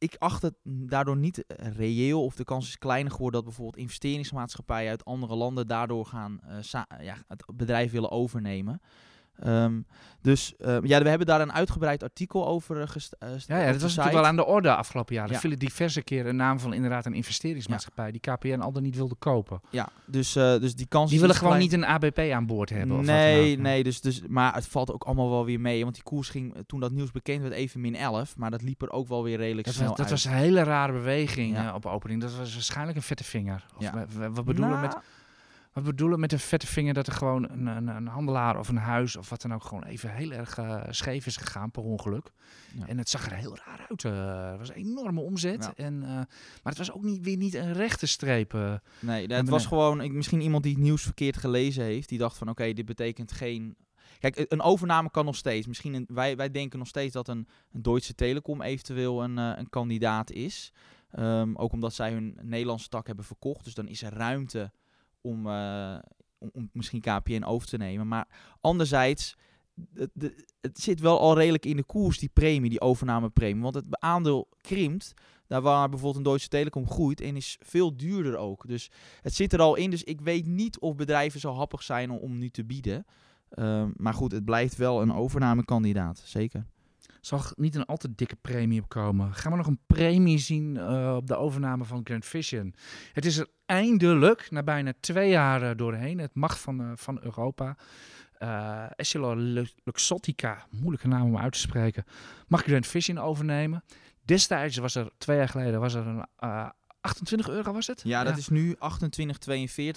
Ik 0.00 0.16
acht 0.18 0.42
het 0.42 0.54
daardoor 0.64 1.16
niet 1.16 1.46
eh, 1.46 1.72
reëel 1.72 2.24
of 2.24 2.34
de 2.34 2.44
kans 2.44 2.68
is 2.68 2.78
kleiner 2.78 3.12
geworden 3.12 3.40
dat 3.40 3.48
bijvoorbeeld 3.48 3.82
investeringsmaatschappijen 3.82 4.90
uit 4.90 5.04
andere 5.04 5.36
landen 5.36 5.66
daardoor 5.66 6.06
gaan 6.06 6.40
eh, 6.40 6.82
ja, 7.02 7.16
het 7.28 7.44
bedrijf 7.54 7.92
willen 7.92 8.10
overnemen. 8.10 8.80
Ehm, 9.42 9.80
dus 10.22 10.54
eh, 10.56 10.76
ja, 10.82 11.02
we 11.02 11.08
hebben 11.08 11.26
daar 11.26 11.40
een 11.40 11.52
uitgebreid 11.52 12.02
artikel 12.02 12.46
over 12.46 12.80
uh, 12.80 12.86
gest- 12.88 13.16
eh, 13.18 13.28
Ja, 13.46 13.58
ja, 13.58 13.72
dat 13.72 13.80
was 13.80 13.90
site. 13.90 14.00
natuurlijk 14.00 14.12
wel 14.14 14.24
aan 14.26 14.36
de 14.36 14.44
orde 14.44 14.74
afgelopen 14.74 15.14
jaar. 15.14 15.26
Er 15.26 15.32
Ja. 15.32 15.38
vielen 15.38 15.58
diverse 15.58 16.02
keren 16.02 16.26
een 16.30 16.36
naam 16.36 16.60
van 16.60 16.72
inderdaad 16.72 17.06
een 17.06 17.14
investeringsmaatschappij 17.14 18.10
die 18.10 18.20
KPN 18.20 18.60
al 18.60 18.72
dan 18.72 18.82
niet 18.82 18.96
wilde 18.96 19.14
kopen. 19.14 19.60
Ja, 19.70 19.88
dus, 20.06 20.36
eh, 20.36 20.58
dus 20.58 20.74
die 20.74 20.86
kans 20.86 21.10
Die 21.10 21.18
willen 21.20 21.34
iets 21.34 21.44
gewoon 21.44 21.58
klein- 21.58 21.70
niet 21.70 21.80
een 21.82 21.94
ABP 21.94 22.18
aan 22.32 22.46
boord 22.46 22.70
hebben. 22.70 22.98
Of 22.98 23.04
Nee, 23.04 23.58
nee, 23.58 23.82
dus, 23.82 24.00
dus, 24.00 24.22
maar 24.28 24.54
het 24.54 24.66
valt 24.66 24.92
ook 24.92 25.02
allemaal 25.04 25.30
wel 25.30 25.44
weer 25.44 25.60
mee. 25.60 25.82
Want 25.82 25.94
die 25.94 26.04
koers 26.04 26.28
ging, 26.28 26.54
eh, 26.54 26.60
toen 26.66 26.80
dat 26.80 26.92
nieuws 26.92 27.10
bekend 27.10 27.42
werd, 27.42 27.54
even 27.54 27.80
min 27.80 27.96
11. 27.96 28.36
Maar 28.36 28.50
dat 28.50 28.62
liep 28.62 28.82
er 28.82 28.90
ook 28.90 29.08
wel 29.08 29.22
weer 29.22 29.36
redelijk 29.36 29.66
Dat, 29.66 29.74
snel 29.76 29.88
was, 29.88 29.96
dat 29.96 30.06
uit. 30.10 30.14
was 30.14 30.24
een 30.32 30.38
hele 30.38 30.62
rare 30.62 30.92
beweging 30.92 31.56
eh, 31.56 31.72
op 31.74 31.86
opening. 31.86 32.20
Dat 32.20 32.34
was 32.36 32.52
waarschijnlijk 32.54 32.96
een 32.96 33.02
vette 33.02 33.24
vinger. 33.24 33.66
Of 33.76 33.90
we- 33.90 34.06
we- 34.18 34.30
wat, 34.30 34.44
bedoelen 34.44 34.74
Nou, 34.80 34.86
met, 34.86 34.96
wat 35.72 35.84
bedoelen 35.84 36.20
met 36.20 36.32
een 36.32 36.38
vette 36.38 36.66
vinger? 36.66 36.94
Dat 36.94 37.06
er 37.06 37.12
gewoon 37.12 37.50
een, 37.50 37.66
een, 37.66 37.88
een 37.88 38.06
handelaar 38.06 38.58
of 38.58 38.68
een 38.68 38.76
huis 38.76 39.16
of 39.16 39.28
wat 39.30 39.42
dan 39.42 39.54
ook 39.54 39.64
gewoon 39.64 39.84
even 39.84 40.14
heel 40.14 40.30
erg 40.30 40.58
eh, 40.58 40.82
scheef 40.90 41.26
is 41.26 41.36
gegaan 41.36 41.70
per 41.70 41.82
ongeluk. 41.82 42.30
Ja. 42.74 42.86
En 42.86 42.98
het 42.98 43.08
zag 43.08 43.26
er 43.26 43.36
heel 43.36 43.56
raar 43.56 43.86
uit. 43.88 44.04
eh. 44.04 44.50
het 44.50 44.58
was 44.58 44.68
een 44.68 44.74
enorme 44.74 45.20
omzet. 45.20 45.64
Ja. 45.64 45.84
En, 45.84 46.02
eh, 46.02 46.08
maar 46.08 46.26
het 46.62 46.78
was 46.78 46.92
ook 46.92 47.02
niet, 47.02 47.20
weer 47.24 47.36
niet 47.36 47.54
een 47.54 47.72
rechte 47.72 48.06
streep. 48.06 48.80
Nee, 49.00 49.26
het 49.26 49.48
was 49.48 49.66
gewoon 49.66 50.00
ik, 50.00 50.12
misschien 50.12 50.40
iemand 50.40 50.62
die 50.62 50.72
het 50.72 50.82
nieuws 50.82 51.02
verkeerd 51.02 51.36
gelezen 51.36 51.84
heeft. 51.84 52.08
Die 52.08 52.18
dacht 52.18 52.36
van 52.38 52.48
oké, 52.48 52.72
dit 52.72 52.86
betekent 52.86 53.32
geen... 53.32 53.76
Kijk, 54.18 54.36
e- 54.36 54.44
een 54.48 54.62
overname 54.62 55.10
kan 55.10 55.24
nog 55.24 55.36
steeds. 55.36 55.66
Misschien 55.66 55.94
een, 55.94 56.06
wij, 56.08 56.36
wij 56.36 56.50
denken 56.50 56.78
nog 56.78 56.88
steeds 56.88 57.12
dat 57.12 57.28
een, 57.28 57.48
een 57.72 57.82
Deutsche 57.82 58.14
Telekom 58.14 58.62
eventueel 58.62 59.22
een, 59.22 59.36
een 59.36 59.68
kandidaat 59.68 60.30
is. 60.30 60.72
Ehm, 61.10 61.54
ook 61.56 61.72
omdat 61.72 61.94
zij 61.94 62.12
hun 62.12 62.38
Nederlandse 62.42 62.88
tak 62.88 63.06
hebben 63.06 63.24
verkocht. 63.24 63.64
Dus 63.64 63.74
dan 63.74 63.88
is 63.88 64.02
er 64.02 64.12
ruimte 64.12 64.72
om, 65.20 65.46
eh, 65.46 65.98
om, 66.38 66.70
misschien 66.72 67.00
KPN 67.00 67.42
over 67.42 67.68
te 67.68 67.76
nemen. 67.76 68.08
Maar 68.08 68.56
anderzijds, 68.60 69.36
het, 69.94 70.10
het 70.60 70.80
zit 70.80 71.00
wel 71.00 71.20
al 71.20 71.36
redelijk 71.36 71.66
in 71.66 71.76
de 71.76 71.84
koers, 71.84 72.18
die 72.18 72.30
premie, 72.32 72.70
die 72.70 72.80
overnamepremie. 72.80 73.62
Want 73.62 73.74
het 73.74 73.84
aandeel 73.88 74.48
krimpt. 74.60 75.14
Daar 75.46 75.62
waar 75.62 75.88
bijvoorbeeld 75.88 76.24
een 76.24 76.30
Deutsche 76.30 76.48
Telekom 76.48 76.90
groeit 76.90 77.20
en 77.20 77.36
is 77.36 77.56
veel 77.60 77.96
duurder 77.96 78.36
ook. 78.36 78.68
Dus 78.68 78.90
het 79.20 79.34
zit 79.34 79.52
er 79.52 79.60
al 79.60 79.76
in. 79.76 79.90
Dus 79.90 80.04
ik 80.04 80.20
weet 80.20 80.46
niet 80.46 80.78
of 80.78 80.96
bedrijven 80.96 81.40
zo 81.40 81.52
happig 81.52 81.82
zijn 81.82 82.10
om, 82.10 82.18
om 82.18 82.38
nu 82.38 82.50
te 82.50 82.64
bieden. 82.64 83.04
Ehm, 83.50 83.90
maar 83.96 84.14
goed, 84.14 84.32
het 84.32 84.44
blijft 84.44 84.76
wel 84.76 85.02
een 85.02 85.12
overnamekandidaat. 85.12 86.22
Zeker. 86.24 86.66
Zal 87.20 87.38
g- 87.38 87.52
niet 87.56 87.74
een 87.74 87.84
al 87.86 87.96
te 87.96 88.14
dikke 88.14 88.36
premie 88.36 88.80
opkomen. 88.80 89.34
Gaan 89.34 89.50
we 89.52 89.58
nog 89.58 89.66
een 89.66 89.80
premie 89.86 90.38
zien 90.38 90.76
eh, 90.76 91.14
op 91.16 91.26
de 91.26 91.36
overname 91.36 91.84
van 91.84 92.00
Grand 92.04 92.24
Vision? 92.24 92.74
Het 93.12 93.24
is 93.24 93.36
er 93.38 93.46
eindelijk, 93.66 94.50
na 94.50 94.62
bijna 94.62 94.92
twee 95.00 95.30
jaar 95.30 95.62
eh, 95.62 95.76
doorheen, 95.76 96.18
het 96.18 96.34
mag 96.34 96.60
van, 96.60 96.80
eh, 96.80 96.90
van 96.94 97.18
Europa. 97.22 97.76
eh 98.38 98.84
EssilorLuxottica, 98.96 100.66
moeilijke 100.70 101.08
naam 101.08 101.22
om 101.22 101.38
uit 101.38 101.52
te 101.52 101.58
spreken, 101.58 102.04
mag 102.48 102.62
Grand 102.62 102.86
Vision 102.86 103.18
overnemen. 103.18 103.84
Destijds 104.24 104.76
was 104.76 104.94
er, 104.94 105.10
twee 105.18 105.36
jaar 105.36 105.48
geleden, 105.48 105.80
was 105.80 105.94
er 105.94 106.06
een 106.06 106.24
28 107.00 107.48
euro 107.48 107.72
was 107.72 107.86
het? 107.86 108.00
Ja, 108.04 108.24
dat 108.24 108.36
is 108.36 108.48
nu 108.48 108.74
28,42. 108.74 108.78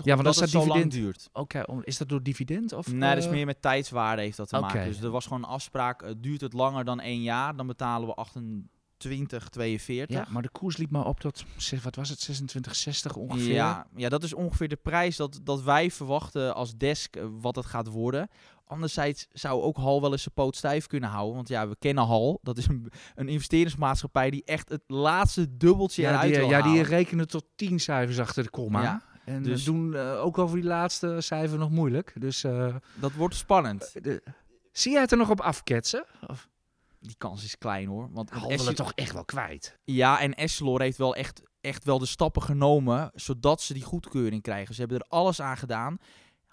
Ja, 0.04 0.13
want 0.13 0.24
dat 0.24 0.34
is 0.36 0.39
het 0.39 0.50
zo 0.50 0.68
lang 0.68 0.92
duurt. 0.92 1.30
Oké, 1.34 1.63
is 1.82 1.98
dat 1.98 2.10
door 2.10 2.24
dividend? 2.24 2.74
Of, 2.74 2.88
Nee, 2.92 3.10
dat 3.10 3.18
is 3.18 3.26
eh, 3.26 3.32
meer 3.32 3.46
met 3.46 3.62
tijdswaarde 3.62 4.22
heeft 4.22 4.38
dat 4.38 4.50
te 4.50 4.60
maken. 4.60 4.86
Dus 4.86 5.02
er 5.02 5.10
was 5.10 5.24
gewoon 5.28 5.44
een 5.44 5.50
afspraak. 5.50 6.02
eh, 6.02 6.12
duurt 6.18 6.42
het 6.42 6.54
langer 6.54 6.86
dan 6.86 7.00
één 7.00 7.22
jaar, 7.22 7.56
dan 7.56 7.68
betalen 7.68 8.08
we 8.08 8.16
28,42. 8.16 10.08
Ja, 10.08 10.26
maar 10.30 10.42
de 10.42 10.50
koers 10.50 10.78
liep 10.78 10.89
maar 10.92 11.06
op 11.06 11.20
tot, 11.20 11.44
wat 11.84 11.96
was 11.96 12.10
het, 12.10 12.30
26,60 13.08 13.18
ongeveer? 13.18 13.54
Ja, 13.54 13.88
ja, 13.96 14.10
dat 14.10 14.24
is 14.24 14.34
ongeveer 14.34 14.68
de 14.68 14.76
prijs 14.76 15.16
dat, 15.16 15.39
dat 15.44 15.62
wij 15.63 15.92
verwachten 15.92 16.56
als 16.56 16.78
desk 16.78 17.16
eh, 17.16 17.26
wat 17.42 17.56
het 17.56 17.66
gaat 17.66 17.88
worden. 17.88 18.30
Anderzijds 18.65 19.28
zou 19.32 19.62
ook 19.62 19.78
Hal 19.78 20.02
wel 20.02 20.12
eens 20.12 20.21
zijn 20.21 20.34
poot 20.34 20.56
stijf 20.56 20.88
kunnen 20.88 21.10
houden. 21.10 21.36
Want 21.36 21.47
ja, 21.47 21.67
we 21.67 21.76
kennen 21.80 22.04
Hal. 22.06 22.39
Dat 22.41 22.58
is 22.58 22.67
een, 22.67 22.91
een 23.15 23.28
investeringsmaatschappij 23.28 24.30
die 24.30 24.43
echt 24.45 24.69
het 24.69 24.84
laatste 24.88 25.58
dubbeltje 25.58 26.02
Ja, 26.02 26.10
eruit 26.10 26.30
die, 26.32 26.39
wil 26.39 26.49
ja, 26.49 26.62
die 26.62 26.82
rekenen 26.82 27.28
tot 27.28 27.45
10 27.56 27.80
cijfers 27.80 28.19
achter 28.19 28.43
de 28.43 28.49
komma. 28.49 28.82
Ja, 28.82 29.04
en 29.26 29.43
dus- 29.43 29.63
doen 29.63 29.95
eh, 29.95 30.23
ook 30.23 30.38
over 30.38 30.56
die 30.56 30.65
laatste 30.67 31.15
cijfer 31.21 31.58
nog 31.58 31.69
moeilijk. 31.69 32.13
Dus 32.17 32.43
eh, 32.43 32.76
Dat 32.93 33.12
wordt 33.13 33.36
spannend. 33.36 34.04
de- 34.04 34.23
zie 34.71 34.91
jij 34.91 35.02
het 35.02 35.12
er 35.12 35.17
nog 35.17 35.30
op 35.30 35.41
afketsen? 35.41 36.06
Of 36.28 36.49
Die 36.99 37.15
kans 37.17 37.43
is 37.43 37.58
klein 37.58 37.88
hoor. 37.88 38.10
Want 38.12 38.30
Hal 38.30 38.49
wil 38.49 38.65
het 38.65 38.76
toch 38.76 38.91
echt 38.95 39.13
wel 39.13 39.26
kwijt? 39.26 39.78
Ja, 39.84 40.19
en 40.19 40.34
Essilor 40.34 40.82
heeft 40.82 40.97
wel 40.97 41.15
echt, 41.15 41.41
echt 41.62 41.84
wel 41.84 41.99
de 41.99 42.06
stappen 42.06 42.41
genomen 42.41 43.12
zodat 43.13 43.62
ze 43.62 43.73
die 43.73 43.84
goedkeuring 43.84 44.41
krijgen. 44.41 44.73
Ze 44.76 44.80
hebben 44.82 44.99
er 44.99 45.06
alles 45.10 45.41
aan 45.41 45.58
gedaan. 45.58 45.97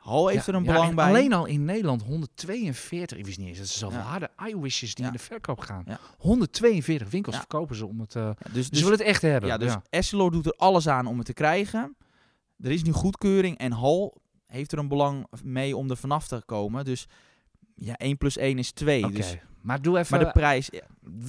Hal 0.00 0.28
heeft 0.28 0.46
Ja, 0.46 0.52
er 0.52 0.58
een 0.58 0.64
belang 0.64 0.94
bij. 0.94 1.06
Alleen 1.08 1.32
al 1.32 1.46
in 1.46 1.64
Nederland 1.64 2.02
142. 2.02 3.18
Ik 3.18 3.24
wist 3.26 3.38
niet 3.38 3.48
eens 3.48 3.58
dat 3.58 3.66
zoveel 3.68 3.98
Ja. 3.98 4.04
harde 4.04 4.30
iWishes 4.46 4.94
die 4.94 5.06
in 5.06 5.12
de 5.12 5.18
verkoop 5.18 5.58
gaan. 5.60 5.82
Ja. 5.86 5.98
142 6.18 7.10
winkels 7.10 7.36
verkopen 7.36 7.76
ze 7.76 7.86
om 7.86 8.00
het. 8.00 8.12
Ja, 8.12 8.34
dus, 8.42 8.52
dus, 8.52 8.70
dus, 8.70 8.80
willen 8.82 8.98
het 8.98 9.06
echt 9.06 9.22
hebben. 9.22 9.48
ja, 9.50 9.56
dus. 9.58 9.74
Essilor 9.90 10.30
doet 10.30 10.46
er 10.46 10.52
alles 10.56 10.88
aan 10.88 11.06
om 11.06 11.16
het 11.16 11.26
te 11.26 11.32
krijgen. 11.32 11.96
Er 12.60 12.70
is 12.70 12.82
nu 12.82 12.92
goedkeuring 12.92 13.58
en 13.58 13.72
Hal 13.72 14.20
heeft 14.46 14.72
er 14.72 14.78
een 14.78 14.88
belang 14.88 15.26
mee 15.42 15.76
om 15.76 15.90
er 15.90 15.96
vanaf 15.96 16.28
te 16.28 16.42
komen. 16.46 16.84
Dus 16.84 17.06
ja, 17.74 17.94
1 17.96 18.16
plus 18.18 18.36
1 18.36 18.58
is 18.58 18.70
2. 18.70 19.04
Oké, 19.04 19.12
Dus, 19.14 19.36
maar 19.62 19.82
doe 19.82 19.98
even. 19.98 20.16
maar 20.16 20.26
de 20.26 20.32
prijs, 20.32 20.68
ja, 20.72 20.80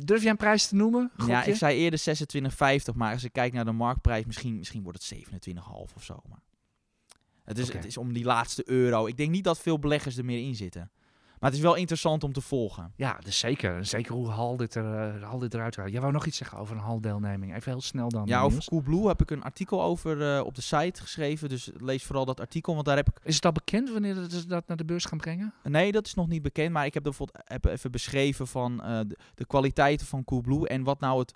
Durf 0.03 0.21
jij 0.21 0.31
een 0.31 0.37
prijs 0.37 0.67
te 0.67 0.75
noemen? 0.75 1.11
ja, 1.27 1.43
ik 1.43 1.55
zei 1.55 1.77
eerder 1.77 1.99
26,50, 1.99 2.95
maar 2.95 3.13
als 3.13 3.23
ik 3.23 3.33
kijk 3.33 3.53
naar 3.53 3.65
de 3.65 3.71
marktprijs, 3.71 4.25
misschien, 4.25 4.57
misschien 4.57 4.83
wordt 4.83 5.09
het 5.09 5.25
27,5 5.27 5.93
of 5.95 6.03
zo. 6.03 6.19
Maar 6.29 6.39
het, 7.57 7.67
is, 7.67 7.73
het 7.73 7.85
is 7.85 7.97
om 7.97 8.13
die 8.13 8.23
laatste 8.23 8.63
euro. 8.65 9.07
Ik 9.07 9.17
denk 9.17 9.31
niet 9.31 9.43
dat 9.43 9.59
veel 9.59 9.79
beleggers 9.79 10.17
er 10.17 10.25
meer 10.25 10.47
in 10.47 10.55
zitten. 10.55 10.91
Maar 11.41 11.49
het 11.49 11.59
is 11.59 11.65
wel 11.65 11.75
interessant 11.75 12.23
om 12.23 12.33
te 12.33 12.41
volgen. 12.41 12.93
Ja, 12.95 13.19
dus 13.23 13.39
zeker. 13.39 13.85
Zeker 13.85 14.13
hoe 14.13 14.27
Hal 14.27 14.57
dit, 14.57 14.75
er, 14.75 15.15
uh, 15.15 15.23
Hal 15.23 15.39
dit 15.39 15.53
eruit 15.53 15.75
gaat. 15.75 15.91
Jij 15.91 16.01
wou 16.01 16.13
nog 16.13 16.25
iets 16.25 16.37
zeggen 16.37 16.57
over 16.57 16.75
een 16.75 16.81
Hal-deelneming. 16.81 17.55
Even 17.55 17.71
heel 17.71 17.81
snel 17.81 18.09
dan. 18.09 18.27
Ja, 18.27 18.41
over. 18.41 18.65
Coolblue 18.65 19.07
heb 19.07 19.21
ik 19.21 19.31
een 19.31 19.43
artikel 19.43 19.83
over 19.83 20.35
uh, 20.35 20.45
op 20.45 20.55
de 20.55 20.61
site 20.61 21.01
geschreven. 21.01 21.49
Dus 21.49 21.69
lees 21.77 22.03
vooral 22.03 22.25
dat 22.25 22.39
artikel, 22.39 22.73
want 22.73 22.85
daar 22.85 22.95
heb 22.95 23.07
ik... 23.07 23.19
Is 23.23 23.35
het 23.35 23.45
al 23.45 23.51
bekend 23.51 23.91
wanneer 23.91 24.15
ze 24.29 24.47
dat 24.47 24.67
naar 24.67 24.77
de 24.77 24.85
beurs 24.85 25.05
gaan 25.05 25.17
brengen? 25.17 25.53
Nee, 25.63 25.91
dat 25.91 26.05
is 26.05 26.13
nog 26.13 26.27
niet 26.27 26.41
bekend. 26.41 26.71
Maar 26.71 26.85
ik 26.85 26.93
heb 26.93 27.03
bijvoorbeeld 27.03 27.43
heb 27.45 27.65
even 27.65 27.91
beschreven 27.91 28.47
van 28.47 28.73
uh, 28.73 28.99
de, 29.07 29.17
de, 29.35 29.45
kwaliteiten 29.45 30.07
van 30.07 30.23
Coolblue 30.23 30.67
en 30.67 30.83
wat 30.83 30.99
nou 30.99 31.19
het, 31.19 31.33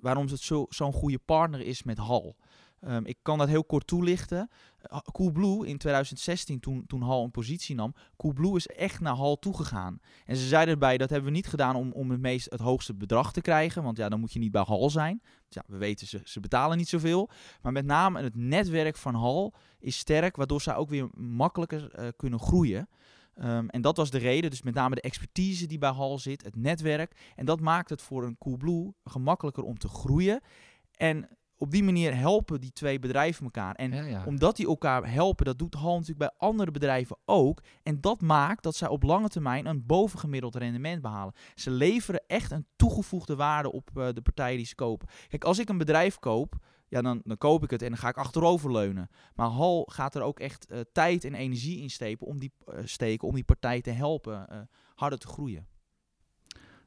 waarom 0.00 0.26
het 0.26 0.40
zo'n 0.40 0.66
zo 0.68 0.92
goede 0.92 1.18
partner 1.18 1.60
is 1.60 1.82
met 1.82 1.98
Hal. 1.98 2.36
Um, 2.80 3.06
ik 3.06 3.18
kan 3.22 3.38
dat 3.38 3.48
heel 3.48 3.64
kort 3.64 3.86
toelichten. 3.86 4.50
Uh, 4.92 4.98
Coolblue 5.12 5.66
in 5.66 5.78
2016, 5.78 6.60
toen, 6.60 6.86
toen 6.86 7.02
Hal 7.02 7.24
een 7.24 7.30
positie 7.30 7.74
nam, 7.74 7.94
Coolblue 8.16 8.56
is 8.56 8.66
echt 8.66 9.00
naar 9.00 9.14
Hal 9.14 9.38
toegegaan. 9.38 10.00
En 10.24 10.36
ze 10.36 10.46
zeiden 10.46 10.74
erbij, 10.74 10.98
dat 10.98 11.10
hebben 11.10 11.28
we 11.30 11.36
niet 11.36 11.46
gedaan 11.46 11.76
om, 11.76 11.92
om 11.92 12.10
het, 12.10 12.20
meest, 12.20 12.50
het 12.50 12.60
hoogste 12.60 12.94
bedrag 12.94 13.32
te 13.32 13.40
krijgen, 13.40 13.82
want 13.82 13.96
ja, 13.96 14.08
dan 14.08 14.20
moet 14.20 14.32
je 14.32 14.38
niet 14.38 14.50
bij 14.50 14.64
Hal 14.66 14.90
zijn. 14.90 15.22
Ja, 15.48 15.62
we 15.66 15.76
weten, 15.76 16.06
ze, 16.06 16.20
ze 16.24 16.40
betalen 16.40 16.76
niet 16.76 16.88
zoveel. 16.88 17.30
Maar 17.62 17.72
met 17.72 17.84
name 17.84 18.22
het 18.22 18.36
netwerk 18.36 18.96
van 18.96 19.14
Hal 19.14 19.54
is 19.78 19.98
sterk, 19.98 20.36
waardoor 20.36 20.60
zij 20.60 20.74
ook 20.74 20.88
weer 20.88 21.08
makkelijker 21.14 21.98
uh, 21.98 22.08
kunnen 22.16 22.40
groeien. 22.40 22.88
Um, 23.34 23.68
en 23.68 23.80
dat 23.80 23.96
was 23.96 24.10
de 24.10 24.18
reden, 24.18 24.50
dus 24.50 24.62
met 24.62 24.74
name 24.74 24.94
de 24.94 25.00
expertise 25.00 25.66
die 25.66 25.78
bij 25.78 25.90
Hal 25.90 26.18
zit, 26.18 26.42
het 26.42 26.56
netwerk. 26.56 27.32
En 27.36 27.44
dat 27.44 27.60
maakt 27.60 27.90
het 27.90 28.02
voor 28.02 28.24
een 28.24 28.38
Coolblue 28.38 28.92
gemakkelijker 29.04 29.62
om 29.62 29.78
te 29.78 29.88
groeien. 29.88 30.40
En 30.96 31.28
op 31.60 31.70
die 31.70 31.84
manier 31.84 32.16
helpen 32.16 32.60
die 32.60 32.72
twee 32.72 32.98
bedrijven 32.98 33.44
elkaar. 33.44 33.74
En 33.74 33.92
Ja, 33.92 34.02
ja. 34.02 34.24
omdat 34.24 34.56
die 34.56 34.66
elkaar 34.66 35.12
helpen, 35.12 35.44
dat 35.44 35.58
doet 35.58 35.74
Hal 35.74 35.92
natuurlijk 35.92 36.18
bij 36.18 36.48
andere 36.48 36.70
bedrijven 36.70 37.16
ook. 37.24 37.62
En 37.82 38.00
dat 38.00 38.20
maakt 38.20 38.62
dat 38.62 38.76
zij 38.76 38.88
op 38.88 39.02
lange 39.02 39.28
termijn 39.28 39.66
een 39.66 39.86
bovengemiddeld 39.86 40.54
rendement 40.54 41.02
behalen. 41.02 41.34
Ze 41.54 41.70
leveren 41.70 42.24
echt 42.26 42.50
een 42.50 42.66
toegevoegde 42.76 43.36
waarde 43.36 43.72
op 43.72 43.90
uh, 43.94 44.08
de 44.12 44.22
partijen 44.22 44.56
die 44.56 44.66
ze 44.66 44.74
kopen. 44.74 45.08
Kijk, 45.28 45.44
als 45.44 45.58
ik 45.58 45.68
een 45.68 45.78
bedrijf 45.78 46.18
koop, 46.18 46.54
ja, 46.88 47.02
dan, 47.02 47.20
dan 47.24 47.38
koop 47.38 47.62
ik 47.62 47.70
het 47.70 47.82
en 47.82 47.88
dan 47.88 47.98
ga 47.98 48.08
ik 48.08 48.16
achteroverleunen. 48.16 49.10
Maar 49.34 49.48
Hal 49.48 49.88
gaat 49.92 50.14
er 50.14 50.22
ook 50.22 50.40
echt 50.40 50.72
uh, 50.72 50.80
tijd 50.92 51.24
en 51.24 51.34
energie 51.34 51.80
in 51.80 51.90
steken 51.90 52.26
om 52.26 52.38
die, 52.38 52.52
uh, 52.66 52.74
steken 52.84 53.28
om 53.28 53.34
die 53.34 53.44
partij 53.44 53.80
te 53.80 53.90
helpen 53.90 54.68
harder 54.94 55.18
te 55.18 55.26
groeien. 55.26 55.66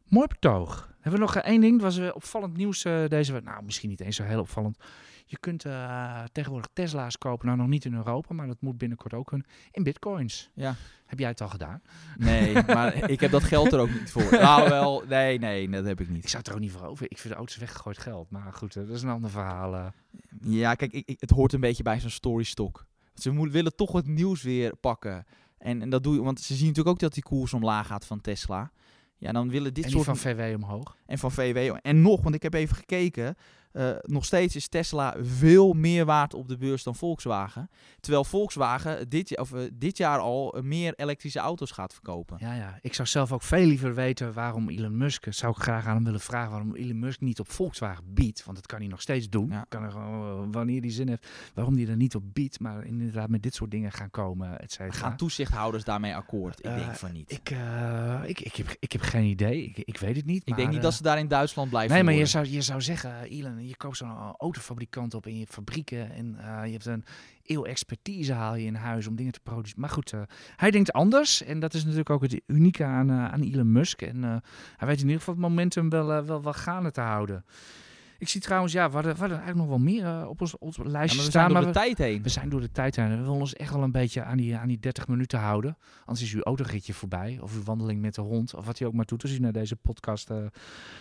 Mooi 0.07 0.27
betoog. 0.27 0.91
Hebben 0.99 1.11
we 1.19 1.25
nog 1.25 1.35
één 1.35 1.61
ding? 1.61 1.73
Dat 1.73 1.81
was 1.81 1.97
uh, 1.97 2.09
opvallend 2.13 2.57
nieuws 2.57 2.85
uh, 2.85 3.07
deze 3.07 3.33
week. 3.33 3.43
Nou, 3.43 3.63
misschien 3.63 3.89
niet 3.89 3.99
eens 4.01 4.15
zo 4.15 4.23
heel 4.23 4.39
opvallend. 4.39 4.77
Je 5.25 5.39
kunt 5.39 5.65
uh, 5.65 6.23
tegenwoordig 6.31 6.69
Tesla's 6.73 7.17
kopen. 7.17 7.45
Nou, 7.45 7.57
nog 7.57 7.67
niet 7.67 7.85
in 7.85 7.93
Europa, 7.93 8.33
maar 8.33 8.47
dat 8.47 8.61
moet 8.61 8.77
binnenkort 8.77 9.13
ook 9.13 9.27
kunnen. 9.27 9.47
In 9.71 9.83
bitcoins. 9.83 10.49
Ja. 10.53 10.75
Heb 11.05 11.19
jij 11.19 11.27
het 11.29 11.41
al 11.41 11.49
gedaan? 11.49 11.81
Nee, 12.17 12.53
maar 12.63 13.09
ik 13.09 13.19
heb 13.19 13.31
dat 13.31 13.43
geld 13.43 13.73
er 13.73 13.79
ook 13.79 13.89
niet 13.89 14.11
voor. 14.11 14.31
Nou 14.31 14.69
wel, 14.69 15.03
nee, 15.07 15.39
nee, 15.39 15.69
dat 15.69 15.85
heb 15.85 16.01
ik 16.01 16.09
niet. 16.09 16.23
Ik 16.23 16.29
zou 16.29 16.37
het 16.37 16.47
er 16.47 16.53
ook 16.53 16.59
niet 16.61 16.71
voor 16.71 16.85
over. 16.87 17.05
Ik 17.09 17.17
vind 17.17 17.33
de 17.33 17.39
auto's 17.39 17.57
weggegooid 17.57 17.97
geld. 17.97 18.29
Maar 18.29 18.53
goed, 18.53 18.73
dat 18.73 18.89
is 18.89 19.01
een 19.01 19.09
ander 19.09 19.29
verhaal. 19.29 19.75
eh. 19.75 19.85
Ja, 20.41 20.75
kijk, 20.75 20.91
ik, 20.91 21.07
ik, 21.07 21.19
het 21.19 21.29
hoort 21.29 21.53
een 21.53 21.59
beetje 21.59 21.83
bij 21.83 21.99
zo'n 21.99 22.09
storystok. 22.09 22.85
Ze 23.13 23.49
willen 23.49 23.75
toch 23.75 23.91
het 23.91 24.07
nieuws 24.07 24.41
weer 24.41 24.75
pakken. 24.75 25.25
En, 25.57 25.81
en 25.81 25.89
dat 25.89 26.03
doe 26.03 26.15
je, 26.15 26.23
want 26.23 26.39
ze 26.39 26.55
zien 26.55 26.67
natuurlijk 26.67 26.95
ook 26.95 27.01
dat 27.01 27.13
die 27.13 27.23
koers 27.23 27.53
omlaag 27.53 27.87
gaat 27.87 28.05
van 28.05 28.21
Tesla. 28.21 28.71
Ja, 29.23 29.31
dan 29.31 29.49
willen 29.49 29.73
dit 29.73 29.83
en 29.83 29.89
soort 29.89 30.05
van 30.05 30.17
VW 30.17 30.55
omhoog. 30.55 30.97
en 31.05 31.17
van 31.17 31.31
VW. 31.31 31.75
En 31.81 32.01
nog, 32.01 32.21
want 32.23 32.35
ik 32.35 32.43
heb 32.43 32.53
even 32.53 32.75
gekeken. 32.75 33.35
Uh, 33.73 33.89
nog 34.01 34.25
steeds 34.25 34.55
is 34.55 34.67
Tesla 34.67 35.15
veel 35.21 35.73
meer 35.73 36.05
waard 36.05 36.33
op 36.33 36.47
de 36.47 36.57
beurs 36.57 36.83
dan 36.83 36.95
Volkswagen. 36.95 37.69
Terwijl 37.99 38.23
Volkswagen 38.23 39.09
dit, 39.09 39.37
of, 39.37 39.51
uh, 39.51 39.59
dit 39.73 39.97
jaar 39.97 40.19
al 40.19 40.57
uh, 40.57 40.63
meer 40.63 40.93
elektrische 40.95 41.39
auto's 41.39 41.71
gaat 41.71 41.93
verkopen. 41.93 42.37
Ja, 42.39 42.53
ja, 42.53 42.79
ik 42.81 42.93
zou 42.93 43.07
zelf 43.07 43.31
ook 43.31 43.41
veel 43.41 43.65
liever 43.65 43.95
weten 43.95 44.33
waarom 44.33 44.69
Elon 44.69 44.97
Musk, 44.97 45.25
zou 45.29 45.53
ik 45.57 45.61
graag 45.61 45.85
aan 45.85 45.95
hem 45.95 46.03
willen 46.03 46.19
vragen, 46.19 46.51
waarom 46.51 46.75
Elon 46.75 46.99
Musk 46.99 47.21
niet 47.21 47.39
op 47.39 47.51
Volkswagen 47.51 48.03
biedt. 48.07 48.45
Want 48.45 48.57
dat 48.57 48.65
kan 48.65 48.79
hij 48.79 48.87
nog 48.87 49.01
steeds 49.01 49.29
doen. 49.29 49.49
Ja. 49.49 49.65
Kan 49.69 49.83
er, 49.83 49.91
gewoon, 49.91 50.51
wanneer 50.51 50.81
hij 50.81 50.91
zin 50.91 51.07
heeft, 51.07 51.27
waarom 51.53 51.75
hij 51.75 51.87
er 51.87 51.95
niet 51.95 52.15
op 52.15 52.23
biedt. 52.33 52.59
Maar 52.59 52.85
inderdaad 52.85 53.29
met 53.29 53.43
dit 53.43 53.55
soort 53.55 53.71
dingen 53.71 53.91
gaan 53.91 54.09
komen, 54.09 54.59
et 54.59 54.71
cetera. 54.71 54.97
Gaan 54.97 55.17
toezichthouders 55.17 55.83
daarmee 55.83 56.15
akkoord? 56.15 56.57
Ik 56.57 56.75
denk 56.75 56.95
van 56.95 57.11
niet. 57.11 57.31
Ik, 57.31 57.49
ik, 58.25 58.39
ik, 58.39 58.55
heb, 58.55 58.75
ik 58.79 58.91
heb 58.91 59.01
geen 59.01 59.25
idee. 59.25 59.63
Ik, 59.63 59.77
ik 59.77 59.97
weet 59.97 60.15
het 60.15 60.25
niet. 60.25 60.41
Ik 60.41 60.47
maar, 60.47 60.57
denk 60.57 60.71
niet 60.71 60.81
dat 60.81 60.93
ze 60.93 61.03
daar 61.03 61.19
in 61.19 61.27
Duitsland 61.27 61.69
blijven 61.69 61.95
Nee, 61.95 62.03
maar 62.03 62.13
je 62.13 62.25
zou, 62.25 62.47
je 62.49 62.61
zou 62.61 62.81
zeggen, 62.81 63.23
Elon, 63.23 63.62
je 63.67 63.77
koopt 63.77 63.97
zo'n 63.97 64.35
autofabrikant 64.37 65.13
op 65.13 65.27
in 65.27 65.37
je 65.37 65.47
fabrieken. 65.47 66.11
En 66.11 66.37
uh, 66.39 66.65
je 66.65 66.71
hebt 66.71 66.85
een 66.85 67.05
eeuw 67.43 67.65
expertise 67.65 68.33
haal 68.33 68.55
je 68.55 68.65
in 68.65 68.75
huis 68.75 69.07
om 69.07 69.15
dingen 69.15 69.31
te 69.31 69.39
produceren. 69.39 69.81
Maar 69.81 69.89
goed, 69.89 70.11
uh, 70.11 70.21
hij 70.55 70.71
denkt 70.71 70.91
anders. 70.91 71.43
En 71.43 71.59
dat 71.59 71.73
is 71.73 71.81
natuurlijk 71.81 72.09
ook 72.09 72.21
het 72.21 72.41
unieke 72.47 72.83
aan, 72.83 73.11
aan 73.11 73.41
Elon 73.41 73.71
Musk. 73.71 74.01
En 74.01 74.23
hij 74.77 74.87
weet 74.87 74.99
in 74.99 75.05
ieder 75.05 75.19
geval 75.19 75.33
het 75.33 75.43
momentum 75.43 75.89
wel, 75.89 76.23
wel, 76.25 76.43
wel 76.43 76.53
gaande 76.53 76.91
te 76.91 77.01
houden. 77.01 77.45
Ik 78.23 78.29
zie 78.29 78.41
trouwens, 78.41 78.73
ja, 78.73 78.87
we 78.87 78.93
hadden, 78.93 79.13
we 79.13 79.19
hadden 79.19 79.37
eigenlijk 79.37 79.69
nog 79.69 79.77
wel 79.77 79.93
meer 79.93 80.27
op 80.27 80.41
ons, 80.41 80.57
ons 80.57 80.77
lijstje 80.77 81.19
ja, 81.19 81.25
we 81.25 81.29
staan. 81.29 81.31
Zijn 81.31 81.43
door 81.43 81.53
maar 81.53 81.61
de 81.61 81.79
we, 81.79 81.85
tijd 81.85 81.97
heen. 81.97 82.23
we 82.23 82.29
zijn 82.29 82.49
door 82.49 82.61
de 82.61 82.71
tijd 82.71 82.95
heen. 82.95 83.09
We 83.09 83.15
willen 83.15 83.31
ons 83.31 83.53
echt 83.53 83.73
wel 83.73 83.83
een 83.83 83.91
beetje 83.91 84.23
aan 84.23 84.37
die, 84.37 84.55
aan 84.55 84.67
die 84.67 84.79
30 84.79 85.07
minuten 85.07 85.39
houden. 85.39 85.77
Anders 86.05 86.25
is 86.25 86.33
uw 86.33 86.41
autoritje 86.41 86.93
voorbij. 86.93 87.39
Of 87.41 87.55
uw 87.55 87.63
wandeling 87.63 88.01
met 88.01 88.15
de 88.15 88.21
hond. 88.21 88.53
Of 88.53 88.65
wat 88.65 88.79
u 88.79 88.85
ook 88.85 88.93
maar 88.93 89.05
doet 89.05 89.21
als 89.21 89.31
u 89.31 89.39
naar 89.39 89.51
deze 89.51 89.75
podcast 89.75 90.29
uh, 90.29 90.37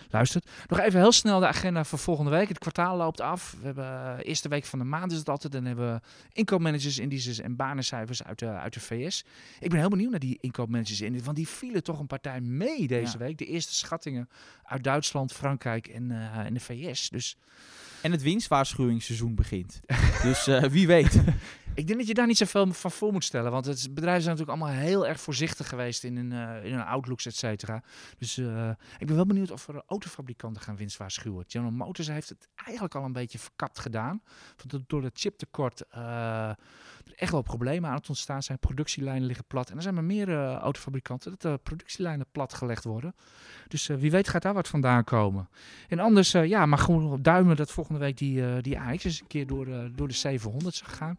luistert. 0.09 0.49
Nog 0.67 0.79
even 0.79 0.99
heel 0.99 1.11
snel 1.11 1.39
de 1.39 1.47
agenda 1.47 1.83
voor 1.83 1.99
volgende 1.99 2.31
week. 2.31 2.47
Het 2.47 2.59
kwartaal 2.59 2.97
loopt 2.97 3.21
af. 3.21 3.55
We 3.59 3.65
hebben 3.65 3.85
uh, 3.85 4.13
eerste 4.21 4.49
week 4.49 4.65
van 4.65 4.79
de 4.79 4.85
maand 4.85 5.11
is 5.11 5.17
het 5.17 5.29
altijd. 5.29 5.53
Dan 5.53 5.65
hebben 5.65 5.93
we 5.93 6.01
inkoopmanagers, 6.33 6.99
indices 6.99 7.39
en 7.39 7.55
banencijfers 7.55 8.23
uit 8.23 8.39
de, 8.39 8.49
uit 8.49 8.73
de 8.73 8.79
VS. 8.79 9.25
Ik 9.59 9.69
ben 9.69 9.79
heel 9.79 9.89
benieuwd 9.89 10.11
naar 10.11 10.19
die 10.19 10.37
inkoopmanagers 10.41 11.01
in. 11.01 11.23
Want 11.23 11.37
die 11.37 11.47
vielen 11.47 11.83
toch 11.83 11.99
een 11.99 12.07
partij 12.07 12.41
mee 12.41 12.87
deze 12.87 13.17
ja. 13.17 13.25
week. 13.25 13.37
De 13.37 13.45
eerste 13.45 13.73
schattingen 13.73 14.29
uit 14.63 14.83
Duitsland, 14.83 15.33
Frankrijk 15.33 15.87
en, 15.87 16.11
en 16.33 16.53
de 16.53 16.59
VS. 16.59 17.09
Dus... 17.13 17.37
En 18.01 18.11
het 18.11 18.21
winstwaarschuwingsseizoen 18.21 19.35
begint. 19.35 19.79
dus 20.23 20.47
uh, 20.47 20.63
wie 20.63 20.87
weet. 20.87 21.21
Ik 21.75 21.87
denk 21.87 21.99
dat 21.99 22.07
je 22.07 22.13
daar 22.13 22.27
niet 22.27 22.37
zoveel 22.37 22.73
van 22.73 22.91
voor 22.91 23.11
moet 23.11 23.23
stellen. 23.23 23.51
Want 23.51 23.65
het 23.65 23.93
bedrijven 23.93 24.23
zijn 24.23 24.35
natuurlijk 24.35 24.61
allemaal 24.61 24.83
heel 24.83 25.07
erg 25.07 25.19
voorzichtig 25.19 25.69
geweest 25.69 26.03
in 26.03 26.15
hun, 26.15 26.31
uh, 26.31 26.65
in 26.65 26.71
hun 26.71 26.83
outlooks, 26.83 27.25
et 27.25 27.35
cetera. 27.35 27.83
Dus 28.17 28.37
uh, 28.37 28.69
ik 28.97 29.07
ben 29.07 29.15
wel 29.15 29.25
benieuwd 29.25 29.51
of 29.51 29.67
er 29.67 29.83
autofabrikanten 29.87 30.61
gaan 30.61 30.75
winstwaarschuwen. 30.75 31.45
General 31.47 31.73
Motors 31.73 32.07
heeft 32.07 32.29
het 32.29 32.47
eigenlijk 32.55 32.95
al 32.95 33.03
een 33.03 33.13
beetje 33.13 33.39
verkapt 33.39 33.79
gedaan. 33.79 34.21
Want 34.57 34.83
door 34.89 35.03
het 35.03 35.19
chiptekort 35.19 35.83
uh, 35.95 36.51
echt 37.15 37.31
wel 37.31 37.41
problemen 37.41 37.89
aan 37.89 37.95
het 37.95 38.09
ontstaan 38.09 38.43
zijn. 38.43 38.59
Productielijnen 38.59 39.25
liggen 39.25 39.45
plat. 39.45 39.69
En 39.69 39.75
er 39.75 39.81
zijn 39.81 39.93
maar 39.93 40.03
meer 40.03 40.29
uh, 40.29 40.53
autofabrikanten 40.53 41.31
dat 41.31 41.41
de 41.41 41.59
productielijnen 41.63 42.25
platgelegd 42.31 42.83
worden. 42.83 43.15
Dus 43.67 43.89
uh, 43.89 43.97
wie 43.97 44.11
weet 44.11 44.27
gaat 44.27 44.41
daar 44.41 44.53
wat 44.53 44.67
vandaan 44.67 45.03
komen. 45.03 45.49
En 45.87 45.99
anders, 45.99 46.31
ja, 46.31 46.65
maar 46.65 46.77
gewoon 46.77 47.21
duimen 47.21 47.55
dat 47.55 47.71
volgende 47.71 47.99
week 47.99 48.17
die, 48.17 48.61
die 48.61 48.79
AX 48.79 49.03
eens 49.03 49.21
een 49.21 49.27
keer 49.27 49.47
door, 49.47 49.67
door 49.95 50.07
de 50.07 50.13
700 50.13 50.75
zou 50.75 50.91
gaan 50.91 51.17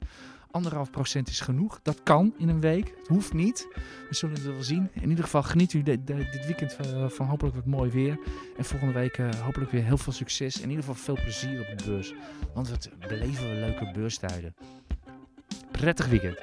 anderhalf 0.55 0.91
procent 0.91 1.29
is 1.29 1.41
genoeg. 1.41 1.81
Dat 1.83 2.03
kan 2.03 2.35
in 2.39 2.49
een 2.49 2.61
week. 2.61 2.95
Het 2.99 3.09
hoeft 3.09 3.33
niet. 3.33 3.69
We 4.09 4.15
zullen 4.15 4.35
het 4.35 4.45
wel 4.45 4.63
zien. 4.63 4.91
In 4.93 5.09
ieder 5.09 5.25
geval 5.25 5.43
geniet 5.43 5.73
u 5.73 5.83
dit 5.83 6.47
weekend 6.47 6.77
van, 7.07 7.27
hopelijk 7.27 7.57
wat 7.57 7.67
mooi 7.67 7.91
weer. 7.91 8.19
En 8.57 8.65
volgende 8.65 8.95
week 8.95 9.17
hopelijk 9.43 9.71
weer 9.71 9.85
heel 9.85 9.99
veel 9.99 10.13
succes. 10.13 10.61
In 10.61 10.69
ieder 10.69 10.85
geval 10.85 11.03
veel 11.03 11.23
plezier 11.23 11.61
op 11.61 11.79
de 11.79 11.85
beurs. 11.85 12.15
Want 12.55 12.69
wat 12.69 12.91
beleven 13.09 13.49
we 13.49 13.55
leuke 13.55 13.91
beurstijden. 13.93 14.55
Prettig 15.79 16.07
weekend. 16.07 16.39